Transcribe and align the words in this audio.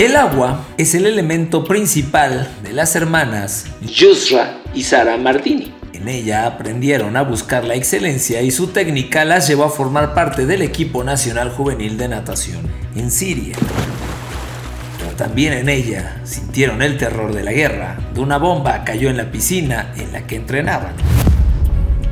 El 0.00 0.16
agua 0.16 0.64
es 0.78 0.94
el 0.94 1.04
elemento 1.04 1.62
principal 1.64 2.50
de 2.62 2.72
las 2.72 2.96
hermanas 2.96 3.66
Yusra 3.82 4.62
y 4.72 4.82
Sara 4.82 5.18
Martini. 5.18 5.74
En 5.92 6.08
ella 6.08 6.46
aprendieron 6.46 7.18
a 7.18 7.22
buscar 7.22 7.64
la 7.64 7.74
excelencia 7.74 8.40
y 8.40 8.50
su 8.50 8.68
técnica 8.68 9.26
las 9.26 9.46
llevó 9.46 9.64
a 9.64 9.68
formar 9.68 10.14
parte 10.14 10.46
del 10.46 10.62
equipo 10.62 11.04
nacional 11.04 11.50
juvenil 11.50 11.98
de 11.98 12.08
natación 12.08 12.62
en 12.96 13.10
Siria. 13.10 13.54
Pero 14.96 15.10
también 15.16 15.52
en 15.52 15.68
ella 15.68 16.22
sintieron 16.24 16.80
el 16.80 16.96
terror 16.96 17.34
de 17.34 17.42
la 17.42 17.52
guerra, 17.52 17.98
de 18.14 18.20
una 18.20 18.38
bomba 18.38 18.84
cayó 18.84 19.10
en 19.10 19.18
la 19.18 19.30
piscina 19.30 19.92
en 19.98 20.14
la 20.14 20.26
que 20.26 20.36
entrenaban. 20.36 20.94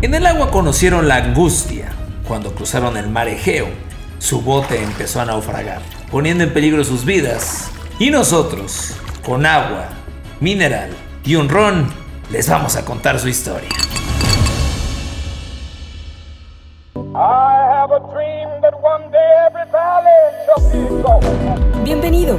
En 0.02 0.14
el 0.14 0.26
agua 0.26 0.50
conocieron 0.50 1.08
la 1.08 1.16
angustia 1.16 1.88
cuando 2.26 2.54
cruzaron 2.54 2.98
el 2.98 3.08
mar 3.08 3.28
Egeo. 3.28 3.68
Su 4.18 4.42
bote 4.42 4.82
empezó 4.82 5.22
a 5.22 5.24
naufragar, 5.24 5.80
poniendo 6.10 6.44
en 6.44 6.52
peligro 6.52 6.84
sus 6.84 7.06
vidas. 7.06 7.70
Y 8.00 8.10
nosotros, 8.10 8.94
con 9.26 9.44
agua, 9.44 9.88
mineral 10.38 10.90
y 11.24 11.34
un 11.34 11.48
ron, 11.48 11.92
les 12.30 12.48
vamos 12.48 12.76
a 12.76 12.84
contar 12.84 13.18
su 13.18 13.26
historia. 13.26 13.68
Bienvenido, 21.82 22.38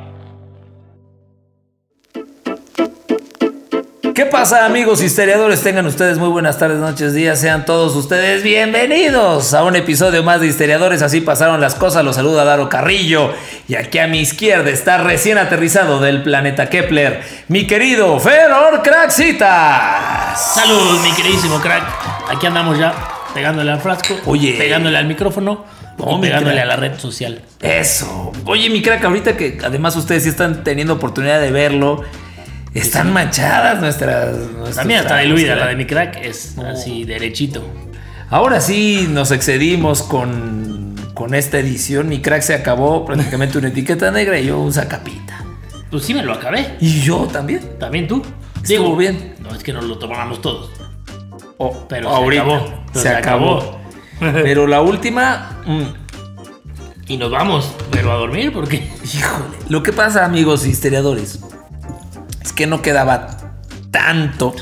¿Qué 4.15 4.25
pasa 4.25 4.65
amigos 4.65 5.01
historiadores? 5.01 5.61
Tengan 5.61 5.85
ustedes 5.85 6.17
muy 6.17 6.27
buenas 6.29 6.57
tardes, 6.57 6.79
noches, 6.79 7.13
días. 7.13 7.39
Sean 7.39 7.65
todos 7.65 7.95
ustedes 7.95 8.43
bienvenidos 8.43 9.53
a 9.53 9.63
un 9.63 9.75
episodio 9.75 10.21
más 10.23 10.41
de 10.41 10.47
Historiadores. 10.47 11.01
Así 11.01 11.21
pasaron 11.21 11.61
las 11.61 11.75
cosas. 11.75 12.03
Los 12.03 12.15
saluda 12.17 12.43
Daro 12.43 12.67
Carrillo. 12.67 13.31
Y 13.67 13.75
aquí 13.75 13.99
a 13.99 14.07
mi 14.07 14.19
izquierda 14.19 14.69
está 14.69 14.97
recién 14.97 15.37
aterrizado 15.37 15.99
del 15.99 16.23
planeta 16.23 16.69
Kepler, 16.69 17.21
mi 17.47 17.67
querido 17.67 18.19
Feror 18.19 18.81
Craxitas. 18.81 20.53
Saludos, 20.55 21.01
mi 21.03 21.11
queridísimo 21.13 21.59
crack. 21.61 21.83
Aquí 22.29 22.45
andamos 22.47 22.77
ya 22.77 22.93
pegándole 23.33 23.71
al 23.71 23.79
frasco, 23.79 24.15
Oye. 24.25 24.55
pegándole 24.57 24.97
al 24.97 25.05
micrófono 25.05 25.63
No, 25.97 26.19
pegándole 26.19 26.59
a 26.59 26.65
la 26.65 26.75
red 26.75 26.99
social. 26.99 27.41
Eso. 27.61 28.33
Oye, 28.45 28.69
mi 28.69 28.81
crack, 28.81 29.05
ahorita 29.05 29.37
que 29.37 29.57
además 29.63 29.95
ustedes 29.95 30.23
sí 30.23 30.29
están 30.29 30.63
teniendo 30.63 30.93
oportunidad 30.95 31.39
de 31.39 31.51
verlo, 31.51 32.03
están 32.73 33.11
manchadas 33.13 33.79
nuestras. 33.81 34.35
nuestras- 34.37 34.75
También 34.75 35.01
está 35.01 35.17
diluida, 35.19 35.55
la 35.55 35.67
de 35.67 35.75
mi 35.75 35.85
crack 35.85 36.17
es 36.21 36.57
así 36.57 37.03
derechito. 37.03 37.63
Ahora 38.29 38.61
sí 38.61 39.07
nos 39.09 39.31
excedimos 39.31 40.03
con, 40.03 40.95
con 41.13 41.33
esta 41.33 41.59
edición. 41.59 42.07
Mi 42.07 42.21
crack 42.21 42.41
se 42.41 42.53
acabó 42.53 43.05
prácticamente 43.05 43.57
una 43.57 43.67
etiqueta 43.67 44.09
negra 44.11 44.39
y 44.39 44.45
yo 44.47 44.59
un 44.59 44.71
sacapita. 44.71 45.43
Pues 45.89 46.03
sí 46.05 46.13
me 46.13 46.23
lo 46.23 46.33
acabé. 46.33 46.77
Y 46.79 47.01
yo 47.01 47.27
también. 47.31 47.77
También 47.77 48.07
tú. 48.07 48.23
Estuvo 48.63 48.95
bien. 48.95 49.35
No, 49.39 49.53
es 49.53 49.63
que 49.63 49.73
nos 49.73 49.83
lo 49.83 49.97
tomamos 49.97 50.41
todos. 50.41 50.69
Oh, 51.57 51.85
Pero 51.89 52.09
ahorita 52.09 52.43
se 52.93 53.09
acabó. 53.09 53.59
Se, 53.61 53.69
acabó. 53.69 53.81
Pero 54.43 54.67
la 54.67 54.81
última. 54.81 55.61
mm, 55.65 57.11
Y 57.11 57.17
nos 57.17 57.29
vamos, 57.31 57.73
pero 57.91 58.11
a 58.11 58.15
dormir 58.15 58.53
porque 58.53 58.87
híjole. 59.03 59.57
Lo 59.67 59.83
que 59.83 59.91
pasa, 59.91 60.23
amigos 60.23 60.65
historiadores, 60.65 61.39
es 62.43 62.53
que 62.53 62.67
no 62.67 62.81
quedaba 62.81 63.37
tanto. 63.91 64.55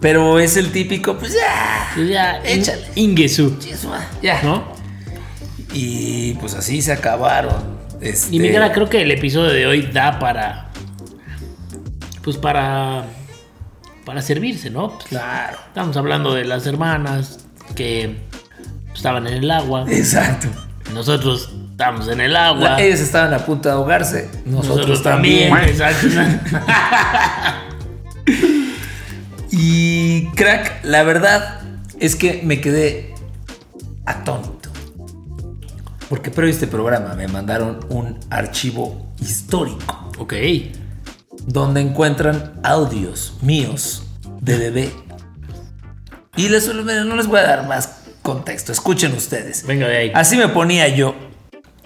Pero 0.00 0.40
es 0.40 0.56
el 0.56 0.72
típico, 0.72 1.16
pues 1.16 1.32
ya. 1.34 1.90
pues 1.94 2.08
ya 2.08 2.38
Échale. 2.44 2.82
Ingesu, 2.96 3.56
Ya. 4.20 4.42
¿no? 4.42 4.64
Y 5.72 6.34
pues 6.34 6.54
así 6.54 6.82
se 6.82 6.92
acabaron. 6.92 7.80
Este, 8.00 8.34
Y 8.34 8.40
mi 8.40 8.50
crack, 8.50 8.74
creo 8.74 8.88
que 8.88 9.02
el 9.02 9.10
episodio 9.12 9.50
de 9.52 9.66
hoy 9.66 9.82
da 9.92 10.18
para 10.18 10.70
pues 12.24 12.36
para 12.36 13.04
para 14.04 14.20
servirse, 14.22 14.70
¿no? 14.70 14.94
Pues, 14.94 15.06
Claro. 15.06 15.58
Estamos 15.68 15.96
hablando 15.96 16.34
de 16.34 16.44
las 16.44 16.66
hermanas 16.66 17.46
que 17.76 18.16
estaban 18.92 19.26
en 19.28 19.34
el 19.34 19.50
agua. 19.50 19.84
Exacto. 19.88 20.48
Nosotros 20.92 21.52
estamos 21.82 22.08
en 22.08 22.20
el 22.20 22.36
agua. 22.36 22.80
Ellos 22.80 23.00
estaban 23.00 23.34
a 23.34 23.38
punto 23.40 23.68
de 23.68 23.74
ahogarse. 23.74 24.30
Nosotros, 24.44 25.02
también. 25.02 25.54
Exacto. 25.56 26.06
Y 29.54 30.28
crack, 30.30 30.82
la 30.82 31.02
verdad 31.02 31.60
es 32.00 32.16
que 32.16 32.40
me 32.42 32.62
quedé 32.62 33.14
atónito. 34.06 34.70
Porque 36.08 36.30
previo 36.30 36.50
a 36.50 36.54
este 36.54 36.66
programa 36.66 37.12
me 37.14 37.28
mandaron 37.28 37.80
un 37.90 38.18
archivo 38.30 39.12
histórico 39.20 40.10
ok. 40.16 40.32
donde 41.44 41.82
encuentran 41.82 42.54
audios 42.62 43.36
míos 43.42 44.04
de 44.40 44.56
bebé. 44.56 44.92
Y 46.34 46.48
les, 46.48 46.74
no 46.74 47.14
les 47.14 47.26
voy 47.26 47.40
a 47.40 47.42
dar 47.42 47.68
más 47.68 48.04
contexto, 48.22 48.72
escuchen 48.72 49.12
ustedes. 49.12 49.66
Venga 49.66 49.86
de 49.86 49.96
ahí. 49.98 50.12
Así 50.14 50.38
me 50.38 50.48
ponía 50.48 50.88
yo 50.88 51.14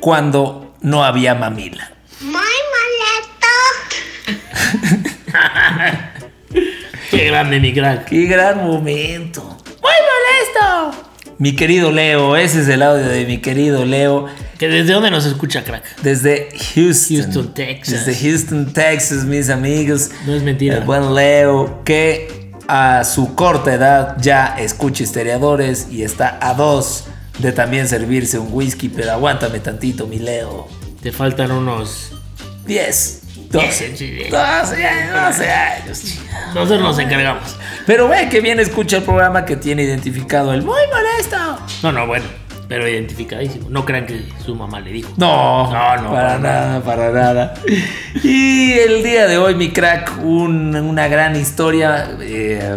cuando 0.07 0.73
no 0.83 1.03
había 1.03 1.35
mamila. 1.35 1.91
Muy 2.21 2.33
molesto. 2.77 3.49
Qué 7.11 7.25
grande 7.25 7.59
mi 7.59 7.75
crack. 7.75 8.05
¡Qué 8.05 8.27
gran 8.27 8.59
momento! 8.59 9.43
¡Muy 9.83 9.95
molesto! 10.07 11.35
Mi 11.39 11.57
querido 11.57 11.91
Leo, 11.91 12.37
ese 12.37 12.61
es 12.61 12.69
el 12.69 12.85
audio 12.85 13.05
de 13.05 13.25
mi 13.27 13.39
querido 13.39 13.85
Leo 13.85 14.27
Que 14.61 14.69
desde 14.69 14.93
dónde 14.93 15.11
nos 15.11 15.27
escucha, 15.27 15.65
crack. 15.65 15.83
desde 16.03 16.51
Houston. 16.77 17.17
Houston, 17.25 17.55
Texas. 17.55 18.07
Desde 18.07 18.31
Houston, 18.31 18.73
Texas, 18.73 19.25
mis 19.25 19.51
amigos. 19.51 20.13
No 20.25 20.37
es 20.37 20.43
mentira. 20.45 20.77
El 20.77 20.85
buen 20.85 21.17
Leo, 21.17 21.83
que 21.83 22.53
a 22.69 23.03
su 23.03 23.35
corta 23.35 23.75
edad 23.75 24.17
ya 24.21 24.55
escucha 24.57 25.03
historiadores 25.03 25.89
y 25.91 26.05
está 26.05 26.39
a 26.41 26.55
dos 26.55 27.07
de 27.39 27.53
también 27.53 27.87
servirse 27.89 28.39
un 28.39 28.49
whisky, 28.53 28.89
pero 28.89 29.13
aguántame 29.13 29.61
tantito, 29.61 30.07
mi 30.07 30.19
Leo. 30.19 30.69
Te 31.03 31.13
faltan 31.13 31.53
unos 31.53 32.13
10, 32.67 33.23
12, 33.51 33.71
Sí, 33.71 33.97
sí. 33.97 34.19
12 34.31 34.87
años, 34.87 35.27
12 35.37 35.51
años. 35.51 36.05
Nosotros 36.55 36.81
nos 36.81 36.99
encargamos. 36.99 37.57
Pero 37.87 38.09
ve 38.09 38.29
que 38.29 38.41
bien 38.41 38.59
escucha 38.59 38.97
el 38.97 39.03
programa 39.05 39.45
que 39.45 39.57
tiene 39.57 39.83
identificado 39.85 40.53
el 40.53 40.63
muy 40.63 40.81
molesto. 40.93 41.37
No, 41.83 41.93
no, 41.93 42.07
bueno. 42.07 42.25
Pero 42.69 42.89
identificadísimo. 42.89 43.71
No 43.71 43.85
crean 43.85 44.07
que 44.07 44.25
su 44.45 44.57
mamá 44.57 44.81
le 44.81 44.91
dijo. 44.91 45.13
No, 45.19 45.73
No, 45.73 45.97
no, 46.03 46.11
para 46.11 46.37
nada, 46.41 46.81
para 46.81 47.13
nada. 47.13 47.55
Y 48.25 48.73
el 48.73 49.05
día 49.05 49.29
de 49.29 49.39
hoy, 49.39 49.55
mi 49.55 49.71
crack, 49.71 50.19
un- 50.25 50.75
una 50.75 51.07
gran 51.07 51.37
historia 51.37 52.09
eh, 52.21 52.77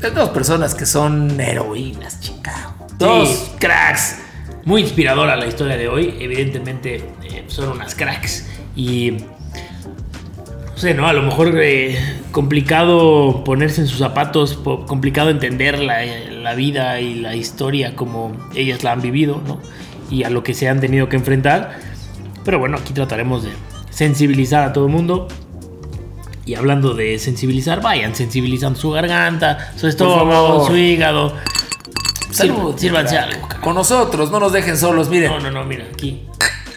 de 0.00 0.10
dos 0.10 0.30
personas 0.30 0.74
que 0.74 0.84
son 0.84 1.40
heroínas, 1.40 2.18
chica. 2.20 2.71
Dos 2.98 3.52
cracks. 3.58 4.18
Muy 4.64 4.82
inspiradora 4.82 5.36
la 5.36 5.46
historia 5.46 5.76
de 5.76 5.88
hoy. 5.88 6.14
Evidentemente 6.20 6.96
eh, 7.22 7.44
son 7.48 7.70
unas 7.70 7.94
cracks. 7.94 8.48
Y. 8.76 9.12
No 9.12 10.76
sé, 10.76 10.94
¿no? 10.94 11.06
A 11.06 11.12
lo 11.12 11.22
mejor 11.22 11.52
eh, 11.60 11.98
complicado 12.32 13.44
ponerse 13.44 13.82
en 13.82 13.86
sus 13.86 13.98
zapatos, 13.98 14.58
complicado 14.86 15.30
entender 15.30 15.78
la, 15.78 16.04
la 16.04 16.54
vida 16.54 17.00
y 17.00 17.14
la 17.14 17.36
historia 17.36 17.94
como 17.94 18.32
ellas 18.54 18.82
la 18.82 18.92
han 18.92 19.02
vivido, 19.02 19.40
¿no? 19.46 19.60
Y 20.10 20.24
a 20.24 20.30
lo 20.30 20.42
que 20.42 20.54
se 20.54 20.68
han 20.68 20.80
tenido 20.80 21.08
que 21.08 21.16
enfrentar. 21.16 21.78
Pero 22.44 22.58
bueno, 22.58 22.78
aquí 22.78 22.92
trataremos 22.92 23.44
de 23.44 23.50
sensibilizar 23.90 24.64
a 24.64 24.72
todo 24.72 24.86
el 24.86 24.92
mundo. 24.92 25.28
Y 26.44 26.56
hablando 26.56 26.94
de 26.94 27.18
sensibilizar, 27.20 27.80
vayan 27.80 28.16
sensibilizando 28.16 28.78
su 28.78 28.90
garganta, 28.90 29.72
su 29.76 29.86
estómago, 29.86 30.66
su 30.66 30.76
hígado. 30.76 31.34
Salud, 32.32 32.76
Sírvanse 32.78 33.18
algo, 33.18 33.48
Con 33.60 33.74
nosotros, 33.74 34.30
no 34.30 34.40
nos 34.40 34.52
dejen 34.52 34.76
solos, 34.76 35.08
miren. 35.08 35.30
no, 35.30 35.40
no, 35.40 35.50
no, 35.50 35.64
mira, 35.64 35.84
aquí. 35.92 36.26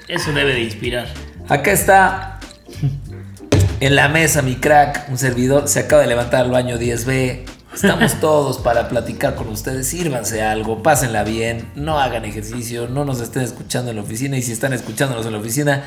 Eso 0.07 0.31
debe 0.33 0.53
de 0.53 0.61
inspirar. 0.61 1.07
Acá 1.49 1.71
está 1.71 2.39
en 3.79 3.95
la 3.95 4.07
mesa 4.09 4.41
mi 4.41 4.55
crack, 4.55 5.07
un 5.09 5.17
servidor. 5.17 5.67
Se 5.67 5.79
acaba 5.79 6.01
de 6.01 6.07
levantar 6.07 6.41
al 6.41 6.51
baño 6.51 6.77
10B. 6.77 7.45
Estamos 7.73 8.13
todos 8.21 8.57
para 8.59 8.87
platicar 8.87 9.35
con 9.35 9.49
ustedes. 9.49 9.87
Sírvanse 9.87 10.41
algo, 10.41 10.81
pásenla 10.83 11.23
bien, 11.23 11.69
no 11.75 11.99
hagan 11.99 12.25
ejercicio, 12.25 12.87
no 12.87 13.05
nos 13.05 13.19
estén 13.21 13.43
escuchando 13.43 13.91
en 13.91 13.97
la 13.97 14.03
oficina. 14.03 14.37
Y 14.37 14.41
si 14.41 14.51
están 14.51 14.73
escuchándonos 14.73 15.25
en 15.25 15.33
la 15.33 15.39
oficina, 15.39 15.83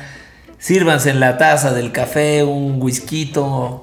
sírvanse 0.59 1.09
en 1.09 1.19
la 1.19 1.37
taza 1.37 1.73
del 1.73 1.91
café 1.91 2.43
un 2.43 2.81
whisky, 2.81 3.31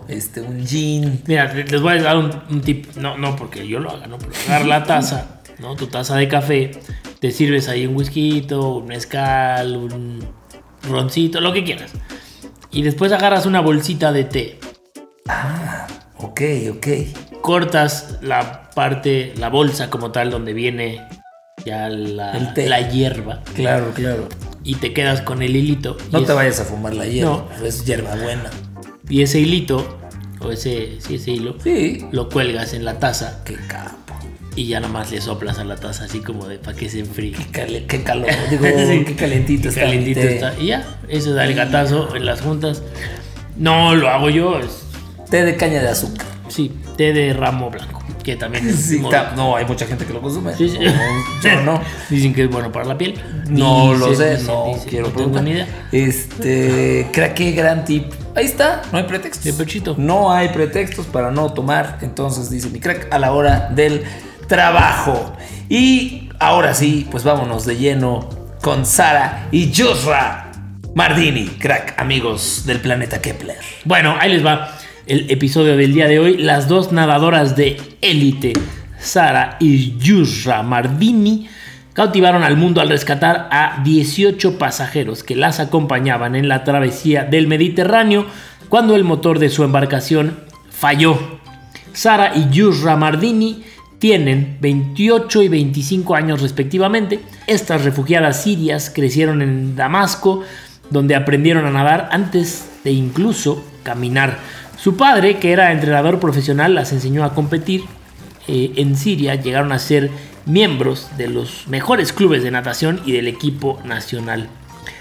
este, 0.09 0.41
un 0.43 0.67
gin. 0.67 1.23
Mira, 1.27 1.53
les 1.53 1.81
voy 1.81 1.99
a 1.99 2.03
dar 2.03 2.17
un, 2.17 2.31
un 2.49 2.61
tip. 2.61 2.94
No, 2.97 3.17
no 3.19 3.35
porque 3.35 3.67
yo 3.67 3.81
lo 3.81 3.91
haga, 3.91 4.06
no, 4.06 4.19
pero 4.19 4.33
agarra 4.47 4.67
la 4.67 4.85
taza, 4.85 5.36
¿no? 5.58 5.76
Tu 5.76 5.87
taza 5.87 6.17
de 6.17 6.29
café, 6.29 6.73
te 7.20 7.31
sirves 7.31 7.69
ahí 7.69 7.87
un 7.87 7.97
whisky, 7.97 8.47
un 8.50 8.87
mezcal, 8.87 9.76
un 9.76 10.20
roncito, 10.88 11.41
lo 11.41 11.53
que 11.53 11.64
quieras. 11.64 11.93
Y 12.70 12.82
después 12.82 13.12
agarras 13.12 13.47
una 13.47 13.61
bolsita 13.61 14.12
de 14.12 14.25
té. 14.25 14.61
Ah, 15.29 15.87
ok, 16.19 16.41
ok. 16.73 16.87
Cortas 17.41 18.19
la 18.23 18.70
parte, 18.70 19.32
la 19.38 19.49
bolsa 19.49 19.88
como 19.88 20.11
tal, 20.12 20.31
donde 20.31 20.53
viene 20.53 21.06
ya 21.64 21.88
la, 21.88 22.32
la 22.55 22.91
hierba. 22.91 23.43
Claro, 23.55 23.93
claro. 23.94 24.29
Y 24.62 24.76
te 24.76 24.93
quedas 24.93 25.23
con 25.23 25.43
el 25.43 25.56
hilito. 25.56 25.97
No 26.11 26.23
te 26.23 26.32
vayas 26.32 26.61
a 26.61 26.64
fumar 26.64 26.94
la 26.94 27.06
hierba, 27.06 27.47
no. 27.59 27.67
es 27.67 27.85
hierba 27.85 28.14
buena. 28.17 28.50
Y 29.09 29.23
ese 29.23 29.38
hilito, 29.41 29.99
o 30.41 30.50
ese, 30.50 31.00
sí, 31.00 31.14
ese 31.14 31.31
hilo, 31.31 31.56
sí. 31.62 32.05
lo 32.11 32.29
cuelgas 32.29 32.75
en 32.75 32.85
la 32.85 32.99
taza. 32.99 33.43
Qué 33.44 33.56
capo. 33.69 34.06
Y 34.56 34.69
ya 34.69 34.81
nada 34.81 34.91
más 34.91 35.12
le 35.12 35.20
soplas 35.20 35.58
a 35.58 35.64
la 35.64 35.76
taza 35.76 36.05
así 36.05 36.20
como 36.20 36.49
de 36.49 36.58
para 36.58 36.75
que 36.75 36.88
se 36.88 37.00
enfríe. 37.00 37.37
Qué, 37.53 38.03
calor, 38.03 38.26
digo, 38.50 38.64
qué 38.64 39.14
calentito 39.14 39.69
está. 39.69 39.82
Calentito 39.82 40.20
está. 40.20 40.55
Y 40.58 40.69
ya, 40.69 40.99
eso 41.08 41.35
da 41.35 41.44
el 41.44 41.55
gatazo 41.55 42.17
en 42.17 42.25
las 42.25 42.41
juntas. 42.41 42.82
No 43.56 43.94
lo 43.94 44.08
hago 44.08 44.31
yo. 44.31 44.58
Es... 44.58 44.87
Té 45.31 45.44
de 45.44 45.56
caña 45.56 45.82
de 45.82 45.88
azúcar. 45.88 46.26
Sí, 46.49 46.73
té 46.97 47.12
de 47.12 47.35
ramo 47.35 47.70
blanco. 47.70 48.03
Que 48.23 48.35
también 48.35 48.67
es 48.67 48.76
sí, 48.76 49.00
no, 49.37 49.55
hay 49.55 49.64
mucha 49.67 49.87
gente 49.87 50.05
que 50.05 50.12
lo 50.12 50.20
consume. 50.20 50.55
Sí, 50.56 50.69
sí. 50.69 50.79
yo 51.43 51.61
no. 51.62 51.81
Dicen 52.11 52.35
que 52.35 52.44
es 52.44 52.50
bueno 52.50 52.73
para 52.73 52.85
la 52.85 52.99
piel. 52.99 53.14
No 53.49 53.94
lo 53.94 54.14
sé, 54.17 54.38
no 54.43 54.73
quiero 54.88 55.11
preguntar. 55.11 55.44
Ni 55.44 55.52
idea. 55.52 55.69
Este, 55.93 57.09
crea 57.12 57.35
que 57.35 57.52
gran 57.52 57.85
tip. 57.85 58.12
Ahí 58.35 58.47
está, 58.47 58.82
no 58.91 58.99
hay 58.99 59.05
pretextos. 59.05 59.44
De 59.44 59.52
pechito. 59.52 59.94
No 59.97 60.32
hay 60.32 60.49
pretextos 60.49 61.06
para 61.06 61.31
no 61.31 61.52
tomar. 61.52 61.99
Entonces 62.02 62.50
dice 62.50 62.69
mi 62.70 62.81
crack 62.81 63.06
a 63.12 63.19
la 63.19 63.32
hora 63.32 63.70
del 63.70 64.02
trabajo. 64.48 65.37
Y 65.69 66.28
ahora 66.38 66.75
sí, 66.75 67.06
pues 67.10 67.25
vámonos 67.25 67.66
de 67.66 67.76
lleno 67.76 68.28
con 68.62 68.87
Sara 68.87 69.48
y 69.52 69.72
Josra 69.75 70.52
Mardini, 70.94 71.46
crack, 71.46 71.94
amigos 71.98 72.64
del 72.66 72.81
planeta 72.81 73.20
Kepler. 73.20 73.58
Bueno, 73.84 74.16
ahí 74.19 74.32
les 74.32 74.44
va 74.44 74.72
el 75.06 75.31
episodio 75.31 75.76
del 75.76 75.93
día 75.93 76.08
de 76.08 76.19
hoy. 76.19 76.38
Las 76.38 76.69
dos 76.69 76.90
nadadoras 76.90 77.54
de 77.54 77.76
élite, 78.00 78.54
Sara 78.98 79.56
y 79.60 79.96
Yusra 79.98 80.62
Mardini, 80.62 81.49
cautivaron 81.92 82.42
al 82.42 82.56
mundo 82.56 82.81
al 82.81 82.88
rescatar 82.88 83.49
a 83.50 83.82
18 83.84 84.58
pasajeros 84.58 85.22
que 85.22 85.37
las 85.37 85.60
acompañaban 85.60 86.34
en 86.34 86.49
la 86.49 86.64
travesía 86.64 87.25
del 87.25 87.46
Mediterráneo 87.46 88.26
cuando 88.69 88.96
el 88.96 89.04
motor 89.04 89.38
de 89.38 89.49
su 89.50 89.64
embarcación 89.64 90.40
falló. 90.70 91.19
Sara 91.92 92.32
y 92.34 92.50
Yusra 92.50 92.96
Mardini 92.96 93.64
tienen 93.98 94.58
28 94.60 95.43
y 95.43 95.48
25 95.48 96.14
años 96.14 96.43
respectivamente. 96.43 97.20
Estas 97.46 97.84
refugiadas 97.84 98.43
sirias 98.43 98.90
crecieron 98.94 99.43
en 99.43 99.76
Damasco, 99.76 100.43
donde 100.90 101.14
aprendieron 101.14 101.66
a 101.66 101.70
nadar 101.70 102.08
antes 102.12 102.69
de 102.84 102.93
incluso 102.93 103.64
caminar. 103.82 104.38
Su 104.78 104.96
padre, 104.96 105.38
que 105.38 105.52
era 105.52 105.72
entrenador 105.72 106.20
profesional, 106.20 106.75
las 106.75 106.93
enseñó 106.93 107.25
a 107.25 107.34
competir. 107.34 107.82
Eh, 108.46 108.72
en 108.76 108.96
Siria 108.96 109.34
llegaron 109.34 109.72
a 109.72 109.78
ser 109.78 110.10
miembros 110.44 111.08
de 111.16 111.28
los 111.28 111.66
mejores 111.66 112.12
clubes 112.12 112.42
de 112.42 112.50
natación 112.50 113.00
y 113.04 113.12
del 113.12 113.26
equipo 113.26 113.81
nacional. 113.84 114.49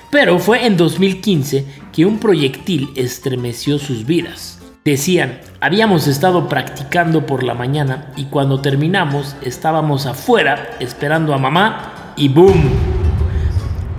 Pero 0.10 0.40
fue 0.40 0.66
en 0.66 0.78
2015 0.78 1.66
que 1.92 2.06
un 2.06 2.20
proyectil 2.20 2.90
estremeció 2.96 3.78
sus 3.78 4.06
vidas. 4.06 4.60
Decían, 4.86 5.42
habíamos 5.66 6.06
estado 6.06 6.48
practicando 6.48 7.26
por 7.26 7.42
la 7.42 7.56
mañana 7.56 8.12
y 8.16 8.26
cuando 8.26 8.62
terminamos 8.62 9.36
estábamos 9.42 10.06
afuera 10.06 10.70
esperando 10.80 11.34
a 11.34 11.40
mamá 11.40 12.14
y 12.16 12.30
¡boom! 12.30 12.70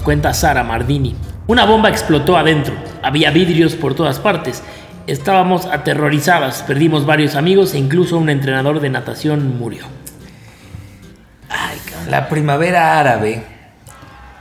Cuenta 0.05 0.33
Sara 0.33 0.63
Mardini. 0.63 1.17
Una 1.49 1.65
bomba 1.65 1.89
explotó 1.89 2.37
adentro, 2.37 2.73
había 3.03 3.33
vidrios 3.33 3.75
por 3.75 3.95
todas 3.95 4.21
partes 4.21 4.63
Estábamos 5.09 5.67
aterrorizadas, 5.67 6.63
perdimos 6.63 7.05
varios 7.05 7.35
amigos 7.35 7.75
e 7.75 7.79
incluso 7.79 8.17
un 8.17 8.29
entrenador 8.29 8.79
de 8.79 8.91
natación 8.91 9.59
murió. 9.59 9.87
la 12.09 12.29
primavera 12.29 13.01
árabe, 13.01 13.45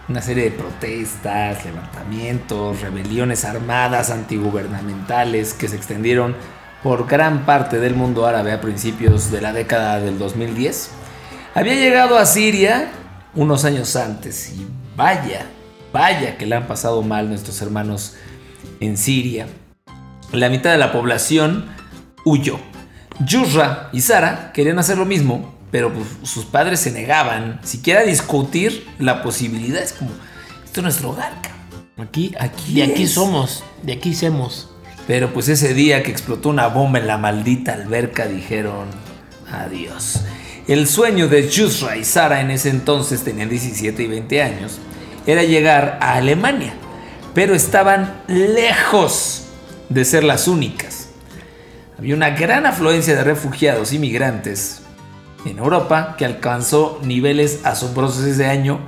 una 0.09 0.21
serie 0.21 0.43
de 0.43 0.51
protestas, 0.51 1.65
levantamientos, 1.65 2.81
rebeliones 2.81 3.45
armadas 3.45 4.11
antigubernamentales 4.11 5.55
que 5.55 5.67
se 5.67 5.75
extendieron 5.75 6.35
por 6.85 7.07
gran 7.07 7.47
parte 7.47 7.79
del 7.79 7.95
mundo 7.95 8.27
árabe 8.27 8.51
a 8.51 8.61
principios 8.61 9.31
de 9.31 9.41
la 9.41 9.53
década 9.53 9.99
del 9.99 10.19
2010, 10.19 10.91
había 11.55 11.73
llegado 11.73 12.15
a 12.15 12.27
Siria 12.27 12.91
unos 13.33 13.65
años 13.65 13.95
antes 13.95 14.53
y 14.55 14.67
vaya, 14.95 15.47
vaya 15.91 16.37
que 16.37 16.45
le 16.45 16.55
han 16.55 16.67
pasado 16.67 17.01
mal 17.01 17.27
nuestros 17.27 17.59
hermanos 17.63 18.17
en 18.79 18.97
Siria 18.97 19.47
la 20.31 20.47
mitad 20.49 20.71
de 20.71 20.77
la 20.77 20.91
población 20.91 21.65
huyó. 22.23 22.59
Yusra 23.25 23.89
y 23.91 24.01
Sara 24.01 24.51
querían 24.53 24.77
hacer 24.77 24.99
lo 24.99 25.05
mismo, 25.05 25.55
pero 25.71 25.91
pues, 25.91 26.05
sus 26.21 26.45
padres 26.45 26.81
se 26.81 26.91
negaban 26.91 27.61
siquiera 27.63 28.01
a 28.01 28.03
discutir 28.03 28.87
la 28.99 29.23
posibilidad. 29.23 29.81
Es 29.81 29.93
como, 29.93 30.11
esto 30.63 30.81
es 30.81 30.83
nuestro 30.83 31.09
hogar. 31.09 31.33
Aquí, 31.97 32.35
aquí, 32.39 32.75
de 32.75 32.83
aquí 32.83 33.07
somos, 33.07 33.63
de 33.81 33.93
aquí 33.93 34.13
somos. 34.13 34.74
Pero 35.07 35.33
pues 35.33 35.49
ese 35.49 35.73
día 35.73 36.03
que 36.03 36.11
explotó 36.11 36.49
una 36.49 36.67
bomba 36.67 36.99
en 36.99 37.07
la 37.07 37.17
maldita 37.17 37.73
alberca 37.73 38.27
dijeron 38.27 38.87
adiós. 39.51 40.21
El 40.67 40.87
sueño 40.87 41.27
de 41.27 41.47
Yusra 41.47 41.95
y 41.95 42.03
Sara 42.03 42.41
en 42.41 42.49
ese 42.49 42.69
entonces 42.69 43.23
tenían 43.23 43.49
17 43.49 44.01
y 44.01 44.07
20 44.07 44.41
años 44.41 44.79
era 45.27 45.43
llegar 45.43 45.99
a 46.01 46.13
Alemania, 46.15 46.73
pero 47.35 47.53
estaban 47.53 48.21
lejos 48.27 49.45
de 49.89 50.05
ser 50.05 50.23
las 50.23 50.47
únicas. 50.47 51.09
Había 51.99 52.15
una 52.15 52.31
gran 52.31 52.65
afluencia 52.65 53.15
de 53.15 53.23
refugiados 53.23 53.93
y 53.93 53.99
migrantes 53.99 54.81
en 55.45 55.59
Europa 55.59 56.15
que 56.17 56.25
alcanzó 56.25 56.99
niveles 57.03 57.61
asombrosos 57.63 58.25
ese 58.25 58.47
año 58.47 58.79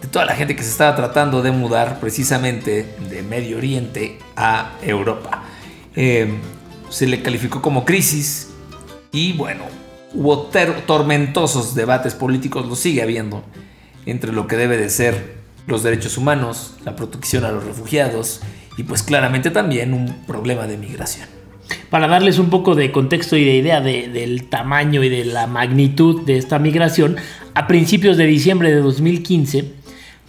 de 0.00 0.08
toda 0.08 0.24
la 0.24 0.34
gente 0.34 0.54
que 0.54 0.62
se 0.62 0.70
estaba 0.70 0.94
tratando 0.94 1.42
de 1.42 1.50
mudar 1.50 2.00
precisamente 2.00 2.94
de 3.10 3.22
Medio 3.22 3.58
Oriente 3.58 4.18
a 4.36 4.72
Europa. 4.82 5.42
Eh, 5.96 6.28
se 6.88 7.06
le 7.06 7.22
calificó 7.22 7.60
como 7.60 7.84
crisis 7.84 8.50
y 9.12 9.32
bueno, 9.32 9.64
hubo 10.14 10.50
tormentosos 10.86 11.74
debates 11.74 12.14
políticos, 12.14 12.66
lo 12.66 12.76
sigue 12.76 13.02
habiendo, 13.02 13.42
entre 14.06 14.32
lo 14.32 14.46
que 14.46 14.56
debe 14.56 14.76
de 14.76 14.90
ser 14.90 15.38
los 15.66 15.82
derechos 15.82 16.16
humanos, 16.16 16.74
la 16.84 16.96
protección 16.96 17.44
a 17.44 17.50
los 17.50 17.64
refugiados 17.64 18.40
y 18.76 18.84
pues 18.84 19.02
claramente 19.02 19.50
también 19.50 19.92
un 19.92 20.24
problema 20.26 20.66
de 20.66 20.78
migración. 20.78 21.28
Para 21.90 22.06
darles 22.06 22.38
un 22.38 22.48
poco 22.48 22.74
de 22.74 22.92
contexto 22.92 23.36
y 23.36 23.44
de 23.44 23.56
idea 23.56 23.80
del 23.80 24.44
tamaño 24.48 25.02
y 25.02 25.08
de 25.08 25.24
la 25.24 25.46
magnitud 25.46 26.22
de 26.22 26.38
esta 26.38 26.58
migración, 26.58 27.16
a 27.54 27.66
principios 27.66 28.16
de 28.16 28.24
diciembre 28.24 28.70
de 28.74 28.80
2015, 28.80 29.77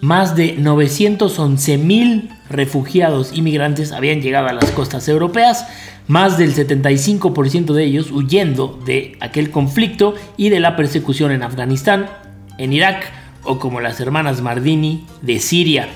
más 0.01 0.36
de 0.36 0.53
911 0.53 1.77
mil 1.77 2.29
refugiados 2.50 3.32
inmigrantes 3.34 3.91
habían 3.91 4.22
llegado 4.22 4.48
a 4.48 4.53
las 4.53 4.72
costas 4.72 5.08
europeas, 5.08 5.68
más 6.08 6.38
del 6.38 6.56
75% 6.56 7.74
de 7.74 7.84
ellos 7.84 8.12
huyendo 8.12 8.79
de 8.86 9.18
aquel 9.20 9.51
conflicto 9.51 10.15
y 10.38 10.50
de 10.50 10.60
la 10.60 10.75
persecución 10.75 11.32
en 11.32 11.44
Afganistán, 11.44 12.10
en 12.58 12.74
Irak 12.74 13.12
o 13.44 13.60
como 13.60 13.79
las 13.79 14.00
hermanas 14.00 14.41
Mardini 14.41 15.06
de 15.22 15.39
Siria. 15.39 15.88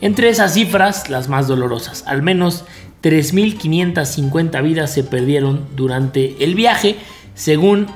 Entre 0.00 0.28
esas 0.28 0.54
cifras, 0.54 1.08
las 1.08 1.28
más 1.28 1.48
dolorosas, 1.48 2.04
al 2.06 2.22
menos 2.22 2.64
3.550 3.02 4.62
vidas 4.62 4.92
se 4.92 5.04
perdieron 5.04 5.66
durante 5.74 6.42
el 6.44 6.54
viaje, 6.54 6.96
según 7.34 7.86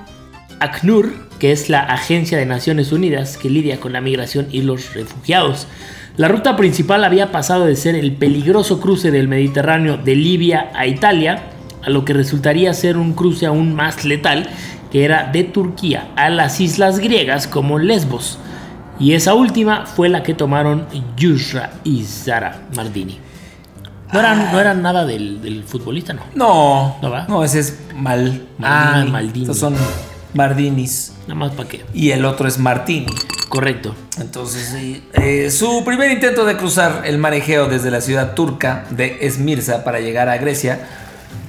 ACNUR, 0.60 1.29
que 1.40 1.50
es 1.50 1.68
la 1.68 1.80
Agencia 1.80 2.38
de 2.38 2.46
Naciones 2.46 2.92
Unidas 2.92 3.36
que 3.36 3.50
lidia 3.50 3.80
con 3.80 3.92
la 3.92 4.00
migración 4.00 4.46
y 4.52 4.62
los 4.62 4.94
refugiados. 4.94 5.66
La 6.16 6.28
ruta 6.28 6.56
principal 6.56 7.02
había 7.02 7.32
pasado 7.32 7.64
de 7.64 7.74
ser 7.74 7.96
el 7.96 8.12
peligroso 8.12 8.78
cruce 8.78 9.10
del 9.10 9.26
Mediterráneo 9.26 9.96
de 9.96 10.14
Libia 10.14 10.70
a 10.74 10.86
Italia, 10.86 11.44
a 11.82 11.90
lo 11.90 12.04
que 12.04 12.12
resultaría 12.12 12.74
ser 12.74 12.98
un 12.98 13.14
cruce 13.14 13.46
aún 13.46 13.74
más 13.74 14.04
letal, 14.04 14.48
que 14.92 15.04
era 15.04 15.30
de 15.32 15.44
Turquía 15.44 16.08
a 16.14 16.28
las 16.28 16.60
islas 16.60 16.98
griegas 16.98 17.46
como 17.46 17.78
Lesbos. 17.78 18.38
Y 18.98 19.14
esa 19.14 19.32
última 19.32 19.86
fue 19.86 20.10
la 20.10 20.22
que 20.22 20.34
tomaron 20.34 20.86
Yusra 21.16 21.70
y 21.84 22.04
Zara 22.04 22.64
Mardini. 22.76 23.18
No 24.12 24.18
eran, 24.18 24.52
no 24.52 24.60
eran 24.60 24.82
nada 24.82 25.06
del, 25.06 25.64
futbolista, 25.66 26.12
¿no? 26.12 26.22
No. 26.34 26.96
¿No 27.00 27.26
No, 27.28 27.44
ese 27.44 27.60
es 27.60 27.78
Mal. 27.94 28.42
Ah, 28.60 29.06
Maldini. 29.08 29.44
Estos 29.44 29.58
son 29.58 29.74
Mardinis. 30.34 31.12
Nada 31.22 31.34
más 31.34 31.52
para 31.52 31.68
qué. 31.68 31.84
Y 31.94 32.10
el 32.10 32.24
otro 32.24 32.48
es 32.48 32.58
Martini. 32.58 33.14
Correcto. 33.48 33.94
Entonces, 34.18 34.74
eh, 35.12 35.50
su 35.50 35.84
primer 35.84 36.10
intento 36.10 36.44
de 36.44 36.56
cruzar 36.56 37.02
el 37.04 37.18
mar 37.18 37.34
Egeo 37.34 37.66
desde 37.66 37.90
la 37.90 38.00
ciudad 38.00 38.34
turca 38.34 38.84
de 38.90 39.26
Esmirza 39.26 39.82
para 39.82 40.00
llegar 40.00 40.28
a 40.28 40.38
Grecia 40.38 40.86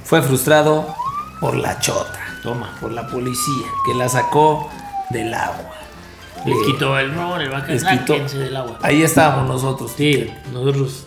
fue 0.04 0.20
frustrado 0.22 0.94
por 1.40 1.56
la 1.56 1.78
chota. 1.78 2.18
Toma. 2.42 2.76
Por 2.80 2.90
la 2.90 3.06
policía, 3.06 3.66
que 3.86 3.94
la 3.94 4.08
sacó 4.08 4.68
del 5.10 5.32
agua. 5.32 5.76
Les 6.44 6.58
quitó 6.66 6.98
el 6.98 7.14
no, 7.14 7.36
el 7.36 7.48
del 7.48 8.56
agua. 8.56 8.78
Ahí 8.82 9.02
estábamos 9.02 9.46
nosotros. 9.46 9.92
Sí, 9.96 10.28
nosotros 10.52 11.06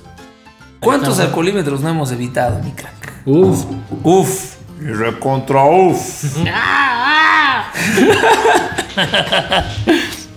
¿Cuántos 0.86 1.20
alcoholímetros 1.20 1.82
no 1.82 1.89
hemos 1.89 2.12
evitado, 2.12 2.62
mi 2.62 2.72
crack? 2.72 3.22
Uf. 3.25 3.65
Uf. 4.03 4.55
Y 4.79 4.86
recontra 4.86 5.65
uf. 5.65 6.38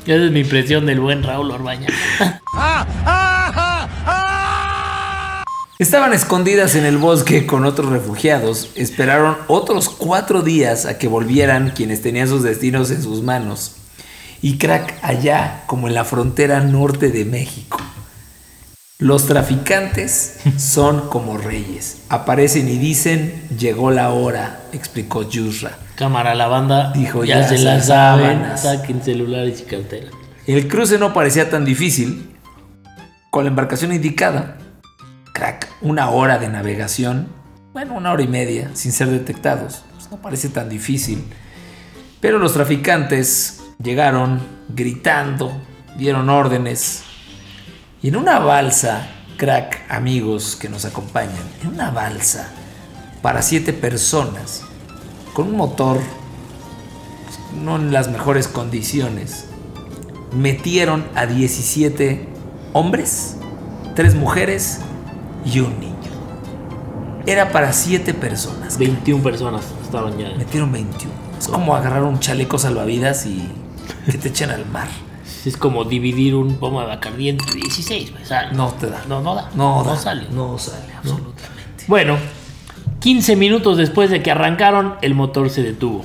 Esa 0.07 0.25
es 0.25 0.33
mi 0.33 0.41
impresión 0.41 0.87
del 0.87 1.01
buen 1.01 1.23
Raúl 1.23 1.51
Orbaña. 1.51 1.89
Estaban 5.79 6.13
escondidas 6.13 6.75
en 6.75 6.85
el 6.85 6.99
bosque 6.99 7.47
con 7.47 7.65
otros 7.65 7.93
refugiados. 7.93 8.71
Esperaron 8.75 9.37
otros 9.47 9.89
cuatro 9.89 10.43
días 10.43 10.87
a 10.87 10.99
que 10.99 11.07
volvieran 11.07 11.71
quienes 11.71 12.03
tenían 12.03 12.27
sus 12.27 12.43
destinos 12.43 12.91
en 12.91 13.01
sus 13.03 13.23
manos. 13.23 13.77
Y 14.43 14.59
crack 14.59 14.99
allá, 15.03 15.63
como 15.67 15.87
en 15.87 15.95
la 15.95 16.05
frontera 16.05 16.61
norte 16.61 17.11
de 17.11 17.25
México. 17.25 17.79
Los 19.01 19.27
traficantes 19.27 20.41
son 20.57 21.09
como 21.09 21.39
reyes. 21.39 22.03
Aparecen 22.09 22.69
y 22.69 22.79
dicen, 22.79 23.47
llegó 23.57 23.93
la 23.93 24.11
hora, 24.11 24.63
explicó 24.73 25.23
Yusra. 25.23 25.79
Cámara, 25.95 26.35
la 26.35 26.49
banda 26.49 26.91
Dijo, 26.93 27.23
ya, 27.23 27.43
ya 27.43 27.49
se 27.49 27.59
se 27.59 27.65
la 27.65 27.75
las 27.77 27.87
saben. 27.87 28.59
Saquen 28.59 29.01
celulares 29.01 29.61
y 29.61 29.65
cartera. 29.71 30.09
El 30.49 30.67
cruce 30.67 30.99
no 30.99 31.13
parecía 31.13 31.49
tan 31.49 31.65
difícil. 31.65 32.35
Con 33.31 33.45
la 33.45 33.51
embarcación 33.51 33.93
indicada, 33.93 34.59
crack, 35.33 35.69
una 35.81 36.11
hora 36.11 36.39
de 36.39 36.49
navegación, 36.49 37.29
bueno, 37.73 37.95
una 37.95 38.11
hora 38.11 38.23
y 38.25 38.29
media, 38.29 38.71
sin 38.75 38.91
ser 38.91 39.11
detectados. 39.11 39.85
Pues 39.95 40.11
no 40.11 40.17
parece 40.17 40.49
tan 40.49 40.69
difícil. 40.69 41.23
Pero 42.21 42.39
los 42.39 42.53
traficantes 42.53 43.61
llegaron 43.81 44.41
gritando, 44.75 45.53
dieron 45.97 46.31
órdenes. 46.31 47.05
Y 48.01 48.09
en 48.09 48.17
una 48.17 48.39
balsa, 48.39 49.09
crack, 49.37 49.91
amigos 49.91 50.55
que 50.55 50.69
nos 50.69 50.85
acompañan, 50.85 51.43
en 51.63 51.69
una 51.71 51.91
balsa 51.91 52.49
para 53.23 53.43
siete 53.43 53.73
personas, 53.73 54.63
con 55.35 55.49
un 55.49 55.57
motor 55.57 55.99
pues, 57.25 57.39
no 57.61 57.75
en 57.75 57.93
las 57.93 58.09
mejores 58.09 58.47
condiciones, 58.47 59.47
metieron 60.33 61.09
a 61.17 61.27
17 61.27 62.29
hombres, 62.73 63.37
3 63.97 64.15
mujeres 64.15 64.79
y 65.45 65.59
un 65.59 65.81
niño. 65.81 65.97
Era 67.27 67.51
para 67.51 67.73
7 67.73 68.15
personas. 68.15 68.79
21 68.79 69.25
personas 69.25 69.65
estaban 69.83 70.17
ya. 70.17 70.31
Metieron 70.37 70.71
21. 70.71 71.13
Es 71.37 71.49
como 71.49 71.75
agarrar 71.75 72.05
un 72.05 72.21
chaleco 72.21 72.59
salvavidas 72.59 73.27
y 73.27 73.51
que 74.07 74.19
te 74.19 74.29
echen 74.29 74.51
al 74.51 74.67
mar. 74.67 74.89
Es 75.47 75.57
como 75.57 75.85
dividir 75.85 76.35
un 76.35 76.57
pomo 76.57 76.81
de 76.81 76.87
Bacardí 76.87 77.29
entre 77.29 77.53
16. 77.61 78.11
güey. 78.13 78.23
O 78.23 78.27
sea, 78.27 78.51
No 78.53 78.69
te 78.73 78.89
da. 78.89 79.03
no, 79.09 79.21
no 79.23 79.35
da. 79.35 79.51
No, 79.55 79.83
no 79.85 79.91
da. 79.91 79.97
sale. 79.97 80.27
No 80.31 80.59
sale, 80.59 80.93
absolutamente. 80.97 81.85
Bueno, 81.87 82.17
15 83.01 83.37
minutos 83.37 83.77
después 83.79 84.11
de 84.11 84.23
que 84.23 84.31
arrancaron, 84.31 84.95
el 85.03 85.15
motor 85.15 85.51
se 85.51 85.63
detuvo. 85.63 86.05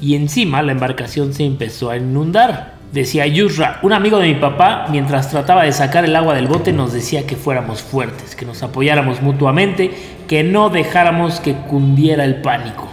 Y 0.00 0.14
encima 0.16 0.62
la 0.62 0.72
embarcación 0.72 1.32
se 1.34 1.44
empezó 1.44 1.90
a 1.90 1.96
inundar. 1.96 2.74
Decía 2.92 3.24
Yusra, 3.26 3.78
un 3.82 3.92
amigo 3.92 4.18
de 4.18 4.28
mi 4.28 4.34
papá, 4.34 4.86
mientras 4.90 5.30
trataba 5.30 5.62
de 5.62 5.70
sacar 5.72 6.04
el 6.04 6.16
agua 6.16 6.34
del 6.34 6.48
bote, 6.48 6.72
nos 6.72 6.92
decía 6.92 7.24
que 7.26 7.36
fuéramos 7.36 7.82
fuertes, 7.82 8.34
que 8.34 8.44
nos 8.44 8.62
apoyáramos 8.64 9.22
mutuamente, 9.22 9.92
que 10.26 10.42
no 10.42 10.70
dejáramos 10.70 11.38
que 11.38 11.54
cundiera 11.54 12.24
el 12.24 12.40
pánico. 12.40 12.88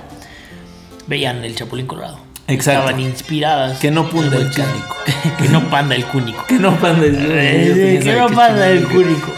Veían 1.07 1.43
el 1.43 1.55
Chapulín 1.55 1.87
Colorado. 1.87 2.19
Exacto. 2.47 2.81
Estaban 2.81 3.01
inspiradas. 3.01 3.79
Que 3.79 3.91
no 3.91 4.09
punda 4.09 4.37
el 4.37 4.49
cánico. 4.51 4.95
que 5.37 5.49
no 5.49 5.69
panda 5.69 5.95
el 5.95 6.05
cúnico. 6.05 6.45
Que 6.47 6.57
no 6.57 6.75
panda 6.77 7.05
Eh, 7.05 7.99
que 8.01 8.13
no 8.13 8.27
pasa 8.29 8.69
el 8.69 8.87
cúnico. 8.87 9.31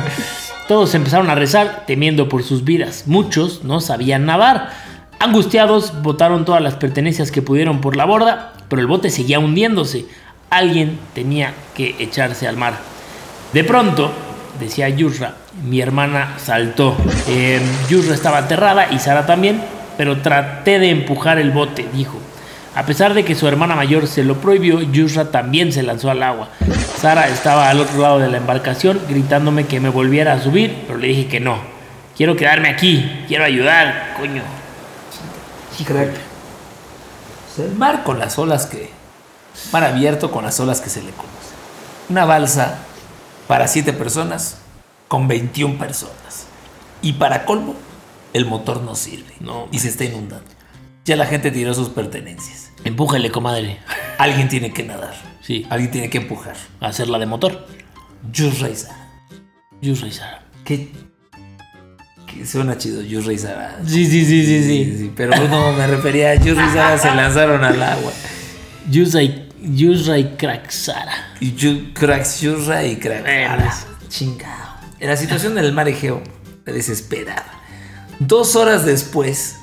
Todos 0.68 0.94
empezaron 0.94 1.28
a 1.28 1.34
rezar, 1.34 1.84
temiendo 1.86 2.28
por 2.28 2.42
sus 2.42 2.64
vidas. 2.64 3.04
Muchos 3.06 3.64
no 3.64 3.80
sabían 3.80 4.24
nadar. 4.24 4.70
Angustiados, 5.18 6.02
botaron 6.02 6.44
todas 6.44 6.62
las 6.62 6.74
pertenencias 6.74 7.30
que 7.30 7.42
pudieron 7.42 7.80
por 7.80 7.96
la 7.96 8.04
borda, 8.04 8.52
pero 8.68 8.80
el 8.80 8.86
bote 8.86 9.10
seguía 9.10 9.40
hundiéndose. 9.40 10.06
Alguien 10.48 10.98
tenía 11.12 11.52
que 11.74 11.96
echarse 11.98 12.46
al 12.46 12.56
mar. 12.56 12.74
De 13.52 13.64
pronto, 13.64 14.10
decía 14.60 14.88
Yusra, 14.88 15.34
mi 15.64 15.80
hermana 15.80 16.34
saltó. 16.38 16.96
Eh, 17.28 17.60
Yusra 17.88 18.14
estaba 18.14 18.38
aterrada 18.38 18.90
y 18.90 18.98
Sara 18.98 19.26
también, 19.26 19.60
pero 19.98 20.18
traté 20.22 20.78
de 20.78 20.90
empujar 20.90 21.38
el 21.38 21.50
bote, 21.50 21.86
dijo. 21.92 22.18
A 22.74 22.86
pesar 22.86 23.14
de 23.14 23.24
que 23.24 23.34
su 23.36 23.46
hermana 23.46 23.76
mayor 23.76 24.08
se 24.08 24.24
lo 24.24 24.40
prohibió, 24.40 24.82
Yusra 24.82 25.30
también 25.30 25.72
se 25.72 25.82
lanzó 25.82 26.10
al 26.10 26.22
agua. 26.22 26.48
Sara 26.98 27.28
estaba 27.28 27.68
al 27.68 27.80
otro 27.80 28.00
lado 28.00 28.18
de 28.18 28.28
la 28.28 28.38
embarcación 28.38 29.00
gritándome 29.08 29.66
que 29.66 29.78
me 29.78 29.88
volviera 29.88 30.32
a 30.32 30.42
subir, 30.42 30.84
pero 30.86 30.98
le 30.98 31.08
dije 31.08 31.28
que 31.28 31.40
no. 31.40 31.58
Quiero 32.16 32.36
quedarme 32.36 32.68
aquí, 32.68 33.24
quiero 33.28 33.44
ayudar, 33.44 34.14
coño. 34.18 34.42
Crack. 35.84 36.10
El 37.58 37.74
mar 37.74 38.02
con 38.04 38.18
las 38.18 38.38
olas 38.38 38.66
que. 38.66 38.90
Mar 39.72 39.84
abierto 39.84 40.30
con 40.30 40.44
las 40.44 40.58
olas 40.60 40.80
que 40.80 40.90
se 40.90 41.02
le 41.02 41.10
conoce. 41.10 41.54
Una 42.08 42.24
balsa 42.24 42.78
para 43.46 43.68
7 43.68 43.92
personas 43.92 44.58
con 45.08 45.28
21 45.28 45.78
personas. 45.78 46.46
Y 47.02 47.14
para 47.14 47.44
colmo, 47.44 47.74
el 48.32 48.46
motor 48.46 48.82
no 48.82 48.94
sirve. 48.94 49.34
No. 49.40 49.68
Y 49.70 49.78
se 49.78 49.88
está 49.88 50.04
inundando. 50.04 50.50
Ya 51.04 51.16
la 51.16 51.26
gente 51.26 51.50
tiró 51.50 51.74
sus 51.74 51.88
pertenencias. 51.90 52.63
Empújale, 52.84 53.30
comadre. 53.30 53.78
Alguien 54.18 54.48
tiene 54.48 54.72
que 54.72 54.82
nadar. 54.84 55.14
Sí, 55.40 55.66
Alguien 55.70 55.90
tiene 55.90 56.10
que 56.10 56.18
empujar. 56.18 56.54
hacerla 56.80 57.18
de 57.18 57.26
motor. 57.26 57.66
Yusra 58.32 58.68
y 60.08 60.12
Sara. 60.12 60.44
¿Qué? 60.64 60.90
que 62.26 62.44
suena 62.46 62.76
chido, 62.78 63.00
Sara. 63.38 63.78
Sí, 63.86 64.06
sí, 64.06 64.24
sí, 64.24 64.44
sí, 64.62 64.96
sí. 64.98 65.12
Pero 65.14 65.36
no, 65.48 65.72
me 65.72 65.86
refería 65.86 66.30
a 66.32 66.34
Sara 66.72 66.98
se 66.98 67.10
lanzaron 67.14 67.62
al 67.64 67.80
agua. 67.82 68.12
Y, 69.22 69.44
Yusra 69.62 70.18
y 70.18 70.30
Yu- 71.54 71.92
cracks 71.94 72.40
Yusra 72.40 72.84
y 72.84 72.96
pues. 72.96 73.86
Chingado. 74.08 74.74
En 75.00 75.08
la 75.08 75.16
situación 75.16 75.54
del 75.54 75.72
mar 75.72 75.88
Egeo, 75.88 76.22
desesperada. 76.64 77.46
Dos 78.18 78.56
horas 78.56 78.84
después, 78.86 79.56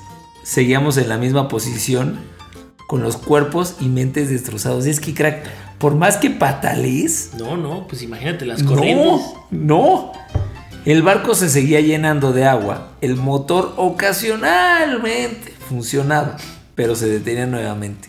seguíamos 0.44 0.96
en 0.98 1.08
la 1.08 1.18
misma 1.18 1.48
posición, 1.48 2.20
con 2.86 3.02
los 3.02 3.16
cuerpos 3.16 3.76
y 3.80 3.86
mentes 3.88 4.28
destrozados. 4.28 4.86
Y 4.86 4.90
es 4.90 5.00
que, 5.00 5.14
crack, 5.14 5.44
por 5.78 5.94
más 5.94 6.16
que 6.16 6.30
patalees, 6.30 7.30
No, 7.38 7.56
no, 7.56 7.86
pues 7.88 8.02
imagínate 8.02 8.44
las 8.46 8.62
corrientes. 8.62 9.20
no, 9.50 10.10
no. 10.10 10.12
El 10.84 11.02
barco 11.02 11.34
se 11.36 11.48
seguía 11.48 11.80
llenando 11.80 12.32
de 12.32 12.44
agua. 12.44 12.92
El 13.00 13.14
motor 13.16 13.74
ocasionalmente 13.76 15.52
funcionaba, 15.68 16.36
pero 16.74 16.96
se 16.96 17.08
detenía 17.08 17.46
nuevamente. 17.46 18.08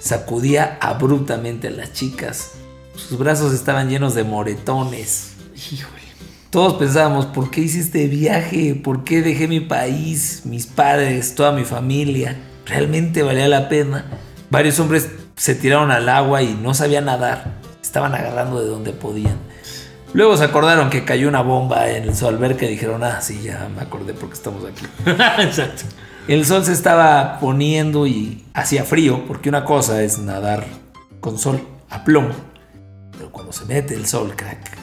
Sacudía 0.00 0.78
abruptamente 0.80 1.68
a 1.68 1.70
las 1.70 1.92
chicas. 1.92 2.52
Sus 2.96 3.16
brazos 3.18 3.52
estaban 3.54 3.88
llenos 3.88 4.14
de 4.14 4.24
moretones. 4.24 5.34
Híjole. 5.70 6.02
Todos 6.50 6.74
pensábamos, 6.74 7.26
¿por 7.26 7.50
qué 7.50 7.62
hice 7.62 7.80
este 7.80 8.08
viaje? 8.08 8.74
¿Por 8.74 9.04
qué 9.04 9.22
dejé 9.22 9.46
mi 9.48 9.60
país, 9.60 10.42
mis 10.44 10.66
padres, 10.66 11.34
toda 11.34 11.52
mi 11.52 11.64
familia? 11.64 12.36
¿Realmente 12.66 13.22
valía 13.22 13.48
la 13.48 13.68
pena? 13.68 14.04
Varios 14.50 14.78
hombres 14.80 15.10
se 15.36 15.54
tiraron 15.54 15.90
al 15.90 16.08
agua 16.08 16.42
y 16.42 16.54
no 16.54 16.74
sabían 16.74 17.06
nadar. 17.06 17.54
Estaban 17.82 18.14
agarrando 18.14 18.60
de 18.60 18.66
donde 18.66 18.92
podían. 18.92 19.36
Luego 20.14 20.36
se 20.36 20.44
acordaron 20.44 20.90
que 20.90 21.04
cayó 21.04 21.28
una 21.28 21.40
bomba 21.40 21.88
en 21.88 22.14
su 22.14 22.26
alberca 22.26 22.66
y 22.66 22.68
dijeron, 22.68 23.02
ah, 23.02 23.20
sí, 23.22 23.40
ya 23.42 23.68
me 23.74 23.80
acordé 23.80 24.12
porque 24.12 24.34
estamos 24.34 24.62
aquí. 24.64 24.86
Exacto. 25.42 25.84
El 26.28 26.44
sol 26.46 26.64
se 26.64 26.72
estaba 26.72 27.40
poniendo 27.40 28.06
y 28.06 28.44
hacía 28.54 28.84
frío, 28.84 29.24
porque 29.26 29.48
una 29.48 29.64
cosa 29.64 30.02
es 30.02 30.18
nadar 30.18 30.64
con 31.20 31.38
sol 31.38 31.66
a 31.88 32.04
plomo. 32.04 32.30
Pero 33.12 33.32
cuando 33.32 33.52
se 33.52 33.64
mete 33.64 33.94
el 33.94 34.06
sol, 34.06 34.34
crack, 34.36 34.76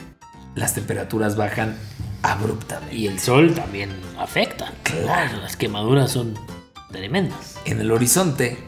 las 0.54 0.74
temperaturas 0.74 1.36
bajan 1.36 1.76
abruptamente. 2.22 2.94
Y 2.94 3.06
el 3.06 3.20
sol 3.20 3.54
también 3.54 3.90
afecta. 4.18 4.72
Claro. 4.82 5.38
Las 5.40 5.56
quemaduras 5.56 6.10
son 6.10 6.34
tremendas. 6.90 7.56
En 7.64 7.80
el 7.80 7.90
horizonte, 7.90 8.58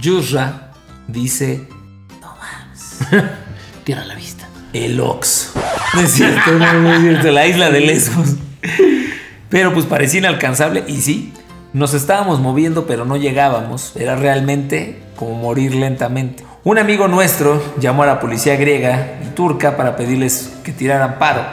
Yusra 0.00 0.72
dice, 1.08 1.66
Tierra 3.84 4.02
a 4.02 4.06
la 4.06 4.14
vista. 4.14 4.48
el 4.72 5.00
Ox. 5.00 5.52
No 5.94 6.00
es 6.00 6.12
cierto, 6.12 6.52
no, 6.52 6.72
no 6.74 6.94
es 6.94 7.00
cierto, 7.02 7.30
la 7.30 7.46
isla 7.46 7.70
de 7.70 7.80
Lesbos. 7.80 8.36
Pero 9.48 9.74
pues 9.74 9.86
parecía 9.86 10.20
inalcanzable 10.20 10.84
y 10.86 11.00
sí, 11.02 11.32
nos 11.72 11.94
estábamos 11.94 12.40
moviendo 12.40 12.86
pero 12.86 13.04
no 13.04 13.16
llegábamos. 13.16 13.94
Era 13.96 14.16
realmente 14.16 15.02
como 15.16 15.34
morir 15.34 15.74
lentamente. 15.74 16.44
Un 16.64 16.78
amigo 16.78 17.08
nuestro 17.08 17.60
llamó 17.80 18.04
a 18.04 18.06
la 18.06 18.20
policía 18.20 18.56
griega 18.56 19.18
y 19.24 19.34
turca 19.34 19.76
para 19.76 19.96
pedirles 19.96 20.52
que 20.62 20.72
tiraran 20.72 21.18
paro. 21.18 21.44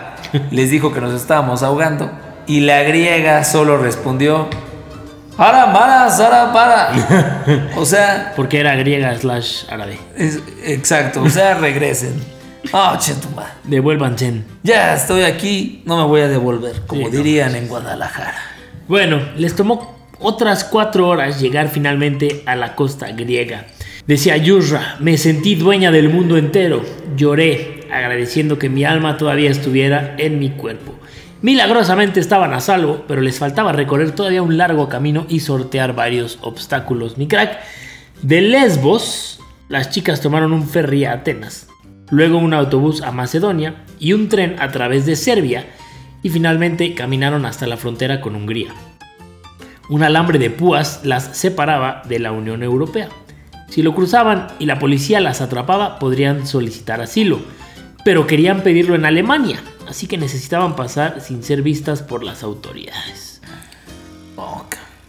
Les 0.51 0.70
dijo 0.70 0.94
que 0.94 1.01
nos 1.01 1.20
estábamos 1.20 1.63
ahogando 1.63 2.12
y 2.46 2.62
la 2.62 2.84
griega 2.84 3.44
solo 3.44 3.78
respondió, 3.78 4.48
¡Para, 5.39 5.72
para, 5.72 6.10
Sara, 6.10 6.51
para! 6.51 7.69
O 7.77 7.86
sea, 7.86 8.34
Porque 8.36 8.60
era 8.60 8.75
griega 8.75 9.17
slash 9.17 9.63
árabe. 9.69 9.98
es- 10.17 10.39
exacto, 10.65 11.22
o 11.24 11.29
sea, 11.29 11.55
regresen. 11.55 12.13
Ah, 12.74 12.98
chetuma. 13.00 13.46
Devuélvanse. 13.63 14.41
Ya 14.63 14.93
estoy 14.96 15.22
aquí, 15.24 15.81
no 15.86 15.96
me 15.98 16.03
voy 16.03 16.22
a 16.22 16.27
devolver, 16.27 16.81
como 16.86 17.10
dirían 17.10 17.55
en 17.55 17.69
Guadalajara. 17.69 18.36
Bueno, 18.89 19.22
les 19.38 19.55
tomó 19.55 19.98
otras 20.19 20.65
cuatro 20.65 21.08
horas 21.08 21.39
llegar 21.39 21.69
finalmente 21.69 22.43
a 22.46 22.58
la 22.58 22.75
costa 22.75 23.08
griega. 23.13 23.65
Decía 24.05 24.36
Yurra, 24.36 24.98
me 25.00 25.17
sentí 25.17 25.55
dueña 25.55 25.89
del 25.91 26.10
mundo 26.10 26.36
entero. 26.38 26.84
Lloré, 27.15 27.88
agradeciendo 27.93 28.60
que 28.60 28.67
mi 28.67 28.84
alma 28.84 29.15
todavía 29.15 29.50
estuviera 29.51 30.15
en 30.17 30.38
mi 30.38 30.50
cuerpo. 30.50 30.96
Milagrosamente 31.41 32.19
estaban 32.19 32.53
a 32.53 32.60
salvo, 32.60 33.05
pero 33.08 33.22
les 33.22 33.39
faltaba 33.39 33.72
recorrer 33.72 34.12
todavía 34.12 34.41
un 34.41 34.58
largo 34.58 34.89
camino 34.89 35.25
y 35.29 35.39
sortear 35.39 35.96
varios 35.96 36.38
obstáculos. 36.41 37.17
Mi 37.17 37.27
crack, 37.29 37.60
de 38.22 38.41
Lesbos, 38.41 39.39
las 39.69 39.89
chicas 39.89 40.19
tomaron 40.19 40.51
un 40.51 40.67
ferry 40.67 41.05
a 41.05 41.13
Atenas, 41.13 41.67
luego 42.10 42.38
un 42.39 42.53
autobús 42.53 43.01
a 43.01 43.13
Macedonia 43.13 43.86
y 44.00 44.12
un 44.12 44.27
tren 44.27 44.58
a 44.60 44.67
través 44.69 45.05
de 45.05 45.15
Serbia, 45.15 45.65
y 46.22 46.29
finalmente 46.29 46.93
caminaron 46.93 47.46
hasta 47.46 47.67
la 47.67 47.77
frontera 47.77 48.19
con 48.19 48.36
Hungría. 48.36 48.74
Un 49.88 50.03
alambre 50.03 50.39
de 50.39 50.50
púas 50.50 51.00
las 51.05 51.38
separaba 51.38 52.01
de 52.10 52.19
la 52.19 52.34
Unión 52.34 52.63
Europea. 52.63 53.08
Si 53.69 53.81
lo 53.81 53.96
cruzaban 53.96 54.48
y 54.60 54.65
la 54.65 54.77
policía 54.77 55.22
las 55.22 55.39
atrapaba, 55.39 56.00
podrían 56.00 56.46
solicitar 56.46 57.00
asilo, 57.00 57.39
pero 58.03 58.27
querían 58.27 58.62
pedirlo 58.62 58.96
en 58.96 59.05
Alemania, 59.05 59.62
así 59.89 60.08
que 60.08 60.17
necesitaban 60.17 60.75
pasar 60.75 61.22
sin 61.22 61.43
ser 61.43 61.62
vistas 61.62 62.01
por 62.01 62.24
las 62.24 62.43
autoridades. 62.43 63.41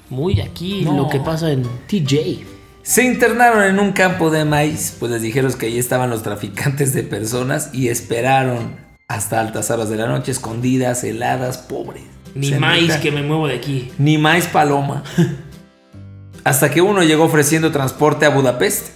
Muy 0.09 0.41
aquí 0.41 0.83
lo 0.83 1.09
que 1.09 1.21
pasa 1.21 1.53
en 1.53 1.63
TJ. 1.87 2.45
Se 2.83 3.05
internaron 3.05 3.63
en 3.63 3.79
un 3.79 3.93
campo 3.93 4.31
de 4.31 4.45
maíz, 4.45 4.97
pues 4.99 5.13
les 5.13 5.23
dijeron 5.23 5.53
que 5.53 5.67
ahí 5.67 5.79
estaban 5.79 6.11
los 6.11 6.25
traficantes 6.25 6.93
de 6.95 7.05
personas 7.05 7.71
y 7.73 7.89
esperaron 7.89 8.75
hasta 9.07 9.41
altas 9.41 9.71
horas 9.71 9.89
de 9.89 9.97
la 9.97 10.09
noche, 10.09 10.33
escondidas, 10.33 11.05
heladas, 11.05 11.59
pobres. 11.59 12.03
Ni 12.35 12.51
maíz 12.53 12.97
que 12.97 13.13
me 13.13 13.23
muevo 13.23 13.47
de 13.47 13.55
aquí. 13.55 13.93
Ni 13.99 14.19
maíz 14.19 14.47
paloma. 14.47 15.05
hasta 16.45 16.71
que 16.71 16.81
uno 16.81 17.03
llegó 17.03 17.25
ofreciendo 17.25 17.71
transporte 17.71 18.27
a 18.27 18.31
Budapest. 18.31 18.89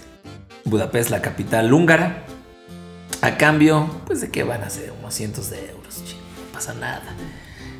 Budapest, 0.65 1.09
la 1.11 1.21
capital 1.21 1.71
húngara. 1.71 2.25
A 3.25 3.37
cambio, 3.37 3.89
pues 4.05 4.21
de 4.21 4.29
qué 4.29 4.43
van 4.43 4.61
a 4.61 4.69
ser, 4.69 4.93
unos 4.99 5.15
cientos 5.15 5.49
de 5.49 5.71
euros. 5.71 6.03
No 6.37 6.53
pasa 6.53 6.75
nada. 6.75 7.15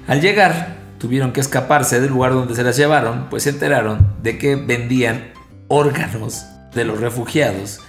Al 0.07 0.19
llegar, 0.19 0.77
tuvieron 0.97 1.33
que 1.33 1.39
escaparse 1.39 2.01
del 2.01 2.09
lugar 2.09 2.33
donde 2.33 2.55
se 2.55 2.63
las 2.63 2.75
llevaron, 2.75 3.29
pues 3.29 3.43
se 3.43 3.51
enteraron 3.51 4.15
de 4.23 4.39
que 4.39 4.55
vendían 4.55 5.33
órganos 5.67 6.45
de 6.73 6.83
los 6.83 6.99
refugiados 6.99 7.79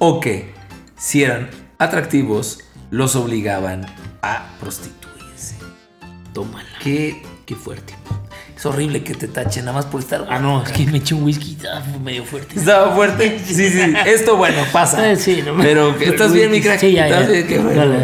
o 0.00 0.18
que, 0.18 0.52
si 0.96 1.22
eran 1.22 1.50
atractivos, 1.78 2.64
los 2.90 3.14
obligaban 3.14 3.86
a 4.22 4.48
prostituirse. 4.58 5.54
Tómala. 6.32 6.68
Qué, 6.82 7.22
qué 7.46 7.54
fuerte. 7.54 7.94
Es 8.58 8.66
horrible 8.66 9.04
que 9.04 9.14
te 9.14 9.28
tachen 9.28 9.66
nada 9.66 9.76
más 9.76 9.86
por 9.86 10.00
estar. 10.00 10.26
Ah, 10.28 10.40
no, 10.40 10.64
es 10.64 10.72
que 10.72 10.84
me 10.86 10.98
eché 10.98 11.14
un 11.14 11.22
whisky, 11.22 11.52
estaba 11.52 11.80
medio 12.02 12.24
fuerte. 12.24 12.58
¿Estaba 12.58 12.92
fuerte? 12.92 13.38
Sí, 13.46 13.70
sí. 13.70 13.94
Esto, 14.04 14.36
bueno, 14.36 14.64
pasa. 14.72 15.14
Sí, 15.16 15.44
no 15.46 15.56
Pero, 15.58 15.94
¿estás 16.00 16.32
bien, 16.32 16.50
mi 16.50 16.60
crack? 16.60 16.80
Sí, 16.80 16.90
ya, 16.90 17.06
ya. 17.06 17.20
Bien? 17.20 17.46
Qué 17.46 17.56
bueno. 17.60 17.84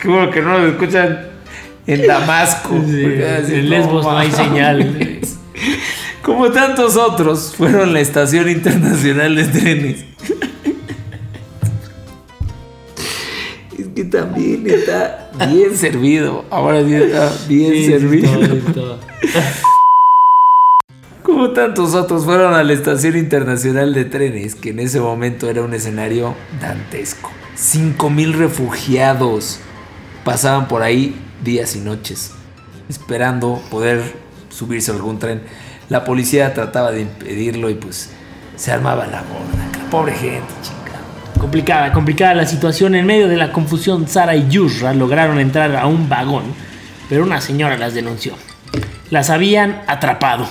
Qué 0.00 0.08
bueno 0.08 0.30
que 0.30 0.40
no 0.40 0.58
nos 0.58 0.72
escuchan 0.72 1.26
en 1.86 2.06
Damasco. 2.06 2.74
en 2.76 3.68
Lesbos 3.68 4.02
no 4.02 4.16
hay 4.16 4.30
señal. 4.30 5.20
Como 6.22 6.50
tantos 6.50 6.96
otros, 6.96 7.52
fueron 7.54 7.92
la 7.92 8.00
Estación 8.00 8.48
Internacional 8.48 9.36
de 9.36 9.44
Trenes. 9.44 10.04
Es 13.78 13.88
que 13.94 14.04
también 14.04 14.66
está 14.66 15.23
bien 15.50 15.76
servido. 15.76 16.44
Ahora 16.50 16.84
sí 16.84 16.94
está 16.94 17.32
bien 17.48 17.84
servido. 17.86 18.30
Como 21.22 21.50
tantos 21.50 21.94
otros 21.94 22.24
fueron 22.24 22.54
a 22.54 22.62
la 22.62 22.72
Estación 22.74 23.16
Internacional 23.16 23.94
de 23.94 24.04
Trenes, 24.04 24.54
que 24.54 24.70
en 24.70 24.80
ese 24.80 25.00
momento 25.00 25.48
era 25.48 25.62
un 25.62 25.72
escenario 25.72 26.34
dantesco. 26.60 27.30
5.000 27.56 28.34
refugiados 28.34 29.60
pasaban 30.24 30.68
por 30.68 30.82
ahí 30.82 31.16
días 31.42 31.76
y 31.76 31.80
noches, 31.80 32.32
esperando 32.88 33.62
poder 33.70 34.02
subirse 34.50 34.90
a 34.90 34.94
algún 34.94 35.18
tren. 35.18 35.42
La 35.88 36.04
policía 36.04 36.52
trataba 36.52 36.92
de 36.92 37.02
impedirlo 37.02 37.70
y 37.70 37.74
pues 37.74 38.10
se 38.56 38.72
armaba 38.72 39.06
la 39.06 39.22
gorda. 39.22 39.88
Pobre 39.90 40.12
gente, 40.12 40.52
chica. 40.62 40.83
Complicada, 41.44 41.92
complicada 41.92 42.32
la 42.32 42.46
situación. 42.46 42.94
En 42.94 43.04
medio 43.04 43.28
de 43.28 43.36
la 43.36 43.52
confusión, 43.52 44.08
Sara 44.08 44.34
y 44.34 44.48
Yusra 44.48 44.94
lograron 44.94 45.38
entrar 45.38 45.76
a 45.76 45.86
un 45.86 46.08
vagón, 46.08 46.44
pero 47.10 47.22
una 47.22 47.42
señora 47.42 47.76
las 47.76 47.92
denunció. 47.92 48.32
Las 49.10 49.28
habían 49.28 49.82
atrapado. 49.86 50.48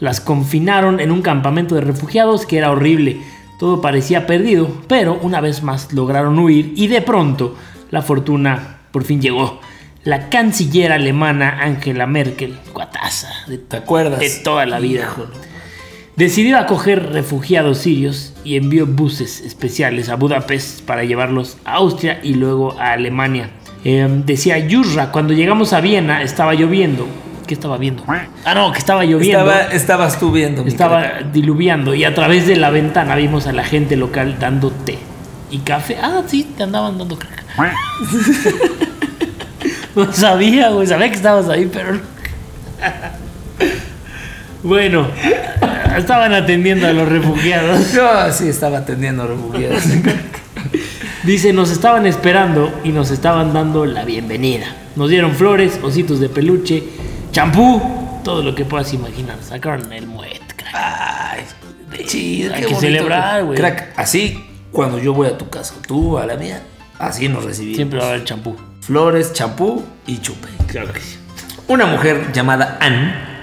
Las 0.00 0.20
confinaron 0.20 0.98
en 0.98 1.12
un 1.12 1.22
campamento 1.22 1.76
de 1.76 1.82
refugiados 1.82 2.46
que 2.46 2.58
era 2.58 2.72
horrible. 2.72 3.20
Todo 3.60 3.80
parecía 3.80 4.26
perdido, 4.26 4.82
pero 4.88 5.20
una 5.22 5.40
vez 5.40 5.62
más 5.62 5.92
lograron 5.92 6.36
huir 6.36 6.72
y 6.74 6.88
de 6.88 7.00
pronto 7.00 7.56
la 7.92 8.02
fortuna 8.02 8.78
por 8.90 9.04
fin 9.04 9.22
llegó 9.22 9.60
la 10.02 10.30
canciller 10.30 10.90
alemana 10.90 11.60
Angela 11.62 12.08
Merkel, 12.08 12.58
guataza, 12.74 13.28
de, 13.46 13.58
¿te 13.58 13.76
acuerdas? 13.76 14.18
De 14.18 14.30
toda 14.42 14.66
la 14.66 14.80
vida. 14.80 15.14
Decidió 16.16 16.58
acoger 16.58 17.12
refugiados 17.12 17.78
sirios 17.78 18.34
y 18.44 18.56
envió 18.56 18.86
buses 18.86 19.40
especiales 19.40 20.08
a 20.08 20.14
Budapest 20.14 20.82
para 20.82 21.04
llevarlos 21.04 21.56
a 21.64 21.74
Austria 21.74 22.20
y 22.22 22.34
luego 22.34 22.78
a 22.78 22.92
Alemania. 22.92 23.50
Em, 23.84 24.24
decía 24.24 24.58
Yurra, 24.58 25.10
cuando 25.10 25.34
llegamos 25.34 25.72
a 25.72 25.80
Viena 25.80 26.22
estaba 26.22 26.54
lloviendo. 26.54 27.06
¿Qué 27.46 27.54
estaba 27.54 27.76
viendo? 27.76 28.04
Ah, 28.06 28.54
no, 28.54 28.72
que 28.72 28.78
estaba 28.78 29.04
lloviendo. 29.04 29.40
Estaba, 29.40 29.60
estabas 29.72 30.18
tú 30.18 30.32
viendo. 30.32 30.64
Estaba 30.64 31.20
diluviando 31.32 31.94
y 31.94 32.04
a 32.04 32.14
través 32.14 32.46
de 32.46 32.56
la 32.56 32.70
ventana 32.70 33.16
vimos 33.16 33.46
a 33.46 33.52
la 33.52 33.64
gente 33.64 33.96
local 33.96 34.36
dando 34.38 34.70
té 34.70 34.98
y 35.50 35.58
café. 35.58 35.98
Ah, 36.00 36.22
sí, 36.26 36.46
te 36.56 36.62
andaban 36.62 36.96
dando 36.96 37.18
crack. 37.18 37.44
No 39.94 40.12
sabía, 40.12 40.70
güey. 40.70 40.86
Sabía 40.86 41.08
que 41.08 41.16
estabas 41.16 41.48
ahí, 41.48 41.70
pero. 41.72 42.00
Bueno, 44.64 45.06
estaban 45.96 46.32
atendiendo 46.32 46.88
a 46.88 46.92
los 46.92 47.08
refugiados. 47.08 47.92
Yo 47.94 48.32
sí 48.32 48.48
estaba 48.48 48.78
atendiendo 48.78 49.22
a 49.22 49.26
los 49.26 49.36
refugiados. 49.38 49.84
Dice, 51.22 51.52
nos 51.52 51.70
estaban 51.70 52.06
esperando 52.06 52.80
y 52.82 52.88
nos 52.88 53.10
estaban 53.10 53.52
dando 53.52 53.86
la 53.86 54.04
bienvenida. 54.04 54.66
Nos 54.96 55.08
dieron 55.08 55.32
flores, 55.32 55.78
ositos 55.82 56.18
de 56.18 56.28
peluche, 56.28 56.82
champú, 57.30 58.20
todo 58.24 58.42
lo 58.42 58.54
que 58.54 58.64
puedas 58.64 58.92
imaginar. 58.92 59.36
Sacaron 59.40 59.92
el 59.92 60.06
muet, 60.06 60.42
crack. 60.56 60.74
Ay, 60.74 61.44
chido, 62.04 62.52
Hay 62.54 62.64
que 62.64 62.74
celebrar, 62.74 63.44
güey. 63.44 63.56
Crack, 63.56 63.92
así 63.96 64.44
cuando 64.72 64.98
yo 64.98 65.14
voy 65.14 65.28
a 65.28 65.38
tu 65.38 65.48
casa, 65.48 65.74
tú 65.86 66.18
a 66.18 66.26
la 66.26 66.36
mía, 66.36 66.62
así 66.98 67.28
nos 67.28 67.44
recibimos. 67.44 67.76
Siempre 67.76 67.98
va 68.00 68.06
a 68.06 68.08
haber 68.08 68.24
champú 68.24 68.56
flores, 68.80 69.32
champú 69.32 69.82
y 70.06 70.18
chupe. 70.18 70.48
Claro 70.66 70.92
que 70.92 71.00
sí. 71.00 71.16
Una 71.68 71.86
mujer 71.86 72.32
llamada 72.32 72.76
Anne 72.80 73.33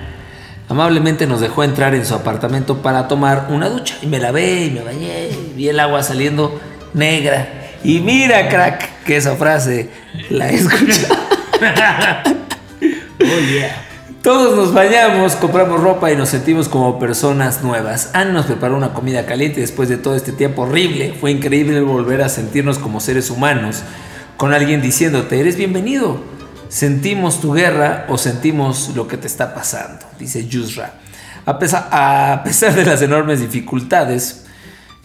amablemente 0.71 1.27
nos 1.27 1.41
dejó 1.41 1.65
entrar 1.65 1.93
en 1.95 2.05
su 2.05 2.15
apartamento 2.15 2.81
para 2.81 3.09
tomar 3.09 3.47
una 3.49 3.67
ducha. 3.69 3.97
Y 4.01 4.07
me 4.07 4.19
lavé 4.19 4.65
y 4.65 4.71
me 4.71 4.81
bañé, 4.81 5.29
vi 5.53 5.67
el 5.67 5.79
agua 5.79 6.01
saliendo 6.01 6.59
negra. 6.93 7.73
Y 7.83 7.99
mira, 7.99 8.47
crack, 8.47 9.03
que 9.03 9.17
esa 9.17 9.35
frase 9.35 9.89
la 10.29 10.49
he 10.49 10.55
escuchado. 10.55 11.15
oh, 13.21 13.51
yeah. 13.51 13.85
Todos 14.21 14.55
nos 14.55 14.73
bañamos, 14.73 15.35
compramos 15.35 15.81
ropa 15.81 16.09
y 16.09 16.15
nos 16.15 16.29
sentimos 16.29 16.69
como 16.69 16.99
personas 16.99 17.63
nuevas. 17.63 18.11
Anne 18.13 18.31
nos 18.31 18.45
preparó 18.45 18.77
una 18.77 18.93
comida 18.93 19.25
caliente 19.25 19.59
después 19.59 19.89
de 19.89 19.97
todo 19.97 20.15
este 20.15 20.31
tiempo 20.31 20.61
horrible. 20.61 21.15
Fue 21.19 21.31
increíble 21.31 21.81
volver 21.81 22.21
a 22.21 22.29
sentirnos 22.29 22.77
como 22.77 23.01
seres 23.01 23.29
humanos 23.29 23.83
con 24.37 24.53
alguien 24.53 24.81
diciéndote, 24.81 25.37
eres 25.37 25.57
bienvenido. 25.57 26.21
Sentimos 26.71 27.41
tu 27.41 27.51
guerra 27.51 28.05
o 28.07 28.17
sentimos 28.17 28.95
lo 28.95 29.05
que 29.05 29.17
te 29.17 29.27
está 29.27 29.53
pasando, 29.53 30.05
dice 30.17 30.47
Yusra. 30.47 30.93
A 31.45 31.59
pesar, 31.59 32.73
de 32.73 32.85
las 32.85 33.01
enormes 33.01 33.41
dificultades, 33.41 34.45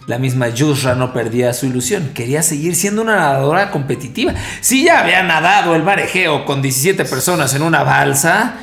la 0.07 0.17
misma 0.17 0.47
Yusra 0.47 0.95
no 0.95 1.11
perdía 1.11 1.51
su 1.51 1.65
ilusión. 1.65 2.11
Quería 2.13 2.41
seguir 2.41 2.73
siendo 2.73 3.01
una 3.01 3.17
nadadora 3.17 3.69
competitiva. 3.69 4.33
Si 4.61 4.85
ya 4.85 5.01
había 5.01 5.23
nadado 5.23 5.75
el 5.75 5.83
mar 5.83 5.99
Egeo 5.99 6.45
con 6.45 6.61
17 6.61 7.03
personas 7.03 7.53
en 7.53 7.63
una 7.63 7.83
balsa, 7.83 8.53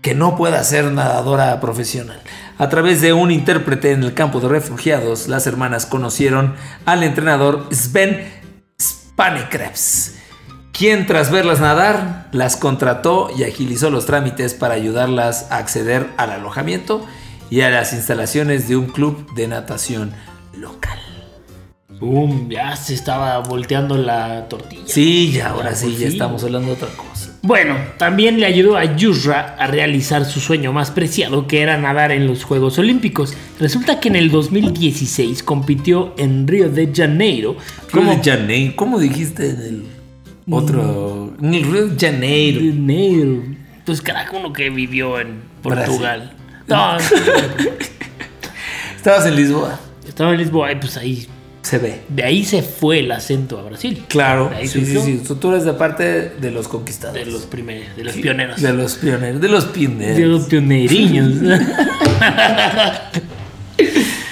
que 0.00 0.14
no 0.14 0.34
pueda 0.34 0.64
ser 0.64 0.86
nadadora 0.86 1.60
profesional. 1.60 2.22
A 2.56 2.70
través 2.70 3.02
de 3.02 3.12
un 3.12 3.32
intérprete 3.32 3.92
en 3.92 4.02
el 4.02 4.14
campo 4.14 4.40
de 4.40 4.48
refugiados, 4.48 5.28
las 5.28 5.46
hermanas 5.46 5.84
conocieron 5.84 6.54
al 6.86 7.02
entrenador 7.02 7.68
Sven 7.70 8.26
Panekrebs 9.14 10.14
quien 10.76 11.06
tras 11.06 11.30
verlas 11.30 11.60
nadar 11.60 12.28
las 12.32 12.56
contrató 12.56 13.30
y 13.36 13.44
agilizó 13.44 13.88
los 13.88 14.04
trámites 14.04 14.52
para 14.52 14.74
ayudarlas 14.74 15.50
a 15.50 15.56
acceder 15.56 16.08
al 16.18 16.30
alojamiento 16.30 17.06
y 17.48 17.62
a 17.62 17.70
las 17.70 17.94
instalaciones 17.94 18.68
de 18.68 18.76
un 18.76 18.86
club 18.86 19.32
de 19.34 19.48
natación 19.48 20.12
local. 20.52 20.98
Boom, 21.98 22.50
ya 22.50 22.76
se 22.76 22.92
estaba 22.92 23.38
volteando 23.38 23.96
la 23.96 24.50
tortilla. 24.50 24.82
Sí, 24.84 25.32
ya, 25.32 25.48
ahora 25.48 25.74
sí, 25.74 25.96
ya 25.96 26.08
estamos 26.08 26.44
hablando 26.44 26.68
de 26.68 26.74
otra 26.74 26.88
cosa. 26.94 27.30
Bueno, 27.40 27.76
también 27.96 28.38
le 28.38 28.44
ayudó 28.44 28.76
a 28.76 28.96
Yusra 28.96 29.56
a 29.58 29.66
realizar 29.68 30.26
su 30.26 30.40
sueño 30.40 30.74
más 30.74 30.90
preciado, 30.90 31.46
que 31.46 31.62
era 31.62 31.78
nadar 31.78 32.12
en 32.12 32.26
los 32.26 32.44
Juegos 32.44 32.78
Olímpicos. 32.78 33.34
Resulta 33.58 33.98
que 33.98 34.08
en 34.08 34.16
el 34.16 34.30
2016 34.30 35.42
compitió 35.42 36.12
en 36.18 36.46
Río 36.46 36.68
de 36.68 36.92
Janeiro. 36.94 37.56
Río 37.90 38.04
de 38.04 38.22
Janeiro, 38.22 38.74
¿cómo 38.76 38.98
dijiste 38.98 39.48
en 39.48 39.60
el 39.60 39.95
otro? 40.50 41.34
En 41.40 41.54
el 41.54 41.64
Río 41.64 41.88
de 41.88 42.06
Janeiro. 42.06 42.60
Janeiro. 42.60 43.42
Pues 43.84 44.00
carajo, 44.00 44.38
uno 44.38 44.52
que 44.52 44.70
vivió 44.70 45.20
en 45.20 45.42
Portugal. 45.62 46.32
No, 46.66 46.96
Estabas 48.96 49.26
en 49.26 49.36
Lisboa. 49.36 49.78
Estaba 50.06 50.32
en 50.32 50.38
Lisboa 50.38 50.72
y 50.72 50.76
pues 50.76 50.96
ahí 50.96 51.28
se 51.62 51.78
ve. 51.78 52.00
De 52.08 52.24
ahí 52.24 52.44
se 52.44 52.62
fue 52.62 53.00
el 53.00 53.12
acento 53.12 53.58
a 53.58 53.62
Brasil. 53.62 54.04
Claro. 54.08 54.50
sí, 54.62 54.84
sí, 54.84 54.98
sí. 54.98 55.22
Tú 55.40 55.50
eres 55.50 55.64
de 55.64 55.72
parte 55.74 56.30
de 56.30 56.50
los 56.50 56.68
conquistadores. 56.68 57.26
De 57.26 57.32
los 57.32 57.42
primeros, 57.42 57.96
de 57.96 58.04
los 58.04 58.14
pioneros. 58.14 58.60
De 58.60 58.72
los 58.72 58.94
pioneros, 58.96 59.40
de 59.40 59.48
los 59.48 59.64
pioneros. 59.66 60.16
De 60.16 60.26
los 60.26 60.44
pioneriños. 60.46 61.34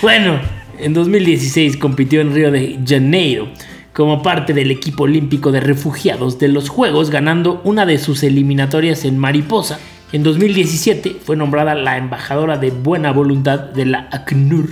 bueno, 0.02 0.40
en 0.78 0.94
2016 0.94 1.76
compitió 1.76 2.20
en 2.20 2.34
Río 2.34 2.50
de 2.50 2.78
Janeiro 2.86 3.48
como 3.94 4.22
parte 4.22 4.52
del 4.52 4.72
equipo 4.72 5.04
olímpico 5.04 5.52
de 5.52 5.60
refugiados 5.60 6.38
de 6.38 6.48
los 6.48 6.68
Juegos, 6.68 7.10
ganando 7.10 7.60
una 7.64 7.86
de 7.86 7.98
sus 7.98 8.24
eliminatorias 8.24 9.04
en 9.04 9.18
mariposa. 9.18 9.78
En 10.12 10.24
2017 10.24 11.16
fue 11.24 11.36
nombrada 11.36 11.74
la 11.74 11.96
embajadora 11.96 12.58
de 12.58 12.70
buena 12.70 13.12
voluntad 13.12 13.58
de 13.60 13.86
la 13.86 14.08
ACNUR 14.10 14.68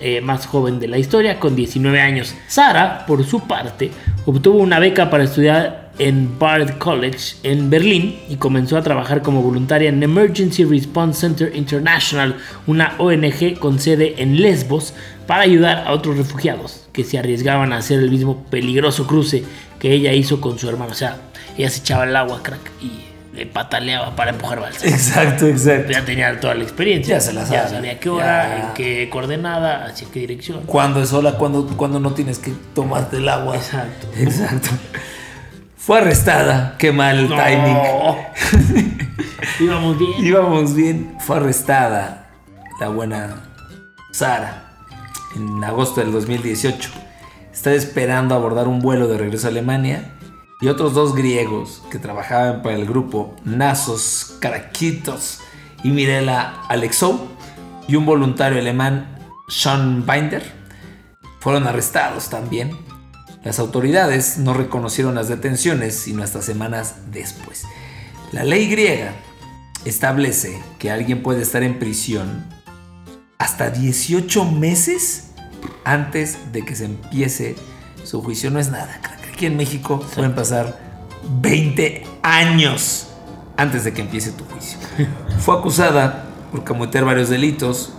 eh, 0.00 0.20
más 0.20 0.46
joven 0.46 0.80
de 0.80 0.88
la 0.88 0.98
historia, 0.98 1.38
con 1.38 1.54
19 1.54 2.00
años. 2.00 2.34
Sara, 2.48 3.06
por 3.06 3.24
su 3.24 3.46
parte, 3.46 3.90
obtuvo 4.26 4.58
una 4.58 4.80
beca 4.80 5.10
para 5.10 5.24
estudiar 5.24 5.92
en 5.98 6.38
Bard 6.38 6.76
College 6.78 7.36
en 7.44 7.70
Berlín 7.70 8.18
y 8.28 8.36
comenzó 8.36 8.76
a 8.76 8.82
trabajar 8.82 9.22
como 9.22 9.42
voluntaria 9.42 9.88
en 9.88 10.02
Emergency 10.02 10.64
Response 10.64 11.20
Center 11.20 11.54
International, 11.54 12.36
una 12.66 12.94
ONG 12.98 13.58
con 13.58 13.78
sede 13.78 14.16
en 14.18 14.42
Lesbos, 14.42 14.92
para 15.26 15.42
ayudar 15.42 15.84
a 15.86 15.92
otros 15.92 16.18
refugiados 16.18 16.85
que 16.96 17.04
se 17.04 17.18
arriesgaban 17.18 17.74
a 17.74 17.76
hacer 17.76 17.98
el 17.98 18.10
mismo 18.10 18.44
peligroso 18.44 19.06
cruce 19.06 19.44
que 19.78 19.92
ella 19.92 20.14
hizo 20.14 20.40
con 20.40 20.58
su 20.58 20.66
hermano. 20.66 20.92
O 20.92 20.94
sea, 20.94 21.18
ella 21.58 21.68
se 21.68 21.80
echaba 21.80 22.04
el 22.04 22.16
agua, 22.16 22.42
crack, 22.42 22.70
y 22.80 23.44
pataleaba 23.44 24.16
para 24.16 24.30
empujar 24.30 24.60
balsa. 24.60 24.88
Exacto, 24.88 25.46
exacto. 25.46 25.92
Ya 25.92 26.06
tenía 26.06 26.40
toda 26.40 26.54
la 26.54 26.62
experiencia. 26.62 27.16
Ya 27.16 27.20
se 27.20 27.34
la 27.34 27.44
sabía. 27.44 27.64
Ya 27.64 27.68
sabía 27.68 28.00
qué 28.00 28.08
hora, 28.08 28.68
en 28.68 28.74
qué 28.74 29.10
coordenada, 29.10 29.84
hacia 29.84 30.08
qué 30.10 30.20
dirección. 30.20 30.62
Cuando 30.64 31.02
es 31.02 31.10
sola, 31.10 31.32
cuando, 31.32 31.66
cuando 31.76 32.00
no 32.00 32.14
tienes 32.14 32.38
que 32.38 32.54
tomarte 32.74 33.18
el 33.18 33.28
agua. 33.28 33.56
Exacto. 33.56 34.08
Exacto. 34.16 34.70
Fue 35.76 35.98
arrestada. 35.98 36.76
Qué 36.78 36.92
mal 36.92 37.18
el 37.18 37.28
timing. 37.28 37.76
Íbamos 39.60 39.98
bien. 39.98 40.12
Íbamos 40.24 40.74
bien. 40.74 41.16
Fue 41.20 41.36
arrestada 41.36 42.30
la 42.80 42.88
buena 42.88 43.42
Sara 44.12 44.65
en 45.36 45.62
agosto 45.62 46.00
del 46.00 46.12
2018. 46.12 46.90
Está 47.52 47.72
esperando 47.72 48.34
abordar 48.34 48.68
un 48.68 48.80
vuelo 48.80 49.06
de 49.06 49.18
regreso 49.18 49.46
a 49.46 49.50
Alemania 49.50 50.12
y 50.60 50.68
otros 50.68 50.94
dos 50.94 51.14
griegos 51.14 51.82
que 51.90 51.98
trabajaban 51.98 52.62
para 52.62 52.76
el 52.76 52.86
grupo 52.86 53.36
Nasos 53.44 54.36
Karakitos 54.40 55.40
y 55.82 55.90
Mirela 55.90 56.62
Alexou 56.68 57.28
y 57.86 57.96
un 57.96 58.06
voluntario 58.06 58.58
alemán 58.58 59.18
Sean 59.48 60.04
Binder 60.06 60.42
fueron 61.40 61.66
arrestados 61.66 62.30
también. 62.30 62.76
Las 63.44 63.58
autoridades 63.58 64.38
no 64.38 64.54
reconocieron 64.54 65.14
las 65.14 65.28
detenciones 65.28 65.94
sino 65.94 66.22
hasta 66.22 66.42
semanas 66.42 66.96
después. 67.12 67.64
La 68.32 68.42
ley 68.42 68.68
griega 68.68 69.12
establece 69.84 70.60
que 70.78 70.90
alguien 70.90 71.22
puede 71.22 71.42
estar 71.42 71.62
en 71.62 71.78
prisión 71.78 72.55
hasta 73.38 73.70
18 73.70 74.44
meses 74.46 75.30
antes 75.84 76.52
de 76.52 76.64
que 76.64 76.74
se 76.74 76.86
empiece 76.86 77.56
su 78.04 78.22
juicio. 78.22 78.50
No 78.50 78.58
es 78.58 78.70
nada, 78.70 79.00
aquí 79.32 79.46
en 79.46 79.56
México 79.56 80.04
pueden 80.14 80.34
pasar 80.34 80.78
20 81.40 82.04
años 82.22 83.08
antes 83.56 83.84
de 83.84 83.92
que 83.92 84.02
empiece 84.02 84.32
tu 84.32 84.44
juicio. 84.44 84.78
Fue 85.38 85.56
acusada 85.56 86.24
por 86.50 86.64
cometer 86.64 87.04
varios 87.04 87.28
delitos. 87.28 87.92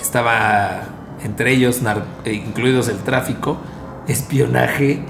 Estaba 0.00 0.82
entre 1.24 1.52
ellos, 1.52 1.80
eh, 2.24 2.32
incluidos 2.32 2.88
el 2.88 2.98
tráfico, 2.98 3.58
espionaje 4.06 5.02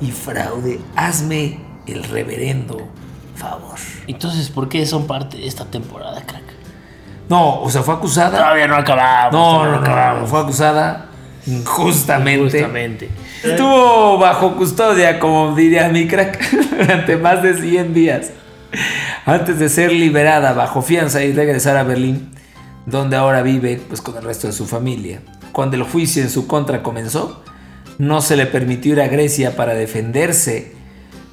y 0.00 0.10
fraude. 0.10 0.80
Hazme 0.96 1.60
el 1.86 2.04
reverendo 2.04 2.88
favor. 3.36 3.78
Entonces, 4.06 4.50
¿por 4.50 4.68
qué 4.68 4.84
son 4.86 5.06
parte 5.06 5.38
de 5.38 5.46
esta 5.46 5.64
temporada, 5.64 6.22
crack? 6.24 6.47
No, 7.28 7.60
o 7.60 7.70
sea, 7.70 7.82
fue 7.82 7.94
acusada. 7.94 8.38
Todavía 8.38 8.66
no 8.66 8.76
acabamos. 8.76 9.32
No, 9.32 9.66
no, 9.66 9.76
acabamos. 9.78 10.30
Fue 10.30 10.40
acusada 10.40 11.08
injustamente. 11.46 12.58
Injustamente. 12.58 13.10
Estuvo 13.42 14.18
bajo 14.18 14.56
custodia, 14.56 15.18
como 15.20 15.54
diría 15.54 15.88
mi 15.88 16.08
crack, 16.08 16.50
durante 16.78 17.16
más 17.16 17.42
de 17.42 17.54
100 17.54 17.94
días. 17.94 18.30
Antes 19.26 19.58
de 19.58 19.68
ser 19.68 19.92
liberada 19.92 20.52
bajo 20.52 20.82
fianza 20.82 21.22
y 21.22 21.32
regresar 21.32 21.76
a 21.76 21.82
Berlín, 21.82 22.30
donde 22.86 23.16
ahora 23.16 23.42
vive 23.42 23.80
pues, 23.88 24.00
con 24.00 24.16
el 24.16 24.22
resto 24.22 24.46
de 24.46 24.52
su 24.52 24.66
familia. 24.66 25.20
Cuando 25.52 25.76
el 25.76 25.82
juicio 25.82 26.22
en 26.22 26.30
su 26.30 26.46
contra 26.46 26.82
comenzó, 26.82 27.42
no 27.98 28.20
se 28.20 28.36
le 28.36 28.46
permitió 28.46 28.92
ir 28.92 29.00
a 29.00 29.08
Grecia 29.08 29.56
para 29.56 29.74
defenderse. 29.74 30.72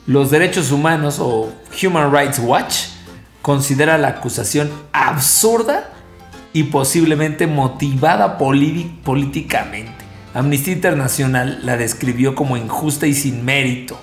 Los 0.07 0.29
derechos 0.29 0.71
humanos 0.71 1.19
o 1.19 1.51
Human 1.81 2.13
Rights 2.13 2.39
Watch 2.39 2.94
considera 3.45 3.99
la 3.99 4.07
acusación 4.07 4.71
absurda 4.91 5.91
y 6.51 6.63
posiblemente 6.63 7.45
motivada 7.45 8.39
políticamente. 8.39 9.91
Amnistía 10.33 10.73
Internacional 10.73 11.59
la 11.61 11.77
describió 11.77 12.33
como 12.33 12.57
injusta 12.57 13.05
y 13.05 13.13
sin 13.13 13.45
mérito. 13.45 13.99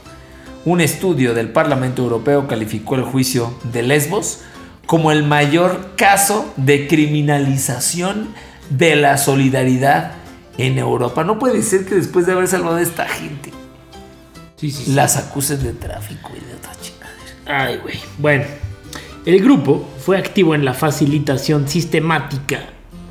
Un 0.64 0.80
estudio 0.80 1.34
del 1.34 1.48
Parlamento 1.48 2.04
Europeo 2.04 2.46
calificó 2.46 2.94
el 2.94 3.02
juicio 3.02 3.52
de 3.72 3.82
Lesbos 3.82 4.42
como 4.86 5.10
el 5.10 5.24
mayor 5.24 5.96
caso 5.96 6.54
de 6.56 6.86
criminalización 6.86 8.28
de 8.70 8.94
la 8.94 9.18
solidaridad 9.18 10.12
en 10.56 10.78
Europa. 10.78 11.24
No 11.24 11.40
puede 11.40 11.62
ser 11.62 11.84
que 11.84 11.96
después 11.96 12.26
de 12.26 12.32
haber 12.32 12.46
salvado 12.46 12.76
a 12.76 12.82
esta 12.82 13.08
gente 13.08 13.50
las 14.86 15.16
acusen 15.16 15.64
de 15.64 15.72
tráfico 15.72 16.30
y 16.30 16.46
de 16.46 16.54
otra 16.54 16.70
chingadera. 16.80 17.64
Ay, 17.64 17.78
güey. 17.78 17.98
Bueno, 18.18 18.44
el 19.24 19.40
grupo 19.40 19.88
fue 19.98 20.18
activo 20.18 20.54
en 20.54 20.64
la 20.64 20.74
facilitación 20.74 21.68
sistemática 21.68 22.70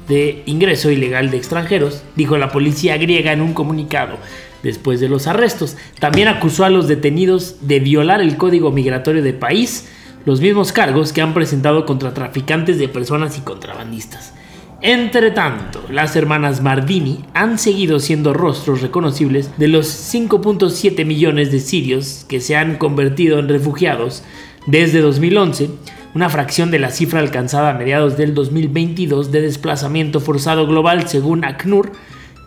de 0.09 0.43
ingreso 0.45 0.91
ilegal 0.91 1.31
de 1.31 1.37
extranjeros, 1.37 2.03
dijo 2.17 2.37
la 2.37 2.51
policía 2.51 2.97
griega 2.97 3.31
en 3.31 3.41
un 3.41 3.53
comunicado 3.53 4.17
después 4.61 4.99
de 4.99 5.07
los 5.07 5.27
arrestos. 5.27 5.77
También 5.99 6.27
acusó 6.27 6.65
a 6.65 6.69
los 6.69 6.89
detenidos 6.89 7.55
de 7.61 7.79
violar 7.79 8.19
el 8.19 8.35
código 8.35 8.71
migratorio 8.71 9.23
de 9.23 9.31
país, 9.31 9.87
los 10.25 10.41
mismos 10.41 10.73
cargos 10.73 11.13
que 11.13 11.21
han 11.21 11.33
presentado 11.33 11.85
contra 11.85 12.13
traficantes 12.13 12.77
de 12.77 12.89
personas 12.89 13.37
y 13.37 13.41
contrabandistas. 13.41 14.33
Entre 14.81 15.31
tanto, 15.31 15.81
las 15.89 16.15
hermanas 16.17 16.61
Mardini 16.61 17.23
han 17.33 17.57
seguido 17.57 17.99
siendo 17.99 18.33
rostros 18.33 18.81
reconocibles 18.81 19.57
de 19.57 19.69
los 19.69 19.87
5.7 19.87 21.05
millones 21.05 21.51
de 21.51 21.59
sirios 21.59 22.25
que 22.27 22.41
se 22.41 22.57
han 22.57 22.77
convertido 22.77 23.39
en 23.39 23.47
refugiados 23.47 24.23
desde 24.65 25.01
2011 25.01 25.69
una 26.13 26.29
fracción 26.29 26.71
de 26.71 26.79
la 26.79 26.91
cifra 26.91 27.19
alcanzada 27.19 27.69
a 27.69 27.73
mediados 27.73 28.17
del 28.17 28.33
2022 28.33 29.31
de 29.31 29.41
desplazamiento 29.41 30.19
forzado 30.19 30.67
global 30.67 31.07
según 31.07 31.45
ACNUR, 31.45 31.91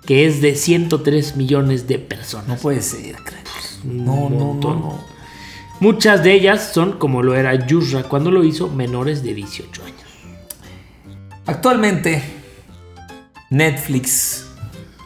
que 0.07 0.27
es 0.27 0.43
de 0.43 0.55
103 0.55 1.37
millones 1.37 1.87
de 1.89 1.99
personas. 1.99 2.47
No 2.47 2.57
puede 2.57 2.83
ser, 2.83 3.17
No, 3.85 4.29
no, 4.29 4.55
no, 4.55 4.75
no. 4.75 5.05
Muchas 5.81 6.23
de 6.23 6.35
ellas 6.35 6.71
son, 6.73 6.99
como 6.99 7.23
lo 7.23 7.35
era 7.35 7.55
Yusra 7.67 8.05
cuando 8.05 8.31
lo 8.31 8.45
hizo, 8.45 8.69
menores 8.69 9.23
de 9.23 9.35
18 9.35 9.83
años. 9.83 10.01
Actualmente, 11.47 12.23
Netflix 13.51 14.47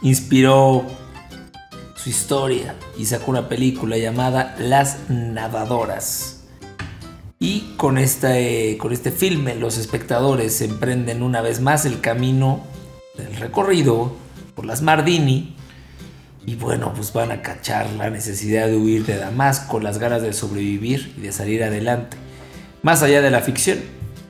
inspiró 0.01 0.85
su 1.95 2.09
historia 2.09 2.75
y 2.97 3.05
sacó 3.05 3.31
una 3.31 3.49
película 3.49 3.97
llamada 3.97 4.55
Las 4.59 5.09
Nadadoras 5.09 6.38
y 7.39 7.73
con 7.77 7.97
este, 7.97 8.77
con 8.77 8.91
este 8.91 9.11
filme 9.11 9.55
los 9.55 9.77
espectadores 9.77 10.61
emprenden 10.61 11.23
una 11.23 11.41
vez 11.41 11.61
más 11.61 11.85
el 11.85 12.01
camino 12.01 12.65
del 13.17 13.33
recorrido 13.37 14.13
por 14.55 14.65
las 14.65 14.81
Mardini. 14.81 15.55
Y 16.45 16.55
bueno, 16.55 16.93
pues 16.93 17.13
van 17.13 17.31
a 17.31 17.41
cachar 17.41 17.89
la 17.91 18.09
necesidad 18.09 18.67
de 18.67 18.75
huir 18.75 19.05
de 19.05 19.17
Damasco, 19.17 19.79
las 19.79 19.99
ganas 19.99 20.21
de 20.21 20.33
sobrevivir 20.33 21.13
y 21.17 21.21
de 21.21 21.31
salir 21.31 21.63
adelante. 21.63 22.17
Más 22.81 23.03
allá 23.03 23.21
de 23.21 23.31
la 23.31 23.41
ficción, 23.41 23.79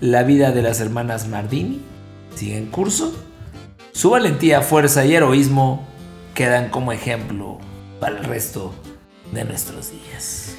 la 0.01 0.23
vida 0.23 0.51
de 0.51 0.61
las 0.61 0.79
hermanas 0.79 1.27
Mardini 1.27 1.81
sigue 2.35 2.57
en 2.57 2.67
curso. 2.67 3.13
Su 3.91 4.11
valentía, 4.11 4.61
fuerza 4.61 5.05
y 5.05 5.15
heroísmo 5.15 5.87
quedan 6.35 6.69
como 6.69 6.91
ejemplo 6.91 7.57
para 7.99 8.19
el 8.19 8.23
resto 8.25 8.73
de 9.31 9.45
nuestros 9.45 9.91
días. 9.91 10.55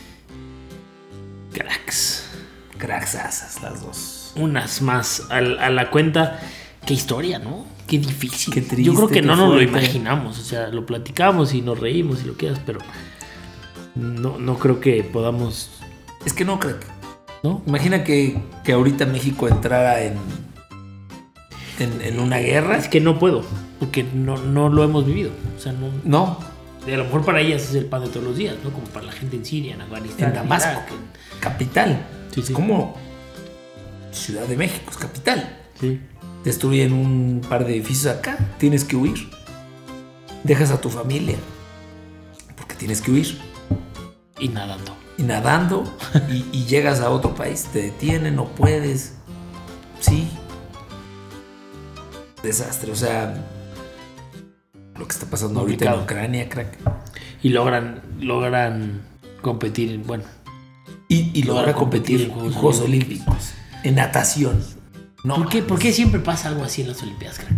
Cracks. 1.53 2.30
Cracks 2.81 3.15
asas 3.15 3.63
las 3.63 3.83
dos. 3.83 4.33
Unas 4.37 4.81
más 4.83 5.27
a, 5.31 5.41
la 5.41 5.91
cuenta. 5.91 6.41
Qué 6.87 6.95
historia, 6.95 7.39
¿no? 7.39 7.67
Qué 7.87 7.99
difícil. 7.99 8.55
Qué 8.55 8.63
triste, 8.63 8.83
Yo 8.83 8.95
creo 8.95 9.09
que 9.09 9.23
no 9.23 9.37
nos 9.37 9.55
lo 9.55 9.63
imaginamos. 9.63 10.39
O 10.39 10.43
sea, 10.43 10.69
lo 10.69 10.87
platicamos 10.87 11.53
y 11.55 11.61
nos 11.61 11.79
reímos 11.79 12.23
y 12.23 12.27
lo 12.27 12.35
quieras, 12.35 12.61
pero 12.65 12.79
no, 13.95 14.39
no 14.39 14.59
creo 14.59 14.81
que 14.81 15.03
podamos. 15.05 15.71
Es 16.25 16.33
que 16.33 16.45
no, 16.45 16.59
crack. 16.59 16.85
¿No? 17.43 17.63
Imagina 17.67 18.03
que, 18.05 18.41
que 18.65 18.73
ahorita 18.73 19.07
México 19.07 19.49
entrara 19.49 20.03
en, 20.03 20.15
en, 21.79 22.01
en 22.03 22.21
una 22.21 22.39
guerra. 22.39 22.77
Es 22.77 22.89
que 22.89 23.01
no 23.01 23.19
puedo, 23.19 23.45
porque 23.79 24.03
no, 24.05 24.37
no 24.39 24.69
lo 24.69 24.85
hemos 24.85 25.07
vivido. 25.07 25.31
O 25.57 25.61
sea, 25.61 25.73
no, 25.73 25.91
No, 26.05 26.39
a 26.87 26.97
lo 26.97 27.05
mejor 27.05 27.25
para 27.25 27.41
ellas 27.41 27.63
es 27.63 27.75
el 27.75 27.87
pan 27.87 28.03
de 28.03 28.09
todos 28.09 28.25
los 28.25 28.37
días, 28.37 28.57
¿no? 28.65 28.71
Como 28.71 28.87
para 28.87 29.07
la 29.07 29.13
gente 29.13 29.37
en 29.37 29.45
Siria, 29.45 29.75
en 29.75 29.81
Afganistán, 29.83 30.29
en 30.29 30.35
Damasco, 30.35 30.81
en- 30.89 31.41
capital. 31.41 32.07
Sí, 32.33 32.53
como 32.53 32.97
Ciudad 34.13 34.47
de 34.47 34.57
México, 34.57 34.91
es 34.91 34.97
capital. 34.97 35.59
Sí. 35.81 36.01
Destruyen 36.45 36.93
un 36.93 37.43
par 37.49 37.67
de 37.67 37.73
edificios 37.75 38.15
acá, 38.17 38.39
tienes 38.59 38.85
que 38.85 38.97
huir. 38.97 39.29
Dejas 40.45 40.71
a 40.71 40.81
tu 40.81 40.89
familia, 40.89 41.37
porque 42.57 42.75
tienes 42.75 43.03
que 43.03 43.11
huir. 43.11 43.39
Y 44.39 44.49
nadando. 44.49 44.97
Y 45.19 45.23
nadando, 45.23 45.97
y, 46.31 46.47
y 46.51 46.65
llegas 46.65 47.01
a 47.01 47.11
otro 47.11 47.35
país, 47.35 47.67
te 47.73 47.83
detienen, 47.83 48.37
no 48.37 48.47
puedes. 48.47 49.15
Sí. 50.01 50.29
Desastre, 52.43 52.91
o 52.91 52.97
sea, 52.97 53.35
lo 54.97 55.07
que 55.07 55.13
está 55.13 55.27
pasando 55.27 55.61
ahorita 55.61 55.93
en. 55.95 56.01
Ucrania, 56.01 56.49
crack. 56.49 56.79
Y 57.43 57.51
logran, 57.51 58.01
logran 58.19 59.03
competir, 59.43 59.93
en- 59.93 60.07
bueno, 60.07 60.25
Y, 61.11 61.31
y 61.35 61.43
logra 61.43 61.75
competir 61.75 62.23
en 62.23 62.31
Juegos, 62.53 62.81
Olímpicos, 62.81 63.53
en 63.85 63.97
natación. 63.97 64.63
No, 65.25 65.35
¿Por 65.35 65.49
qué, 65.51 65.63
¿Por 65.63 65.79
qué 65.79 65.93
siempre 65.93 66.21
pasa 66.21 66.49
algo 66.49 66.65
así 66.65 66.81
en 66.83 66.89
las 66.89 67.03
Olimpiadas, 67.03 67.41
crack? 67.41 67.53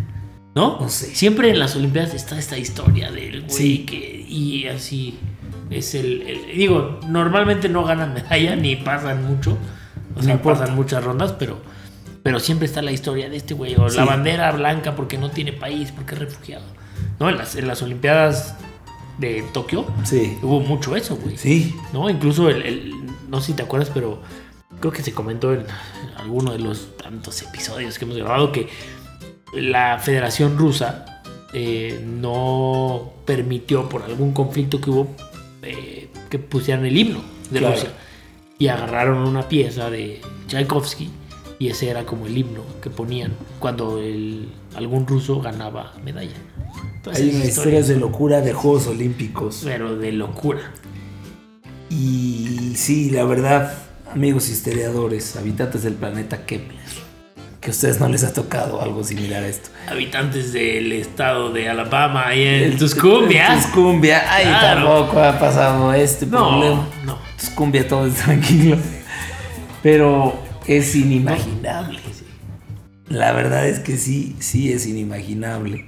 ¿No? 0.54 0.78
No 0.80 0.88
sé. 0.88 1.14
Siempre 1.14 1.50
en 1.50 1.58
las 1.60 1.76
Olimpiadas 1.76 2.14
está 2.14 2.38
esta 2.38 2.58
historia 2.58 3.12
del 3.12 3.42
güey 3.42 3.50
Sí. 3.56 3.78
que. 3.86 4.26
Y 4.28 4.66
así 4.68 5.18
es 5.70 5.94
el, 5.94 6.22
el- 6.22 6.56
Digo, 6.58 6.98
normalmente 7.08 7.68
no 7.68 7.84
ganan 7.84 8.14
medalla 8.14 8.56
ni 8.56 8.74
pasan 8.76 9.24
mucho. 9.24 9.52
O 10.14 10.16
No 10.16 10.22
sea, 10.24 10.32
importa. 10.34 10.60
pasan 10.60 10.74
muchas 10.76 11.04
rondas, 11.04 11.32
pero. 11.38 11.60
Pero 12.22 12.40
siempre 12.40 12.66
está 12.66 12.80
la 12.82 12.92
historia 12.92 13.28
de 13.28 13.36
este 13.36 13.52
güey. 13.54 13.74
O 13.76 13.88
Sí. 13.90 13.96
la 13.98 14.04
bandera 14.06 14.50
blanca 14.52 14.96
porque 14.96 15.18
no 15.18 15.30
tiene 15.30 15.52
país, 15.52 15.92
porque 15.92 16.14
es 16.14 16.20
refugiado. 16.20 16.64
¿No? 17.20 17.28
En 17.28 17.36
las, 17.36 17.54
en 17.56 17.66
las 17.66 17.82
Olimpiadas 17.82 18.54
de 19.18 19.44
Tokio 19.52 19.86
Sí. 20.04 20.38
hubo 20.42 20.60
mucho 20.60 20.96
eso, 20.96 21.16
güey. 21.16 21.36
Sí. 21.36 21.74
¿no? 21.92 22.08
Incluso 22.08 22.48
el, 22.48 22.62
el- 22.62 23.01
no 23.32 23.40
sé 23.40 23.46
si 23.48 23.52
te 23.54 23.62
acuerdas, 23.62 23.90
pero 23.92 24.20
creo 24.78 24.92
que 24.92 25.02
se 25.02 25.12
comentó 25.12 25.52
en 25.54 25.64
alguno 26.18 26.52
de 26.52 26.58
los 26.58 26.96
tantos 26.98 27.40
episodios 27.42 27.98
que 27.98 28.04
hemos 28.04 28.18
grabado 28.18 28.52
que 28.52 28.68
la 29.54 29.98
Federación 29.98 30.58
Rusa 30.58 31.22
eh, 31.54 32.00
no 32.06 33.12
permitió 33.24 33.88
por 33.88 34.02
algún 34.02 34.32
conflicto 34.32 34.80
que 34.82 34.90
hubo 34.90 35.08
eh, 35.62 36.10
que 36.28 36.38
pusieran 36.38 36.84
el 36.84 36.96
himno 36.96 37.20
de 37.50 37.58
Claro. 37.58 37.74
Rusia 37.74 37.90
y 38.58 38.68
agarraron 38.68 39.26
una 39.26 39.48
pieza 39.48 39.88
de 39.88 40.20
Tchaikovsky 40.46 41.10
y 41.58 41.68
ese 41.68 41.88
era 41.88 42.04
como 42.04 42.26
el 42.26 42.36
himno 42.36 42.62
que 42.82 42.90
ponían 42.90 43.32
cuando 43.60 43.98
el, 43.98 44.48
algún 44.74 45.06
ruso 45.06 45.40
ganaba 45.40 45.94
medalla. 46.04 46.36
Hay 47.14 47.30
unas 47.30 47.48
historias 47.48 47.88
de 47.88 47.96
locura 47.96 48.40
de 48.42 48.52
Juegos 48.52 48.86
Olímpicos. 48.88 49.62
pero 49.64 49.96
de 49.96 50.12
locura. 50.12 50.60
Y 51.96 52.72
sí, 52.74 53.10
la 53.10 53.24
verdad, 53.24 53.74
amigos 54.12 54.48
historiadores, 54.48 55.36
habitantes 55.36 55.82
del 55.82 55.92
planeta 55.94 56.46
Kepler, 56.46 56.78
que 57.60 57.68
a 57.68 57.70
ustedes 57.70 58.00
no 58.00 58.08
les 58.08 58.24
ha 58.24 58.32
tocado 58.32 58.80
algo 58.80 59.04
similar 59.04 59.42
a 59.42 59.46
esto. 59.48 59.68
habitantes 59.90 60.54
del 60.54 60.90
estado 60.92 61.52
de 61.52 61.68
Alabama 61.68 62.34
y 62.34 62.44
en 62.44 62.78
Tuscumbia. 62.78 63.54
Tuscumbia, 63.56 64.22
ay, 64.32 64.44
Claro. 64.46 64.86
tampoco 65.04 65.20
ha 65.22 65.38
pasado 65.38 65.92
este 65.92 66.24
No, 66.26 66.48
problema. 66.48 66.88
no. 67.04 67.18
Tuscumbia 67.38 67.86
todo 67.86 68.06
es 68.06 68.14
tranquilo. 68.14 68.78
Pero 69.82 70.34
es 70.66 70.94
inimaginable. 70.94 71.98
La 73.08 73.32
verdad 73.32 73.68
es 73.68 73.80
que 73.80 73.98
sí, 73.98 74.34
sí 74.38 74.72
es 74.72 74.86
inimaginable. 74.86 75.84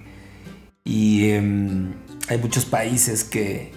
Y 0.84 1.30
em, 1.30 1.94
hay 2.28 2.36
muchos 2.38 2.66
países 2.66 3.24
que, 3.24 3.72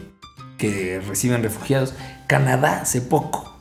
que 0.58 1.00
reciben 1.08 1.42
refugiados. 1.44 1.94
Canadá 2.28 2.82
hace 2.82 3.02
poco 3.02 3.58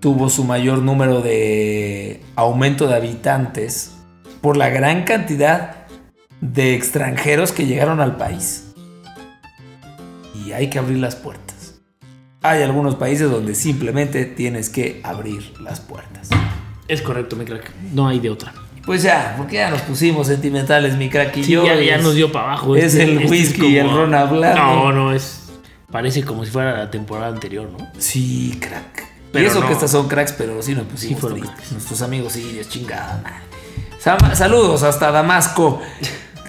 tuvo 0.00 0.30
su 0.30 0.44
mayor 0.44 0.78
número 0.78 1.20
de 1.20 2.22
aumento 2.34 2.86
de 2.86 2.94
habitantes 2.94 3.92
por 4.40 4.56
la 4.56 4.70
gran 4.70 5.04
cantidad 5.04 5.86
de 6.40 6.74
extranjeros 6.74 7.52
que 7.52 7.66
llegaron 7.66 8.00
al 8.00 8.16
país. 8.16 8.72
Y 10.34 10.52
hay 10.52 10.70
que 10.70 10.78
abrir 10.78 10.96
las 10.98 11.16
puertas. 11.16 11.80
Hay 12.42 12.62
algunos 12.62 12.94
países 12.94 13.30
donde 13.30 13.54
simplemente 13.54 14.24
tienes 14.24 14.70
que 14.70 15.02
abrir 15.04 15.52
las 15.60 15.80
puertas. 15.80 16.30
Es 16.88 17.02
correcto, 17.02 17.36
mi 17.36 17.44
crack. 17.44 17.70
No 17.92 18.08
hay 18.08 18.20
de 18.20 18.30
otra. 18.30 18.54
Pues 18.86 19.02
ya, 19.02 19.34
porque 19.36 19.56
ya 19.56 19.68
nos 19.70 19.82
pusimos 19.82 20.26
sentimentales, 20.28 20.96
mi 20.96 21.10
crack 21.10 21.36
y 21.36 21.44
Sí, 21.44 21.52
yo. 21.52 21.66
ya, 21.66 21.74
ya 21.74 21.96
Es- 21.96 22.02
nos 22.02 22.14
dio 22.14 22.32
para 22.32 22.46
abajo. 22.46 22.74
es 22.74 22.94
el 22.94 23.18
whisky 23.28 23.66
y 23.66 23.76
el 23.76 23.90
ron 23.90 24.14
hablando. 24.14 24.58
No, 24.62 24.92
no, 24.92 25.12
es. 25.12 25.49
Parece 25.90 26.22
como 26.22 26.44
si 26.44 26.50
fuera 26.50 26.76
la 26.76 26.90
temporada 26.90 27.28
anterior, 27.28 27.68
¿no? 27.70 27.90
Sí, 27.98 28.58
crack. 28.60 29.08
Pero 29.32 29.44
y 29.44 29.48
eso 29.48 29.60
no. 29.60 29.66
que 29.66 29.72
estas 29.72 29.90
son 29.90 30.08
cracks, 30.08 30.32
pero 30.32 30.60
sí 30.62 30.74
nos 30.74 30.84
pusimos 30.86 31.16
Sí 31.16 31.20
fueron 31.20 31.38
tristes. 31.38 31.56
cracks. 31.56 31.72
Nuestros 31.72 32.02
amigos 32.02 32.32
sirios, 32.32 32.68
chingada 32.68 33.20
madre. 33.22 34.34
Saludos 34.36 34.82
hasta 34.82 35.10
Damasco. 35.10 35.80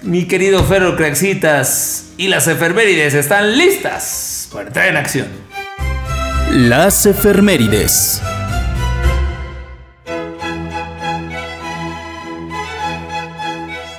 Mi 0.02 0.26
querido 0.26 0.64
Ferro 0.64 0.96
Craxitas 0.96 2.12
y 2.16 2.28
las 2.28 2.48
efemérides 2.48 3.14
están 3.14 3.56
listas 3.56 4.48
para 4.52 4.68
entrar 4.68 4.88
en 4.88 4.96
acción. 4.96 5.28
Las 6.50 7.06
efemérides. 7.06 8.20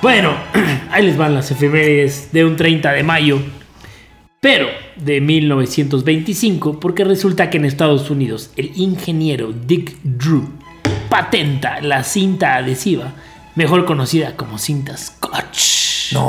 Bueno, 0.02 0.36
ahí 0.90 1.06
les 1.06 1.16
van 1.16 1.34
las 1.34 1.50
efemérides 1.50 2.30
de 2.32 2.44
un 2.44 2.56
30 2.56 2.92
de 2.92 3.02
mayo, 3.02 3.40
pero 4.44 4.66
de 4.96 5.22
1925, 5.22 6.78
porque 6.78 7.02
resulta 7.02 7.48
que 7.48 7.56
en 7.56 7.64
Estados 7.64 8.10
Unidos 8.10 8.50
el 8.56 8.72
ingeniero 8.76 9.54
Dick 9.54 9.96
Drew 10.02 10.46
patenta 11.08 11.80
la 11.80 12.04
cinta 12.04 12.56
adhesiva, 12.56 13.14
mejor 13.54 13.86
conocida 13.86 14.36
como 14.36 14.58
cinta 14.58 14.98
Scotch. 14.98 16.12
No. 16.12 16.20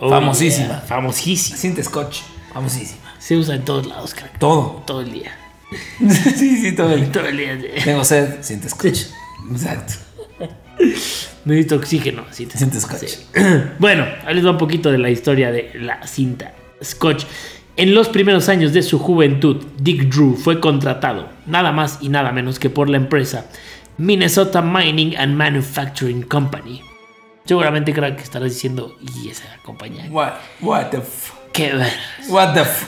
Oh, 0.00 0.10
famosísima. 0.10 0.66
yeah, 0.66 0.80
famosísima. 0.80 1.56
Cinta 1.56 1.84
Scotch. 1.84 2.22
Famosísima. 2.52 3.14
Se 3.20 3.36
usa 3.36 3.54
en 3.54 3.64
todos 3.64 3.86
lados, 3.86 4.12
crack. 4.12 4.36
Todo. 4.40 4.82
Todo 4.84 5.02
el 5.02 5.12
día. 5.12 5.38
sí, 6.00 6.56
sí, 6.56 6.74
todo 6.74 6.94
el 6.94 7.12
Todo 7.12 7.28
el 7.28 7.36
día. 7.36 7.56
Tengo 7.84 8.02
sed, 8.02 8.42
cinta 8.42 8.68
Scotch. 8.68 9.02
Exacto. 9.52 9.92
Necesito 11.44 11.76
oxígeno. 11.76 12.24
Cinta, 12.32 12.58
Cinta 12.58 12.80
Scotch. 12.80 13.06
Sí. 13.06 13.18
Bueno, 13.78 14.04
ahí 14.26 14.34
les 14.34 14.44
va 14.44 14.50
un 14.50 14.58
poquito 14.58 14.90
de 14.90 14.98
la 14.98 15.10
historia 15.10 15.52
de 15.52 15.70
la 15.76 16.04
cinta 16.08 16.54
Scotch. 16.84 17.24
En 17.76 17.94
los 17.94 18.08
primeros 18.08 18.48
años 18.48 18.72
de 18.72 18.82
su 18.82 18.98
juventud, 18.98 19.64
Dick 19.78 20.04
Drew 20.04 20.36
fue 20.36 20.60
contratado 20.60 21.28
nada 21.46 21.72
más 21.72 21.98
y 22.00 22.08
nada 22.08 22.30
menos 22.30 22.58
que 22.58 22.70
por 22.70 22.88
la 22.88 22.96
empresa 22.96 23.46
Minnesota 23.98 24.62
Mining 24.62 25.16
and 25.16 25.34
Manufacturing 25.34 26.22
Company. 26.22 26.82
Seguramente 27.44 27.92
creo 27.92 28.14
que 28.16 28.22
estarás 28.22 28.52
diciendo, 28.52 28.96
y 29.00 29.28
esa 29.28 29.44
compañía, 29.64 30.06
What, 30.10 30.32
what 30.60 30.86
the 30.86 30.98
f... 30.98 31.32
qué 31.52 31.74
ver. 31.74 31.92
What 32.28 32.54
the 32.54 32.60
f... 32.62 32.86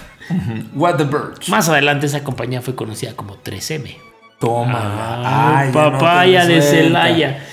What 0.74 0.96
the 0.96 1.04
birch. 1.04 1.48
Más 1.48 1.68
adelante 1.68 2.06
esa 2.06 2.24
compañía 2.24 2.62
fue 2.62 2.74
conocida 2.74 3.14
como 3.14 3.36
3M. 3.36 3.96
Toma. 4.38 5.20
Ay, 5.24 5.66
Ay, 5.66 5.68
no 5.68 5.72
papaya 5.72 6.44
de. 6.44 6.62
Celaya. 6.62 7.46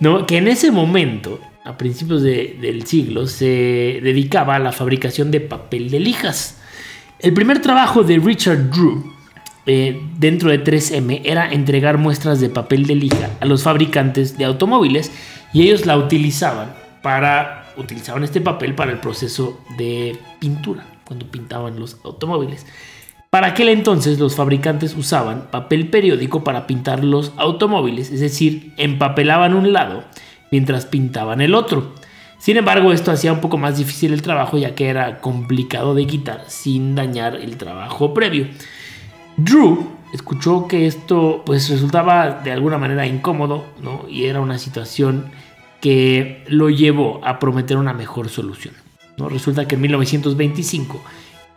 ¿No? 0.00 0.26
Que 0.26 0.38
en 0.38 0.48
ese 0.48 0.70
momento, 0.70 1.40
a 1.68 1.76
principios 1.76 2.22
de- 2.22 2.56
del 2.60 2.86
siglo, 2.86 3.26
se 3.26 4.00
dedicaba 4.02 4.56
a 4.56 4.58
la 4.58 4.72
fabricación 4.72 5.30
de 5.30 5.40
papel 5.40 5.90
de 5.90 6.00
lijas. 6.00 6.56
El 7.20 7.34
primer 7.34 7.60
trabajo 7.60 8.02
de 8.02 8.18
Richard 8.18 8.70
Drew 8.70 9.12
eh, 9.70 10.00
dentro 10.18 10.50
de 10.50 10.64
3M 10.64 11.20
era 11.24 11.52
entregar 11.52 11.98
muestras 11.98 12.40
de 12.40 12.48
papel 12.48 12.86
de 12.86 12.94
lija 12.94 13.28
a 13.40 13.44
los 13.44 13.62
fabricantes 13.64 14.38
de 14.38 14.46
automóviles 14.46 15.12
y 15.52 15.60
ellos 15.62 15.84
la 15.84 15.98
utilizaban 15.98 16.72
para 17.02 17.66
utilizaban 17.76 18.24
este 18.24 18.40
papel 18.40 18.74
para 18.74 18.92
el 18.92 18.98
proceso 18.98 19.60
de 19.76 20.16
pintura 20.40 20.86
cuando 21.04 21.30
pintaban 21.30 21.78
los 21.78 21.98
automóviles. 22.02 22.64
Para 23.28 23.48
aquel 23.48 23.68
entonces 23.68 24.18
los 24.18 24.36
fabricantes 24.36 24.96
usaban 24.96 25.48
papel 25.50 25.88
periódico 25.90 26.42
para 26.42 26.66
pintar 26.66 27.04
los 27.04 27.32
automóviles, 27.36 28.10
es 28.10 28.20
decir, 28.20 28.72
empapelaban 28.78 29.52
un 29.54 29.74
lado 29.74 30.02
mientras 30.50 30.86
pintaban 30.86 31.40
el 31.40 31.54
otro. 31.54 31.92
Sin 32.38 32.56
embargo, 32.56 32.92
esto 32.92 33.10
hacía 33.10 33.32
un 33.32 33.40
poco 33.40 33.58
más 33.58 33.78
difícil 33.78 34.12
el 34.12 34.22
trabajo 34.22 34.58
ya 34.58 34.74
que 34.74 34.88
era 34.88 35.20
complicado 35.20 35.94
de 35.94 36.06
quitar 36.06 36.44
sin 36.46 36.94
dañar 36.94 37.34
el 37.34 37.56
trabajo 37.56 38.14
previo. 38.14 38.46
Drew 39.36 39.86
escuchó 40.12 40.68
que 40.68 40.86
esto 40.86 41.42
pues 41.44 41.68
resultaba 41.68 42.40
de 42.42 42.52
alguna 42.52 42.78
manera 42.78 43.06
incómodo 43.06 43.66
¿no? 43.82 44.04
y 44.08 44.24
era 44.26 44.40
una 44.40 44.58
situación 44.58 45.30
que 45.80 46.44
lo 46.48 46.70
llevó 46.70 47.20
a 47.24 47.38
prometer 47.38 47.76
una 47.76 47.92
mejor 47.92 48.28
solución. 48.28 48.74
¿no? 49.16 49.28
Resulta 49.28 49.66
que 49.66 49.74
en 49.74 49.82
1925 49.82 51.00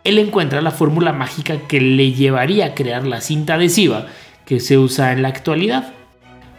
él 0.04 0.18
encuentra 0.18 0.60
la 0.60 0.72
fórmula 0.72 1.12
mágica 1.12 1.58
que 1.68 1.80
le 1.80 2.12
llevaría 2.12 2.66
a 2.66 2.74
crear 2.74 3.06
la 3.06 3.20
cinta 3.20 3.54
adhesiva 3.54 4.06
que 4.44 4.58
se 4.58 4.78
usa 4.78 5.12
en 5.12 5.22
la 5.22 5.28
actualidad. 5.28 5.92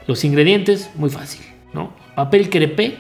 Los 0.08 0.24
ingredientes, 0.24 0.92
muy 0.96 1.10
fácil, 1.10 1.46
¿no? 1.74 1.92
Papel 2.16 2.50
crepé, 2.50 2.98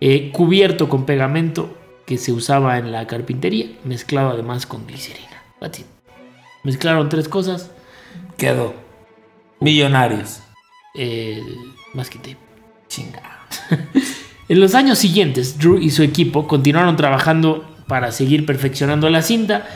eh, 0.00 0.30
cubierto 0.32 0.88
con 0.88 1.06
pegamento 1.06 1.76
que 2.06 2.18
se 2.18 2.32
usaba 2.32 2.78
en 2.78 2.90
la 2.90 3.06
carpintería, 3.06 3.66
mezclado 3.84 4.30
además 4.30 4.66
con 4.66 4.86
glicerina. 4.86 5.30
Mezclaron 6.62 7.08
tres 7.08 7.28
cosas. 7.28 7.70
Quedó. 8.36 8.74
Millonarios. 9.60 10.40
Eh, 10.94 11.42
más 11.94 12.10
que 12.10 12.18
te. 12.18 12.36
Chinga. 12.88 13.22
en 14.48 14.60
los 14.60 14.74
años 14.74 14.98
siguientes, 14.98 15.58
Drew 15.58 15.78
y 15.78 15.90
su 15.90 16.02
equipo 16.02 16.48
continuaron 16.48 16.96
trabajando 16.96 17.64
para 17.86 18.10
seguir 18.12 18.46
perfeccionando 18.46 19.08
la 19.10 19.22
cinta. 19.22 19.68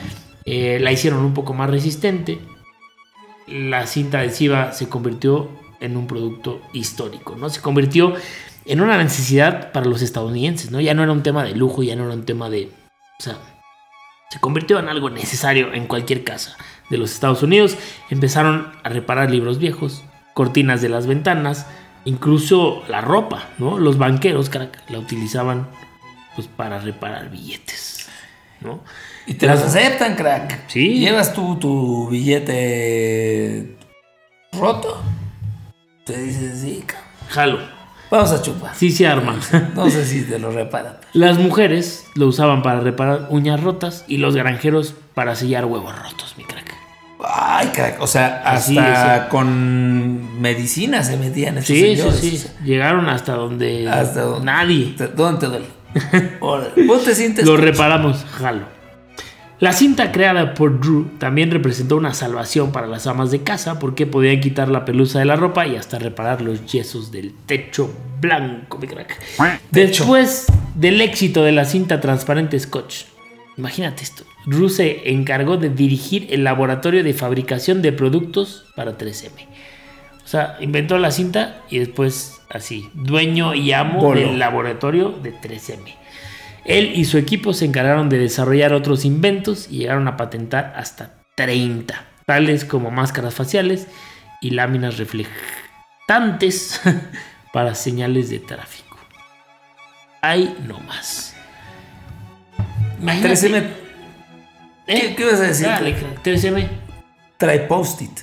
Eh, 0.45 0.79
la 0.81 0.91
hicieron 0.91 1.23
un 1.23 1.33
poco 1.33 1.53
más 1.53 1.69
resistente. 1.69 2.39
La 3.47 3.87
cinta 3.87 4.19
adhesiva 4.19 4.71
se 4.73 4.89
convirtió 4.89 5.49
en 5.79 5.97
un 5.97 6.07
producto 6.07 6.61
histórico, 6.73 7.35
¿no? 7.35 7.49
Se 7.49 7.61
convirtió 7.61 8.13
en 8.65 8.81
una 8.81 8.97
necesidad 8.97 9.71
para 9.71 9.85
los 9.85 10.01
estadounidenses, 10.01 10.71
¿no? 10.71 10.81
Ya 10.81 10.93
no 10.93 11.03
era 11.03 11.11
un 11.11 11.23
tema 11.23 11.43
de 11.43 11.55
lujo, 11.55 11.83
ya 11.83 11.95
no 11.95 12.05
era 12.05 12.13
un 12.13 12.25
tema 12.25 12.49
de... 12.49 12.71
O 13.19 13.23
sea, 13.23 13.37
se 14.29 14.39
convirtió 14.39 14.79
en 14.79 14.89
algo 14.89 15.09
necesario 15.09 15.73
en 15.73 15.87
cualquier 15.87 16.23
casa 16.23 16.57
de 16.89 16.97
los 16.97 17.11
Estados 17.11 17.43
Unidos. 17.43 17.77
Empezaron 18.09 18.71
a 18.83 18.89
reparar 18.89 19.31
libros 19.31 19.59
viejos, 19.59 20.03
cortinas 20.33 20.81
de 20.81 20.89
las 20.89 21.07
ventanas, 21.07 21.67
incluso 22.05 22.83
la 22.87 23.01
ropa, 23.01 23.49
¿no? 23.57 23.77
Los 23.77 23.97
banqueros, 23.97 24.51
la 24.89 24.99
utilizaban 24.99 25.69
pues 26.35 26.47
para 26.47 26.79
reparar 26.79 27.29
billetes, 27.29 28.09
¿no? 28.61 28.83
Y 29.25 29.35
te 29.35 29.47
las 29.47 29.61
aceptan, 29.63 30.15
crack. 30.15 30.67
Sí. 30.67 30.99
Llevas 30.99 31.33
tú 31.33 31.57
tu 31.57 32.09
billete 32.09 33.77
roto. 34.53 35.01
Te 36.05 36.21
dices, 36.21 36.61
sí, 36.61 36.83
cabrón. 36.85 37.09
Jalo. 37.29 37.59
Vamos 38.11 38.31
a 38.31 38.39
chupar. 38.39 38.75
Sí 38.75 38.91
se 38.91 39.07
arma. 39.07 39.39
No 39.73 39.89
sé 39.89 40.05
si 40.05 40.21
te 40.21 40.37
lo 40.37 40.51
reparan. 40.51 40.97
Las 41.13 41.39
mujeres 41.39 42.05
lo 42.13 42.27
usaban 42.27 42.61
para 42.61 42.79
reparar 42.79 43.25
uñas 43.31 43.59
rotas 43.63 44.05
y 44.07 44.17
los 44.17 44.35
granjeros 44.35 44.93
para 45.15 45.35
sellar 45.35 45.65
huevos 45.65 45.97
rotos, 45.97 46.35
mi 46.37 46.43
crack. 46.43 46.75
Ay, 47.27 47.69
crack. 47.69 47.99
O 48.01 48.05
sea, 48.05 48.43
hasta 48.45 49.29
con 49.29 50.39
medicina 50.39 51.01
se 51.01 51.17
metían 51.17 51.57
estos 51.57 51.75
sí, 51.75 51.97
Sí, 51.97 52.37
sí, 52.37 52.47
Llegaron 52.63 53.09
hasta 53.09 53.33
donde, 53.33 53.89
hasta 53.89 54.21
donde 54.21 54.45
nadie. 54.45 54.95
¿Dónde 55.15 55.39
te 55.39 55.47
duele? 55.47 55.67
¿Vos 56.85 57.03
te 57.03 57.15
sientes? 57.15 57.47
Lo 57.47 57.57
reparamos, 57.57 58.23
jalo. 58.37 58.74
La 59.59 59.71
cinta 59.71 60.11
creada 60.11 60.53
por 60.53 60.81
Drew 60.81 61.17
también 61.17 61.49
representó 61.49 61.95
una 61.95 62.13
salvación 62.13 62.73
para 62.73 62.87
las 62.87 63.07
amas 63.07 63.31
de 63.31 63.41
casa 63.41 63.79
porque 63.79 64.05
podían 64.05 64.41
quitar 64.41 64.67
la 64.67 64.83
pelusa 64.83 65.19
de 65.19 65.25
la 65.25 65.37
ropa 65.37 65.65
y 65.65 65.77
hasta 65.77 65.97
reparar 65.97 66.41
los 66.41 66.65
yesos 66.65 67.09
del 67.09 67.33
techo 67.45 67.89
blanco, 68.19 68.77
mi 68.77 68.87
crack. 68.87 69.17
Después 69.71 70.47
del 70.75 70.99
éxito 70.99 71.41
de 71.43 71.53
la 71.53 71.63
cinta 71.63 72.01
transparente 72.01 72.59
Scotch, 72.59 73.05
imagínate 73.55 74.03
esto, 74.03 74.25
Drew 74.45 74.67
se 74.67 75.09
encargó 75.09 75.55
de 75.55 75.69
dirigir 75.69 76.27
el 76.31 76.43
laboratorio 76.43 77.01
de 77.01 77.13
fabricación 77.13 77.81
de 77.81 77.93
productos 77.93 78.65
para 78.75 78.97
3M. 78.97 79.31
O 80.25 80.27
sea, 80.27 80.57
inventó 80.59 80.97
la 80.97 81.11
cinta 81.11 81.61
y 81.69 81.79
después 81.79 82.41
así, 82.49 82.89
dueño 82.93 83.53
y 83.53 83.71
amo 83.71 84.13
del 84.13 84.37
laboratorio 84.37 85.11
de 85.11 85.33
3M. 85.33 86.04
Él 86.65 86.93
y 86.95 87.05
su 87.05 87.17
equipo 87.17 87.53
se 87.53 87.65
encargaron 87.65 88.09
de 88.09 88.17
desarrollar 88.17 88.73
otros 88.73 89.05
inventos 89.05 89.67
y 89.69 89.79
llegaron 89.79 90.07
a 90.07 90.17
patentar 90.17 90.73
hasta 90.75 91.21
30, 91.35 92.05
tales 92.25 92.65
como 92.65 92.89
máscaras 92.89 93.35
faciales 93.35 93.87
y 94.41 94.49
láminas 94.51 94.97
reflectantes 94.97 96.81
para 97.53 97.75
señales 97.75 98.29
de 98.29 98.39
tráfico. 98.39 98.97
Hay 100.21 100.57
no 100.67 100.79
más. 100.79 101.35
3M. 102.99 103.63
¿Eh? 104.87 105.13
¿Qué, 105.15 105.25
vas 105.25 105.39
a 105.39 105.43
decir? 105.43 105.67
3M. 105.67 106.67
Trae 107.37 107.59
post-it. 107.59 108.21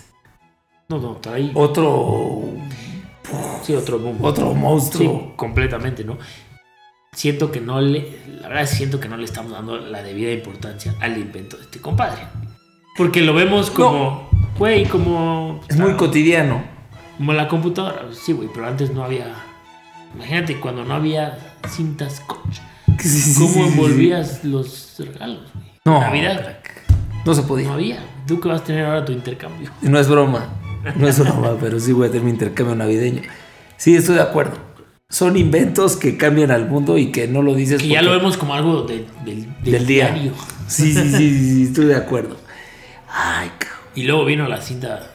No, 0.88 0.98
no, 0.98 1.16
trae. 1.16 1.50
Otro. 1.55 2.42
Sí, 3.62 3.74
otro, 3.74 4.00
otro 4.20 4.52
monstruo. 4.52 5.20
Sí, 5.28 5.33
completamente, 5.37 6.02
¿no? 6.05 6.18
Siento 7.14 7.53
que 7.53 7.61
no 7.61 7.81
le, 7.81 8.18
la 8.40 8.48
verdad 8.48 8.66
siento 8.66 8.98
que 8.98 9.09
no 9.09 9.16
le 9.16 9.25
estamos 9.25 9.53
dando 9.53 9.77
la 9.77 10.03
debida 10.03 10.33
importancia 10.33 10.94
al 11.01 11.18
invento 11.18 11.57
de 11.57 11.64
este 11.64 11.81
compadre. 11.81 12.22
Porque 12.96 13.20
lo 13.22 13.35
vemos 13.35 13.70
como, 13.70 14.29
güey, 14.59 14.85
como... 14.87 15.61
Es 15.68 15.77
muy 15.77 15.94
cotidiano. 15.94 16.62
Como 17.16 17.33
la 17.33 17.48
computadora, 17.48 18.07
sí, 18.12 18.33
güey, 18.33 18.48
pero 18.53 18.66
antes 18.66 18.92
no 18.92 19.05
había... 19.05 19.35
Imagínate 20.14 20.61
cuando 20.61 20.85
no 20.85 20.94
había 20.94 21.38
cintas 21.68 22.16
scotch. 22.16 22.59
¿Cómo 23.38 23.66
envolvías 23.66 24.44
los 24.44 24.94
regalos, 24.98 25.51
güey? 25.55 25.66
No. 25.85 26.01
Navidad. 26.01 26.59
No 27.25 27.35
se 27.35 27.42
podía. 27.42 27.68
No 27.68 27.75
había. 27.75 28.05
Tú 28.27 28.40
que 28.40 28.48
vas 28.48 28.61
a 28.61 28.64
tener 28.64 28.85
ahora 28.85 29.05
tu 29.05 29.12
intercambio. 29.12 29.70
No 29.81 29.98
es 29.98 30.09
broma. 30.09 30.48
No 30.96 31.09
es 31.09 31.18
broma, 31.18 31.57
pero 31.61 31.81
sí 31.81 31.92
voy 31.92 32.09
a 32.09 32.11
tener 32.11 32.25
mi 32.25 32.31
intercambio 32.31 32.75
navideño. 32.75 33.22
Sí, 33.77 33.96
estoy 33.96 34.16
de 34.16 34.22
acuerdo 34.22 34.71
son 35.12 35.37
inventos 35.37 35.96
que 35.96 36.16
cambian 36.16 36.51
al 36.51 36.66
mundo 36.70 36.96
y 36.96 37.12
que 37.12 37.29
no 37.29 37.42
lo 37.42 37.55
dices. 37.55 37.83
Que 37.83 37.88
ya 37.88 38.01
lo 38.01 38.12
vemos 38.12 38.38
como 38.38 38.55
algo 38.55 38.85
del, 38.85 39.07
del 39.62 39.87
día. 39.87 40.16
Sí, 40.68 40.94
sí, 40.94 41.11
sí, 41.11 41.38
sí, 41.38 41.62
estoy 41.64 41.85
de 41.85 41.96
acuerdo. 41.96 42.38
Ay, 43.11 43.51
cabrón. 43.59 43.79
Y 43.94 44.05
luego 44.05 44.25
vino 44.25 44.48
la 44.48 44.62
cinta 44.62 45.12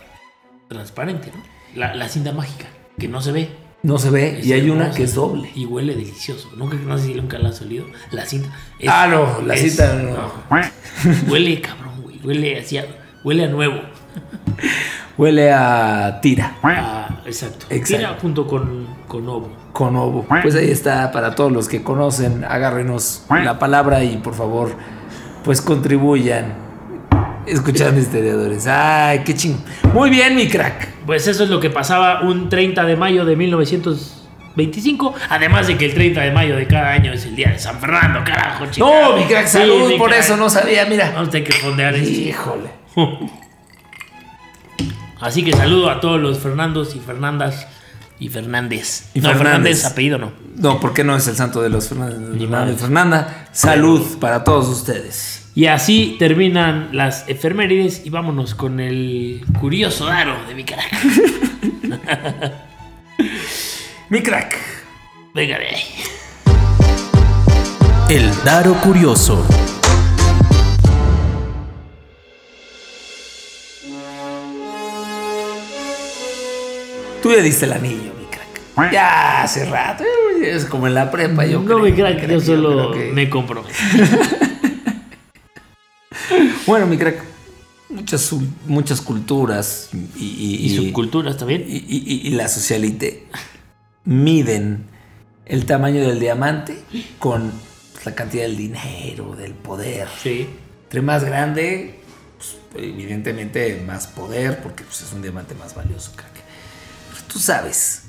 transparente, 0.67 1.31
¿no? 1.35 1.41
La, 1.75 2.07
cinta 2.09 2.31
mágica, 2.31 2.67
que 2.99 3.07
no 3.07 3.21
se 3.21 3.31
ve. 3.31 3.49
No 3.81 3.97
se 3.97 4.11
ve, 4.11 4.39
y 4.43 4.53
hay 4.53 4.69
una 4.69 4.91
que 4.91 5.01
es 5.01 5.15
doble. 5.15 5.49
Y 5.55 5.65
huele 5.65 5.95
delicioso. 5.95 6.51
Nunca, 6.55 6.77
no 6.77 6.95
sé 6.99 7.07
si 7.07 7.13
nunca 7.15 7.39
la 7.39 7.49
has 7.49 7.61
olido. 7.63 7.87
La 8.11 8.23
cinta. 8.23 8.49
ah, 8.87 9.07
no, 9.09 9.41
la 9.41 9.57
cinta 9.57 9.95
no. 9.95 10.31
Huele 11.27 11.59
cabrón, 11.59 12.03
güey. 12.03 12.19
Huele 12.23 12.59
así, 12.59 12.79
huele 13.23 13.45
a 13.45 13.47
nuevo. 13.47 13.81
Huele 15.17 15.51
a 15.51 16.19
tira. 16.21 16.55
Ah, 16.61 17.23
exacto. 17.25 17.65
Tira 17.83 18.15
junto 18.21 18.45
con, 18.45 18.85
con 19.07 19.27
ovo. 19.27 19.66
Pues 20.41 20.55
ahí 20.55 20.71
está, 20.71 21.11
para 21.11 21.35
todos 21.35 21.51
los 21.51 21.67
que 21.67 21.83
conocen, 21.83 22.43
agárrenos 22.43 23.23
la 23.29 23.59
palabra 23.59 24.03
y 24.03 24.17
por 24.17 24.33
favor, 24.33 24.71
pues 25.43 25.61
contribuyan 25.61 26.55
escuchando 27.45 28.01
historiadores. 28.01 28.65
Ay, 28.65 29.19
qué 29.23 29.35
ching. 29.35 29.55
Muy 29.93 30.09
bien, 30.09 30.35
mi 30.35 30.47
crack. 30.47 30.89
Pues 31.05 31.27
eso 31.27 31.43
es 31.43 31.49
lo 31.51 31.59
que 31.59 31.69
pasaba 31.69 32.21
un 32.21 32.49
30 32.49 32.85
de 32.85 32.95
mayo 32.95 33.23
de 33.23 33.35
1925. 33.35 35.13
Además 35.29 35.67
de 35.67 35.77
que 35.77 35.85
el 35.85 35.93
30 35.93 36.21
de 36.21 36.31
mayo 36.31 36.55
de 36.55 36.65
cada 36.65 36.89
año 36.89 37.13
es 37.13 37.25
el 37.25 37.35
día 37.35 37.49
de 37.51 37.59
San 37.59 37.79
Fernando, 37.79 38.23
carajo, 38.23 38.65
chicos. 38.71 38.89
No, 38.89 39.15
mi 39.15 39.25
crack, 39.25 39.45
salud, 39.45 39.95
por 39.99 40.11
eso 40.11 40.35
no 40.37 40.49
sabía, 40.49 40.85
mira. 40.85 41.13
A 41.15 41.23
tener 41.25 41.47
que 41.47 41.53
fondear 41.53 41.93
eso. 41.93 42.09
Híjole. 42.09 42.69
Así 45.21 45.43
que 45.43 45.53
saludo 45.53 45.91
a 45.91 45.99
todos 45.99 46.19
los 46.19 46.39
Fernandos 46.39 46.95
y 46.95 46.99
Fernandas 46.99 47.67
y 48.19 48.29
Fernández. 48.29 49.09
Y 49.13 49.21
no, 49.21 49.29
Fernández. 49.33 49.85
apellido 49.85 50.17
no. 50.17 50.31
No, 50.55 50.79
porque 50.79 51.03
no 51.03 51.15
es 51.15 51.27
el 51.27 51.35
santo 51.35 51.61
de 51.61 51.69
los 51.69 51.89
Fernández. 51.89 52.79
Fernanda. 52.79 53.47
Salud 53.51 54.17
para 54.19 54.43
todos 54.43 54.67
ustedes. 54.67 55.51
Y 55.55 55.65
así 55.65 56.17
terminan 56.19 56.89
las 56.91 57.27
efemérides 57.27 58.05
y 58.05 58.09
vámonos 58.11 58.53
con 58.53 58.79
el 58.79 59.43
curioso 59.59 60.05
daro 60.05 60.35
de 60.47 60.53
mi 60.53 60.63
crack. 60.63 60.91
mi 64.09 64.21
crack. 64.21 64.55
Venga 65.33 65.57
de 65.57 65.67
ahí. 65.67 65.83
El 68.09 68.31
daro 68.43 68.73
curioso. 68.75 69.45
Tú 77.27 77.33
ya 77.33 77.41
diste 77.41 77.65
el 77.65 77.73
anillo, 77.73 78.13
mi 78.17 78.25
crack. 78.27 78.93
Ya 78.93 79.43
hace 79.43 79.65
rato. 79.65 80.05
Es 80.41 80.63
como 80.63 80.87
en 80.87 80.93
la 80.93 81.11
prepa, 81.11 81.45
yo 81.45 81.59
No, 81.59 81.79
mi 81.79 81.91
crack, 81.91 82.25
yo 82.25 82.39
solo 82.39 82.95
me 83.11 83.29
comprometo. 83.29 83.67
bueno, 86.65 86.87
mi 86.87 86.97
crack. 86.97 87.21
Muchas, 87.89 88.33
muchas 88.65 89.01
culturas 89.01 89.89
y, 90.15 90.23
y, 90.23 90.77
subculturas 90.77 91.35
también. 91.35 91.65
Y, 91.67 92.29
la 92.29 92.47
socialité 92.47 93.27
miden 94.05 94.85
el 95.45 95.65
tamaño 95.65 96.07
del 96.07 96.21
diamante 96.21 96.81
con 97.19 97.51
la 98.05 98.15
cantidad 98.15 98.43
del 98.43 98.55
dinero, 98.55 99.35
del 99.35 99.53
poder. 99.53 100.07
Sí. 100.23 100.47
Entre 100.83 101.01
más 101.01 101.25
grande, 101.25 101.99
pues, 102.37 102.55
evidentemente 102.81 103.83
más 103.85 104.07
poder, 104.07 104.61
porque 104.61 104.85
pues, 104.85 105.01
es 105.01 105.11
un 105.11 105.21
diamante 105.21 105.55
más 105.55 105.75
valioso, 105.75 106.13
crack. 106.15 106.36
Tú 107.37 107.43
sabes 107.43 108.01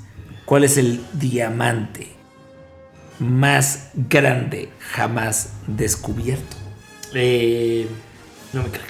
cuál 0.43 0.63
es 0.63 0.75
el 0.77 1.01
diamante 1.13 2.15
más 3.19 3.89
grande 3.93 4.69
jamás 4.91 5.51
descubierto. 5.67 6.57
Eh, 7.13 7.87
no 8.53 8.63
me 8.63 8.69
crack. 8.69 8.87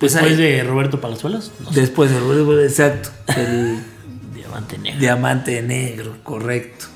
Pues 0.00 0.14
Después 0.14 0.38
de 0.38 0.64
Roberto 0.64 0.98
Palazuelos. 0.98 1.52
No 1.60 1.70
sé. 1.70 1.80
Después 1.82 2.10
del 2.10 2.64
exacto, 2.64 3.10
el 3.36 3.80
Diamante 4.32 4.78
negro. 4.78 4.98
diamante 4.98 5.60
negro, 5.62 6.16
correcto. 6.22 6.86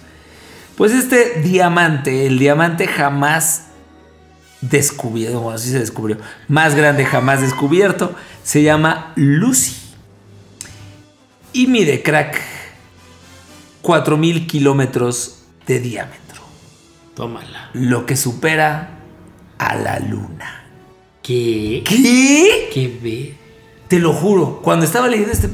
Pues 0.78 0.92
este 0.92 1.42
diamante, 1.42 2.26
el 2.26 2.38
diamante 2.38 2.86
jamás 2.88 3.64
descubierto, 4.62 5.40
bueno, 5.42 5.56
así 5.58 5.70
se 5.70 5.80
descubrió, 5.80 6.16
más 6.48 6.74
grande 6.74 7.04
jamás 7.04 7.42
descubierto, 7.42 8.14
se 8.42 8.62
llama 8.62 9.12
Lucy. 9.16 9.76
Y 11.52 11.66
mide, 11.66 12.02
crack, 12.02 12.55
4000 13.86 14.48
kilómetros 14.48 15.44
de 15.64 15.78
diámetro, 15.78 16.42
Tómala. 17.14 17.70
lo 17.72 18.04
que 18.04 18.16
supera 18.16 18.98
a 19.58 19.76
la 19.76 20.00
luna. 20.00 20.64
¿Qué? 21.22 21.84
¿Qué? 21.86 22.68
¿Qué 22.74 22.98
ve? 23.00 23.34
Te 23.86 24.00
lo 24.00 24.12
juro, 24.12 24.60
cuando 24.60 24.84
estaba 24.84 25.06
leyendo 25.06 25.30
este... 25.32 25.48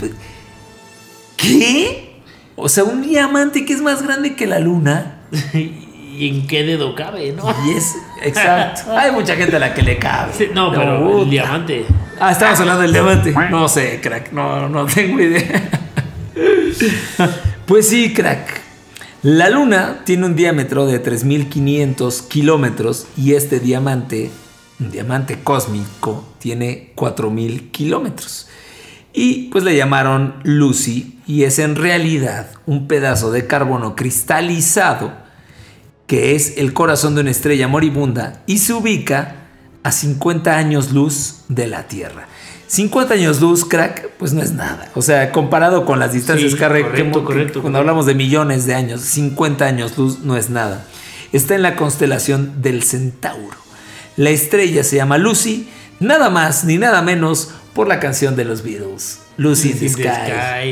¿Qué? 1.36 2.22
O 2.56 2.70
sea, 2.70 2.84
un 2.84 3.02
diamante 3.02 3.66
que 3.66 3.74
es 3.74 3.82
más 3.82 4.02
grande 4.02 4.34
que 4.34 4.46
la 4.46 4.60
luna. 4.60 5.18
¿Y 5.52 6.28
en 6.28 6.46
qué 6.46 6.62
dedo 6.62 6.94
cabe, 6.94 7.32
no? 7.32 7.44
Y 7.66 7.76
es, 7.76 7.94
exacto. 8.22 8.92
Hay 8.96 9.10
mucha 9.12 9.36
gente 9.36 9.56
a 9.56 9.58
la 9.58 9.74
que 9.74 9.82
le 9.82 9.98
cabe. 9.98 10.32
Sí, 10.38 10.48
No, 10.54 10.70
pero 10.72 11.04
puta. 11.04 11.22
el 11.24 11.30
diamante. 11.30 11.84
Ah, 12.18 12.32
estamos 12.32 12.60
hablando 12.60 12.80
del 12.80 12.92
diamante. 12.94 13.34
No 13.50 13.68
sé, 13.68 14.00
crack. 14.00 14.32
No, 14.32 14.70
no 14.70 14.86
tengo 14.86 15.20
idea. 15.20 15.68
Pues 17.66 17.88
sí, 17.88 18.12
crack. 18.12 18.60
La 19.22 19.48
luna 19.48 20.02
tiene 20.04 20.26
un 20.26 20.34
diámetro 20.34 20.84
de 20.84 21.00
3.500 21.00 22.26
kilómetros 22.26 23.06
y 23.16 23.34
este 23.34 23.60
diamante, 23.60 24.32
un 24.80 24.90
diamante 24.90 25.38
cósmico, 25.44 26.24
tiene 26.40 26.92
4.000 26.96 27.70
kilómetros. 27.70 28.48
Y 29.12 29.48
pues 29.50 29.62
le 29.62 29.76
llamaron 29.76 30.34
Lucy 30.42 31.20
y 31.28 31.44
es 31.44 31.60
en 31.60 31.76
realidad 31.76 32.50
un 32.66 32.88
pedazo 32.88 33.30
de 33.30 33.46
carbono 33.46 33.94
cristalizado 33.94 35.12
que 36.08 36.34
es 36.34 36.58
el 36.58 36.72
corazón 36.72 37.14
de 37.14 37.20
una 37.20 37.30
estrella 37.30 37.68
moribunda 37.68 38.42
y 38.46 38.58
se 38.58 38.72
ubica 38.72 39.36
a 39.84 39.92
50 39.92 40.56
años 40.56 40.92
luz 40.92 41.44
de 41.48 41.68
la 41.68 41.86
Tierra. 41.86 42.26
50 42.76 43.12
años 43.12 43.38
luz, 43.42 43.66
crack, 43.66 44.08
pues 44.18 44.32
no 44.32 44.40
es 44.40 44.52
nada. 44.52 44.88
O 44.94 45.02
sea, 45.02 45.30
comparado 45.30 45.84
con 45.84 45.98
las 45.98 46.14
distancias 46.14 46.52
Sí, 46.52 46.56
que 46.56 46.62
correcto, 46.64 47.18
que- 47.20 47.24
correcto, 47.26 47.60
cuando 47.60 47.78
hablamos 47.78 48.06
de 48.06 48.14
millones 48.14 48.64
de 48.64 48.74
años, 48.74 49.02
50 49.02 49.66
años 49.66 49.98
luz 49.98 50.20
no 50.20 50.38
es 50.38 50.48
nada. 50.48 50.86
Está 51.34 51.54
en 51.54 51.60
la 51.60 51.76
constelación 51.76 52.62
del 52.62 52.82
Centauro. 52.82 53.58
La 54.16 54.30
estrella 54.30 54.84
se 54.84 54.96
llama 54.96 55.18
Lucy, 55.18 55.68
nada 56.00 56.30
más 56.30 56.64
ni 56.64 56.78
nada 56.78 57.02
menos 57.02 57.50
por 57.74 57.88
la 57.88 58.00
canción 58.00 58.36
de 58.36 58.46
los 58.46 58.62
Beatles. 58.62 59.18
Lucy 59.36 59.72
in 59.72 59.74
the 59.74 59.80
the 59.80 59.88
Sky, 59.90 60.02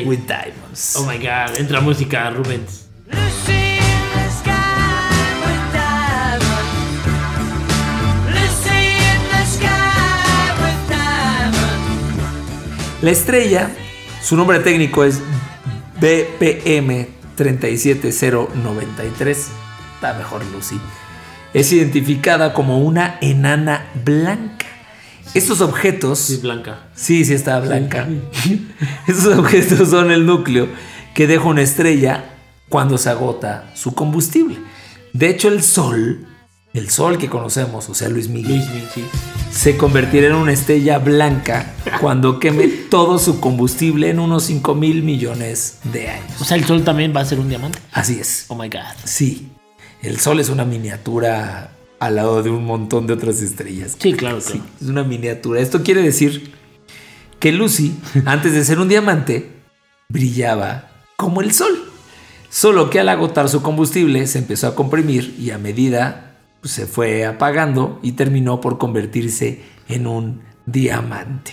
Sky. 0.00 0.08
with 0.08 0.20
Diamonds. 0.26 0.96
Oh 0.96 1.04
my 1.04 1.18
god, 1.18 1.54
entra 1.58 1.82
música, 1.82 2.30
Rubens. 2.30 2.86
La 13.02 13.10
estrella, 13.10 13.70
su 14.22 14.36
nombre 14.36 14.58
técnico 14.60 15.04
es 15.04 15.20
BPM 16.00 17.06
37093, 17.36 19.48
está 19.94 20.14
mejor 20.14 20.42
Lucy, 20.52 20.78
es 21.54 21.72
identificada 21.72 22.52
como 22.52 22.78
una 22.80 23.18
enana 23.20 23.86
blanca. 24.04 24.66
Estos 25.32 25.60
objetos, 25.60 26.18
Sí, 26.18 26.38
blanca. 26.38 26.88
sí, 26.94 27.24
sí 27.24 27.34
está 27.34 27.60
blanca, 27.60 28.08
estos 29.06 29.38
objetos 29.38 29.90
son 29.90 30.10
el 30.10 30.26
núcleo 30.26 30.68
que 31.14 31.26
deja 31.26 31.44
una 31.44 31.62
estrella 31.62 32.24
cuando 32.68 32.98
se 32.98 33.10
agota 33.10 33.70
su 33.74 33.94
combustible. 33.94 34.58
De 35.12 35.28
hecho, 35.30 35.48
el 35.48 35.62
Sol, 35.62 36.26
el 36.72 36.88
Sol 36.90 37.18
que 37.18 37.28
conocemos, 37.28 37.88
o 37.88 37.94
sea, 37.94 38.08
Luis 38.08 38.28
Miguel, 38.28 38.56
Luis 38.58 38.68
Miguel, 38.68 38.88
sí. 38.94 39.04
se 39.50 39.76
convertirá 39.76 40.28
en 40.28 40.34
una 40.34 40.52
estrella 40.52 40.98
blanca 40.98 41.74
cuando 42.00 42.38
queme 42.38 42.68
todo 42.68 43.18
su 43.18 43.40
combustible 43.40 44.08
en 44.10 44.20
unos 44.20 44.44
5 44.44 44.74
mil 44.76 45.02
millones 45.02 45.78
de 45.92 46.08
años. 46.08 46.40
O 46.40 46.44
sea, 46.44 46.56
el 46.56 46.64
sol 46.64 46.84
también 46.84 47.12
va 47.14 47.20
a 47.20 47.24
ser 47.24 47.40
un 47.40 47.48
diamante. 47.48 47.80
Así 47.92 48.20
es. 48.20 48.44
Oh 48.48 48.54
my 48.54 48.68
god. 48.68 48.80
Sí, 49.04 49.48
el 50.02 50.18
Sol 50.20 50.38
es 50.40 50.48
una 50.48 50.64
miniatura 50.64 51.72
al 51.98 52.16
lado 52.16 52.42
de 52.42 52.50
un 52.50 52.64
montón 52.64 53.06
de 53.06 53.12
otras 53.14 53.42
estrellas. 53.42 53.96
Sí, 53.98 54.12
claro, 54.14 54.40
Sí, 54.40 54.52
claro. 54.52 54.66
es 54.80 54.86
una 54.88 55.02
miniatura. 55.04 55.60
Esto 55.60 55.82
quiere 55.82 56.02
decir 56.02 56.54
que 57.40 57.52
Lucy, 57.52 57.94
antes 58.26 58.52
de 58.54 58.64
ser 58.64 58.78
un 58.78 58.88
diamante, 58.88 59.50
brillaba 60.08 60.88
como 61.16 61.40
el 61.42 61.52
Sol. 61.52 61.84
Solo 62.48 62.90
que 62.90 63.00
al 63.00 63.08
agotar 63.08 63.48
su 63.48 63.60
combustible 63.62 64.26
se 64.26 64.38
empezó 64.38 64.68
a 64.68 64.74
comprimir 64.74 65.36
y 65.38 65.50
a 65.50 65.58
medida 65.58 66.29
pues, 66.60 66.72
se 66.72 66.86
fue 66.86 67.26
apagando 67.26 67.98
y 68.02 68.12
terminó 68.12 68.60
por 68.60 68.78
convertirse 68.78 69.62
en 69.88 70.06
un 70.06 70.42
diamante. 70.66 71.52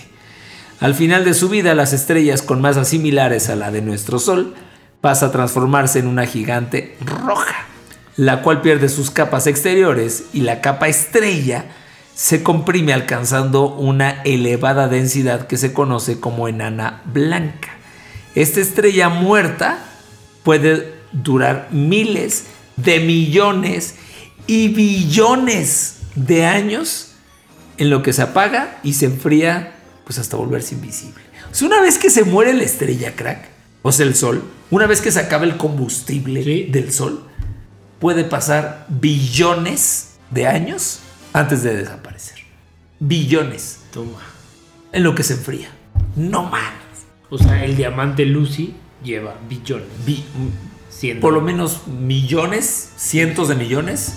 Al 0.80 0.94
final 0.94 1.24
de 1.24 1.34
su 1.34 1.48
vida, 1.48 1.74
las 1.74 1.92
estrellas 1.92 2.42
con 2.42 2.60
masas 2.60 2.88
similares 2.88 3.48
a 3.48 3.56
la 3.56 3.70
de 3.70 3.82
nuestro 3.82 4.18
Sol 4.18 4.54
pasa 5.00 5.26
a 5.26 5.32
transformarse 5.32 5.98
en 5.98 6.06
una 6.06 6.26
gigante 6.26 6.96
roja, 7.00 7.66
la 8.16 8.42
cual 8.42 8.60
pierde 8.60 8.88
sus 8.88 9.10
capas 9.10 9.46
exteriores 9.46 10.26
y 10.32 10.42
la 10.42 10.60
capa 10.60 10.88
estrella 10.88 11.66
se 12.14 12.42
comprime 12.42 12.92
alcanzando 12.92 13.74
una 13.74 14.22
elevada 14.22 14.88
densidad 14.88 15.46
que 15.46 15.56
se 15.56 15.72
conoce 15.72 16.18
como 16.18 16.48
enana 16.48 17.02
blanca. 17.06 17.70
Esta 18.34 18.60
estrella 18.60 19.08
muerta 19.08 19.78
puede 20.42 20.94
durar 21.12 21.68
miles 21.70 22.46
de 22.76 23.00
millones 23.00 23.96
y 24.48 24.68
billones 24.68 25.98
de 26.16 26.44
años 26.44 27.12
en 27.76 27.90
lo 27.90 28.02
que 28.02 28.12
se 28.12 28.22
apaga 28.22 28.80
y 28.82 28.94
se 28.94 29.06
enfría 29.06 29.74
pues 30.04 30.18
hasta 30.18 30.36
volverse 30.36 30.74
invisible. 30.74 31.22
O 31.52 31.54
sea, 31.54 31.68
una 31.68 31.80
vez 31.80 31.98
que 31.98 32.10
se 32.10 32.24
muere 32.24 32.52
la 32.54 32.64
estrella, 32.64 33.14
crack, 33.14 33.48
o 33.82 33.92
sea, 33.92 34.04
el 34.06 34.14
sol, 34.16 34.42
una 34.70 34.86
vez 34.86 35.00
que 35.00 35.12
se 35.12 35.20
acaba 35.20 35.44
el 35.44 35.56
combustible 35.56 36.42
Sí. 36.42 36.64
del 36.64 36.92
sol, 36.92 37.24
puede 38.00 38.24
pasar 38.24 38.86
billones 38.88 40.14
de 40.30 40.46
años 40.46 41.00
antes 41.32 41.62
de 41.62 41.76
desaparecer. 41.76 42.38
Billones 43.00 43.80
Toma. 43.92 44.20
en 44.92 45.04
lo 45.04 45.14
que 45.14 45.22
se 45.22 45.34
enfría. 45.34 45.68
No 46.16 46.42
más. 46.44 46.72
O 47.30 47.38
sea, 47.38 47.64
el 47.64 47.76
diamante 47.76 48.24
Lucy 48.24 48.74
lleva 49.04 49.36
billones. 49.48 49.86
Bi- 50.04 50.24
por 51.20 51.32
lo 51.32 51.40
menos 51.40 51.86
millones, 51.86 52.90
cientos 52.96 53.48
de 53.48 53.54
millones, 53.54 54.14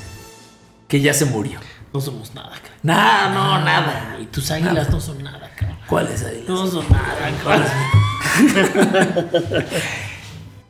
que 0.92 1.00
ya 1.00 1.14
se 1.14 1.24
murió. 1.24 1.58
No 1.94 2.02
somos 2.02 2.36
nada, 2.36 2.52
cara. 2.62 2.76
Nada, 2.84 3.30
no, 3.34 3.64
nada. 3.64 4.18
Y 4.22 4.26
tus 4.26 4.52
águilas 4.52 4.90
no 4.90 5.00
son 5.00 5.24
nada, 5.24 5.50
cara. 5.56 5.80
¿Cuáles 5.88 6.22
águilas? 6.22 6.50
No 6.50 6.68
son 6.68 6.86
nada, 6.90 7.32
cara. 7.42 7.74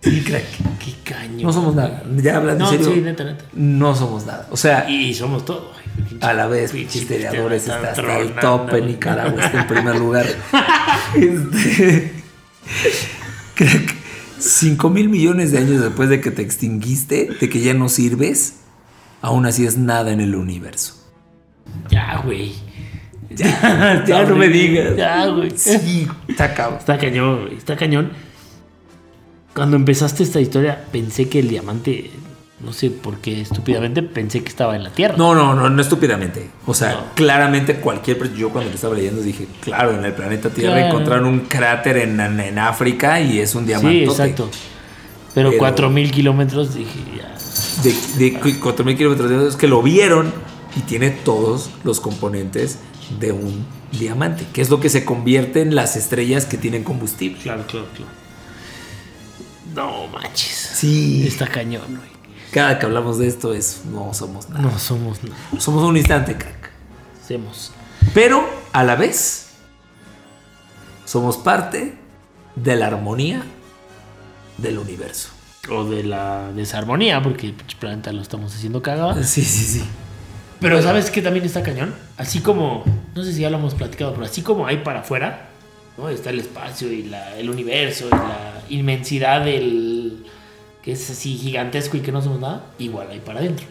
Sí, 0.04 0.24
crack. 0.24 0.44
Qué 0.84 0.96
caño. 1.04 1.46
No 1.46 1.54
somos 1.54 1.76
nada. 1.76 2.04
Ya 2.18 2.38
hablando 2.38 2.66
No, 2.66 2.72
en 2.72 2.78
serio. 2.80 2.96
sí, 2.96 3.02
neta, 3.02 3.24
neta. 3.24 3.46
No 3.54 3.96
somos 3.96 4.26
nada. 4.26 4.48
O 4.50 4.58
sea, 4.58 4.90
Y 4.90 5.14
somos 5.14 5.46
todo. 5.46 5.74
Ay, 5.76 6.18
a 6.22 6.34
la 6.34 6.48
vez, 6.48 6.72
cristiano, 6.72 7.52
está 7.52 7.76
hasta 7.92 8.18
el 8.20 8.34
top 8.36 8.74
en. 8.74 8.88
Nicaragua, 8.88 9.44
está 9.46 9.62
en 9.62 9.68
primer 9.68 9.98
lugar. 10.00 10.26
Este, 11.16 12.14
crack, 13.56 13.96
5 14.40 14.90
mil 14.90 15.10
millones 15.10 15.52
de 15.52 15.60
años 15.60 15.82
después 15.82 16.10
de 16.10 16.20
que 16.22 16.32
te 16.32 16.42
extinguiste, 16.42 17.30
de 17.40 17.50
que 17.50 17.60
ya 17.60 17.74
no 17.76 17.90
sirves, 17.90 18.61
aún 19.22 19.46
así 19.46 19.66
es 19.66 19.78
nada 19.78 20.12
en 20.12 20.20
el 20.22 20.36
universo. 20.36 20.96
Ya, 21.90 22.22
güey. 22.24 22.54
Ya, 23.30 24.04
ya 24.08 24.24
no 24.24 24.36
me 24.36 24.50
digas. 24.50 24.96
Ya, 24.98 25.28
güey. 25.28 25.52
Sí, 25.56 26.08
está 26.28 26.54
cabrón. 26.54 26.80
Está 26.80 26.98
cañón, 26.98 27.42
güey. 27.44 27.56
Está 27.58 27.76
cañón. 27.78 28.12
Cuando 29.54 29.76
empezaste 29.76 30.24
esta 30.24 30.40
historia, 30.40 30.86
pensé 30.92 31.28
que 31.28 31.40
el 31.40 31.50
diamante, 31.50 32.10
no 32.62 32.72
sé 32.72 32.90
por 32.90 33.18
qué, 33.20 33.42
estúpidamente, 33.42 34.02
pensé 34.02 34.42
que 34.44 34.48
estaba 34.50 34.76
en 34.78 34.84
la 34.84 34.92
Tierra. 34.92 35.16
No, 35.18 35.36
no, 35.36 35.54
no, 35.54 35.70
no 35.70 35.82
estúpidamente. 35.82 36.50
O 36.66 36.74
sea, 36.74 36.92
No. 36.94 37.02
claramente 37.16 37.76
cualquier... 37.76 38.34
Yo 38.34 38.50
cuando 38.50 38.70
lo 38.70 38.76
estaba 38.76 38.96
leyendo 38.96 39.22
dije, 39.22 39.48
claro, 39.62 39.92
en 39.98 40.06
el 40.06 40.14
planeta 40.14 40.50
Tierra 40.50 40.74
Claro. 40.76 40.88
encontraron 40.88 41.26
un 41.26 41.40
cráter 41.42 41.98
en, 41.98 42.20
en- 42.20 42.40
en 42.40 42.60
África 42.60 43.20
y 43.20 43.40
es 43.40 43.54
un 43.56 43.66
diamante. 43.66 43.98
Sí, 44.00 44.04
exacto. 44.04 44.50
Pero, 45.34 45.50
Pero- 45.50 45.60
4000 45.60 46.12
kilómetros, 46.12 46.74
dije, 46.76 47.00
ya. 47.18 47.36
De, 47.84 47.92
de 48.18 48.40
4.000 48.40 48.98
kilómetros 48.98 49.30
de 49.30 49.36
diámetro, 49.36 49.48
es 49.50 49.56
que 49.56 49.68
lo 49.68 49.82
vieron 49.82 50.34
y 50.76 50.82
tiene 50.82 51.12
todos 51.12 51.72
los 51.84 52.00
componentes 52.00 52.80
de 53.20 53.32
un 53.32 53.66
diamante, 53.92 54.46
que 54.54 54.62
es 54.62 54.70
lo 54.70 54.80
que 54.80 54.90
se 54.90 55.04
convierte 55.04 55.62
en 55.62 55.76
las 55.76 55.96
estrellas 55.96 56.46
que 56.46 56.58
tienen 56.58 56.84
combustible. 56.84 57.42
Claro, 57.42 57.66
claro, 57.68 57.88
claro. 57.94 58.12
No 59.76 60.08
manches. 60.08 60.72
Sí. 60.76 61.26
Está 61.28 61.48
cañón, 61.48 61.88
güey. 61.88 62.12
Cada 62.52 62.80
que 62.80 62.86
hablamos 62.86 63.18
de 63.18 63.28
esto 63.28 63.54
es, 63.54 63.84
no 63.86 64.14
somos 64.14 64.50
nada. 64.50 64.62
No 64.62 64.78
somos 64.78 65.24
nada. 65.24 65.38
Somos 65.60 65.84
un 65.84 65.96
instante, 65.96 66.38
crack. 66.38 66.70
Hacemos. 67.24 67.72
Pero 68.14 68.46
a 68.74 68.84
la 68.84 68.96
vez 68.96 69.52
somos 71.06 71.38
parte 71.38 71.98
de 72.56 72.76
la 72.76 72.88
armonía 72.88 73.44
del 74.58 74.80
universo. 74.80 75.30
O 75.70 75.86
de 75.86 76.04
la 76.04 76.52
desarmonía, 76.54 77.22
porque 77.22 77.48
el 77.48 77.54
pinche 77.54 77.78
planeta 77.80 78.12
lo 78.12 78.22
estamos 78.22 78.54
haciendo 78.56 78.82
cagado. 78.82 79.22
Sí, 79.24 79.44
sí, 79.44 79.64
sí. 79.80 79.84
Pero 80.60 80.82
¿sabes 80.82 81.10
qué 81.12 81.22
también 81.22 81.46
está 81.46 81.64
cañón? 81.64 81.94
Así 82.18 82.40
como, 82.40 82.84
no 83.16 83.24
sé 83.24 83.34
si 83.34 83.42
ya 83.42 83.50
lo 83.50 83.58
hemos 83.58 83.74
platicado, 83.76 84.14
pero 84.14 84.26
así 84.26 84.42
como 84.42 84.66
hay 84.68 84.78
para 84.78 85.00
afuera, 85.02 85.50
¿no? 85.98 86.10
Está 86.10 86.30
el 86.32 86.40
espacio 86.40 86.92
y 86.92 87.04
la- 87.04 87.38
el 87.38 87.50
universo 87.50 88.08
y 88.08 88.10
la 88.12 88.62
inmensidad 88.70 89.44
del... 89.46 90.26
que 90.84 90.92
es 90.94 91.10
así 91.10 91.36
gigantesco 91.38 91.98
y 91.98 92.02
que 92.02 92.12
no 92.12 92.22
somos 92.22 92.40
nada, 92.40 92.66
igual 92.80 93.08
hay 93.12 93.20
para 93.20 93.40
adentro. 93.40 93.66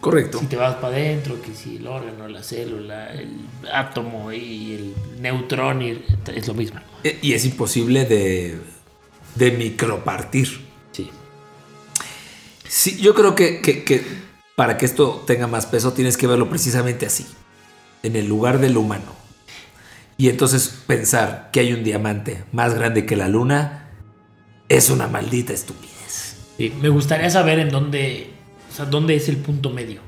Correcto. 0.00 0.38
Si 0.40 0.46
te 0.46 0.56
vas 0.56 0.76
para 0.76 0.94
adentro, 0.96 1.40
que 1.42 1.54
si 1.54 1.76
el 1.76 1.86
órgano, 1.86 2.26
la 2.28 2.42
célula, 2.42 3.12
el 3.12 3.36
átomo 3.72 4.32
y 4.32 4.74
el 4.74 4.94
neutrón, 5.20 5.82
y- 5.82 6.02
es 6.34 6.48
lo 6.48 6.54
mismo. 6.54 6.80
E- 7.04 7.18
Y 7.22 7.32
es 7.34 7.44
imposible 7.44 8.04
de, 8.04 8.58
de 9.34 9.50
micropartir. 9.52 10.69
Sí. 12.70 12.96
Yo 13.00 13.14
creo 13.14 13.34
que, 13.34 13.60
que- 13.60 13.82
que 13.82 14.04
para 14.54 14.76
que 14.76 14.86
esto 14.86 15.24
tenga 15.26 15.46
más 15.48 15.66
peso 15.66 15.92
tienes 15.92 16.16
que 16.16 16.26
verlo 16.28 16.48
precisamente 16.48 17.04
así, 17.06 17.26
en 18.04 18.14
el 18.14 18.28
lugar 18.28 18.58
del 18.60 18.76
humano. 18.76 19.18
Y 20.16 20.28
entonces 20.28 20.68
pensar 20.86 21.48
que 21.52 21.60
hay 21.60 21.72
un 21.72 21.82
diamante 21.82 22.44
más 22.52 22.74
grande 22.74 23.06
que 23.06 23.16
la 23.16 23.26
luna 23.28 23.88
es 24.68 24.90
una 24.90 25.08
maldita 25.08 25.52
estupidez. 25.52 26.36
Sí, 26.58 26.72
me 26.80 26.90
gustaría 26.90 27.28
saber 27.30 27.58
en 27.58 27.70
dónde, 27.70 28.30
o 28.70 28.74
sea, 28.76 28.84
dónde 28.84 29.16
es 29.16 29.28
el 29.30 29.38
punto 29.38 29.70
medio 29.70 30.00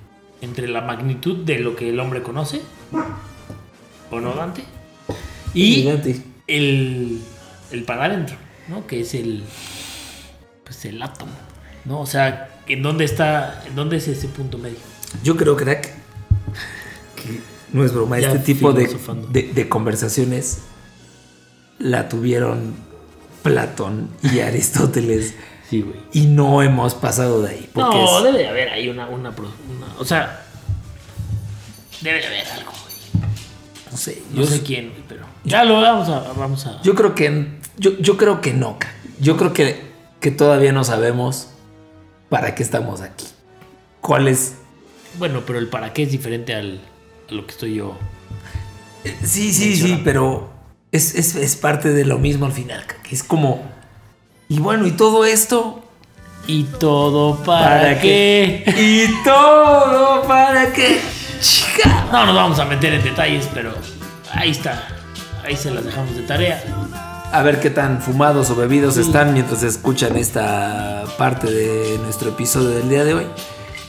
entre 0.42 0.68
la 0.68 0.82
magnitud 0.82 1.44
de 1.44 1.58
lo 1.58 1.74
que 1.74 1.88
el 1.88 1.98
hombre 1.98 2.22
conoce, 2.22 2.60
¿o 4.10 4.20
no, 4.20 4.34
Dante? 4.34 4.64
Y 5.54 5.88
el, 6.46 7.22
el 7.70 7.84
para 7.84 8.04
adentro, 8.04 8.36
¿no? 8.68 8.86
Que 8.86 9.00
es 9.00 9.14
el, 9.14 9.42
pues 10.64 10.84
el 10.84 11.02
átomo, 11.02 11.32
¿no? 11.86 12.00
O 12.00 12.06
sea, 12.06 12.50
¿en 12.68 12.82
dónde 12.82 13.04
está, 13.04 13.62
en 13.66 13.74
dónde 13.74 13.96
es 13.96 14.08
ese 14.08 14.28
punto 14.28 14.58
medio? 14.58 14.78
Yo 15.22 15.36
creo, 15.36 15.56
crack, 15.56 15.90
que 17.16 17.40
no 17.72 17.84
es 17.84 17.92
broma, 17.92 18.18
Ya 18.18 18.28
este 18.32 18.40
tipo 18.54 18.72
de, 18.72 18.88
de- 19.30 19.52
de 19.52 19.68
conversaciones 19.68 20.58
la 21.78 22.08
tuvieron 22.08 22.74
Platón 23.42 24.08
y 24.22 24.40
Aristóteles 24.40 25.34
Sí, 25.68 25.82
güey. 25.82 25.96
y 26.12 26.26
no 26.26 26.62
hemos 26.62 26.94
pasado 26.94 27.42
de 27.42 27.50
ahí. 27.50 27.70
No, 27.74 28.18
es- 28.18 28.24
debe 28.24 28.38
de 28.38 28.48
haber 28.48 28.68
ahí 28.70 28.88
una, 28.88 29.08
una, 29.08 29.32
o 29.98 30.04
sea, 30.04 30.44
debe 32.00 32.20
de 32.20 32.26
haber 32.26 32.46
algo, 32.48 32.70
güey. 32.72 33.24
no 33.90 33.96
sé, 33.96 34.22
No 34.32 34.40
yo, 34.42 34.46
sé 34.46 34.62
quién, 34.62 34.92
pero 35.08 35.24
ya 35.44 35.64
lo 35.64 35.80
vamos 35.80 36.08
a, 36.08 36.20
vamos 36.36 36.66
a. 36.66 36.80
yo 36.82 36.94
creo 36.94 37.14
que 37.14 37.48
yo, 37.78 37.98
yo 37.98 38.16
creo 38.16 38.40
que 38.40 38.52
no. 38.52 38.78
Yo 39.20 39.36
creo 39.36 39.52
que, 39.52 39.80
que 40.20 40.30
todavía 40.30 40.72
no 40.72 40.84
sabemos 40.84 41.48
para 42.32 42.54
qué 42.54 42.62
estamos 42.62 43.02
aquí. 43.02 43.26
¿Cuál 44.00 44.26
es? 44.26 44.54
Bueno, 45.18 45.42
pero 45.46 45.58
el 45.58 45.68
para 45.68 45.92
qué 45.92 46.04
es 46.04 46.10
diferente 46.10 46.54
al, 46.54 46.80
a 47.28 47.32
lo 47.34 47.44
que 47.44 47.52
estoy 47.52 47.74
yo. 47.74 47.98
Sí, 49.22 49.52
sí, 49.52 49.76
sí, 49.76 50.00
pero 50.02 50.50
es, 50.92 51.14
es- 51.14 51.34
es 51.36 51.56
parte 51.56 51.90
de 51.90 52.06
lo 52.06 52.18
mismo 52.18 52.46
al 52.46 52.52
final. 52.52 52.82
Es 53.10 53.22
como. 53.22 53.60
Y 54.48 54.60
bueno, 54.60 54.86
y 54.86 54.92
todo 54.92 55.26
esto. 55.26 55.84
¿Y 56.46 56.64
todo 56.64 57.36
para, 57.44 58.00
qué? 58.00 58.64
¿Y 58.66 59.22
todo 59.24 60.22
para 60.26 60.72
qué? 60.72 61.00
Chica. 61.40 62.06
No 62.10 62.24
nos 62.26 62.34
vamos 62.34 62.58
a 62.58 62.64
meter 62.64 62.94
en 62.94 63.02
detalles, 63.04 63.46
pero 63.52 63.74
ahí 64.32 64.50
está. 64.52 64.88
Ahí 65.44 65.54
se 65.54 65.70
las 65.70 65.84
dejamos 65.84 66.16
de 66.16 66.22
tarea. 66.22 66.64
A 67.32 67.42
ver 67.42 67.60
qué 67.60 67.70
tan 67.70 68.02
fumados 68.02 68.50
o 68.50 68.56
bebidos 68.56 68.98
están 68.98 69.32
mientras 69.32 69.62
escuchan 69.62 70.16
esta 70.16 71.04
parte 71.16 71.50
de 71.50 71.98
nuestro 71.98 72.30
episodio 72.30 72.68
del 72.70 72.88
día 72.90 73.04
de 73.04 73.14
hoy. 73.14 73.26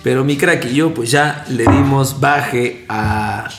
Pero 0.02 0.24
mi 0.24 0.38
crack 0.38 0.66
y 0.66 0.76
yo, 0.76 0.94
pues 0.94 1.12
ya 1.12 1.44
le 1.50 1.64
dimos 1.64 2.20
baje 2.22 2.86
a, 2.88 3.50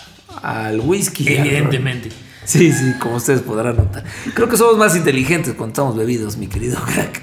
al 0.43 0.81
whisky. 0.81 1.37
al. 1.37 1.47
Evidentemente. 1.47 2.09
Sí, 2.45 2.73
sí, 2.73 2.95
como 2.99 3.17
ustedes 3.17 3.43
podrán 3.43 3.77
notar. 3.77 4.05
Creo 4.35 4.49
que 4.49 4.57
somos 4.57 4.77
más 4.79 4.97
inteligentes 4.97 5.55
cuando 5.55 5.73
estamos 5.73 5.97
bebidos, 5.97 6.37
mi 6.39 6.47
querido 6.47 6.79
crack. 6.81 7.23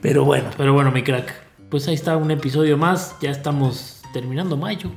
Pero 0.00 0.24
bueno, 0.24 0.50
Pero 0.56 0.72
bueno, 0.72 0.92
mi 0.92 1.02
crack. 1.02 1.32
Pues 1.68 1.86
ahí 1.88 1.94
está 1.94 2.16
un 2.16 2.30
episodio 2.30 2.76
más. 2.78 3.16
Ya 3.20 3.30
estamos 3.30 4.02
terminando 4.12 4.56
mayo. 4.56 4.90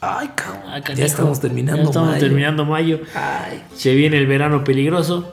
ay, 0.00 0.30
cabrón, 0.34 0.62
Ah, 0.66 0.80
ya 0.94 1.04
estamos 1.04 1.40
terminando. 1.40 1.82
Ya 1.82 1.88
estamos 1.88 2.08
mayo. 2.10 2.20
terminando 2.20 2.64
mayo. 2.64 3.00
Ay, 3.14 3.62
Se 3.76 3.94
viene 3.94 4.18
el 4.18 4.26
verano 4.26 4.64
peligroso. 4.64 5.32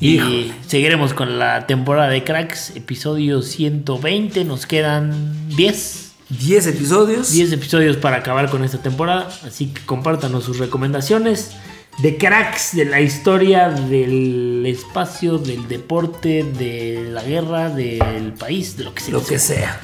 Y 0.00 0.52
seguiremos 0.66 1.12
con 1.12 1.38
la 1.38 1.66
temporada 1.66 2.08
de 2.08 2.24
cracks. 2.24 2.74
Episodio 2.74 3.42
120. 3.42 4.44
Nos 4.46 4.64
quedan 4.64 5.48
10. 5.56 6.12
10 6.30 6.66
episodios. 6.68 7.32
10 7.32 7.52
episodios 7.52 7.96
para 7.98 8.16
acabar 8.16 8.48
con 8.48 8.64
esta 8.64 8.78
temporada. 8.78 9.28
Así 9.44 9.66
que 9.66 9.84
compártanos 9.84 10.44
sus 10.44 10.58
recomendaciones 10.58 11.52
de 11.98 12.16
cracks 12.16 12.74
de 12.74 12.86
la 12.86 13.02
historia, 13.02 13.68
del 13.68 14.64
espacio, 14.64 15.36
del 15.36 15.68
deporte, 15.68 16.44
de 16.44 17.10
la 17.10 17.22
guerra, 17.22 17.68
del 17.68 18.32
país, 18.32 18.78
de 18.78 18.84
lo 18.84 18.94
que 18.94 19.02
sea. 19.02 19.12
Lo 19.12 19.24
que 19.24 19.38
sea. 19.38 19.80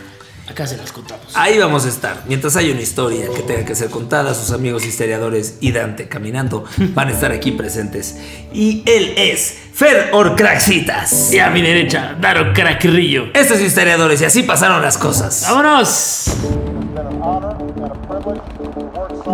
Acá 0.49 0.67
se 0.67 0.77
las 0.77 0.93
contamos. 0.93 1.27
Ahí 1.35 1.59
vamos 1.59 1.85
a 1.87 1.89
estar. 1.89 2.23
Mientras 2.27 2.57
haya 2.57 2.73
una 2.73 2.81
historia 2.81 3.27
que 3.35 3.43
tenga 3.43 3.65
que 3.65 3.75
ser 3.75 3.91
contada, 3.91 4.33
sus 4.33 4.53
amigos 4.53 4.85
historiadores 4.87 5.59
y 5.61 5.73
Dante 5.73 6.09
caminando 6.09 6.65
van 6.95 7.09
a 7.09 7.13
estar 7.13 7.33
aquí 7.33 7.53
presentes. 7.53 8.17
Y 8.53 8.83
él 8.87 9.15
es 9.17 9.57
Fer 9.73 10.11
Orcraxitas. 10.13 11.33
Y 11.33 11.41
a 11.41 11.51
mi 11.51 11.63
derecha, 11.63 12.17
Daro 12.21 12.53
Crackrillo. 12.53 13.27
Estos 13.35 13.61
historiadores 13.61 14.23
y 14.23 14.25
así 14.25 14.45
pasaron 14.45 14.81
las 14.83 14.97
cosas. 14.97 15.43
¡Vámonos! 15.43 16.31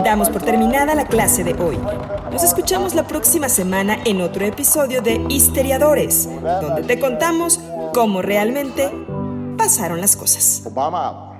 Damos 0.05 0.31
por 0.31 0.43
terminada 0.43 0.95
la 0.95 1.07
clase 1.07 1.45
de 1.45 1.53
hoy. 1.55 1.79
Nos 2.33 2.43
escuchamos 2.43 2.95
la 2.95 3.07
próxima 3.07 3.51
semana 3.51 3.99
en 4.07 4.23
otro 4.23 4.47
episodio 4.47 5.03
de 5.03 5.21
Histeriadores, 5.29 6.29
donde 6.43 6.83
te 6.83 6.99
contamos 6.99 7.61
cómo 7.93 8.23
realmente 8.23 8.91
pasaron 9.57 10.01
las 10.01 10.17
cosas. 10.17 10.63
Obama. 10.65 11.32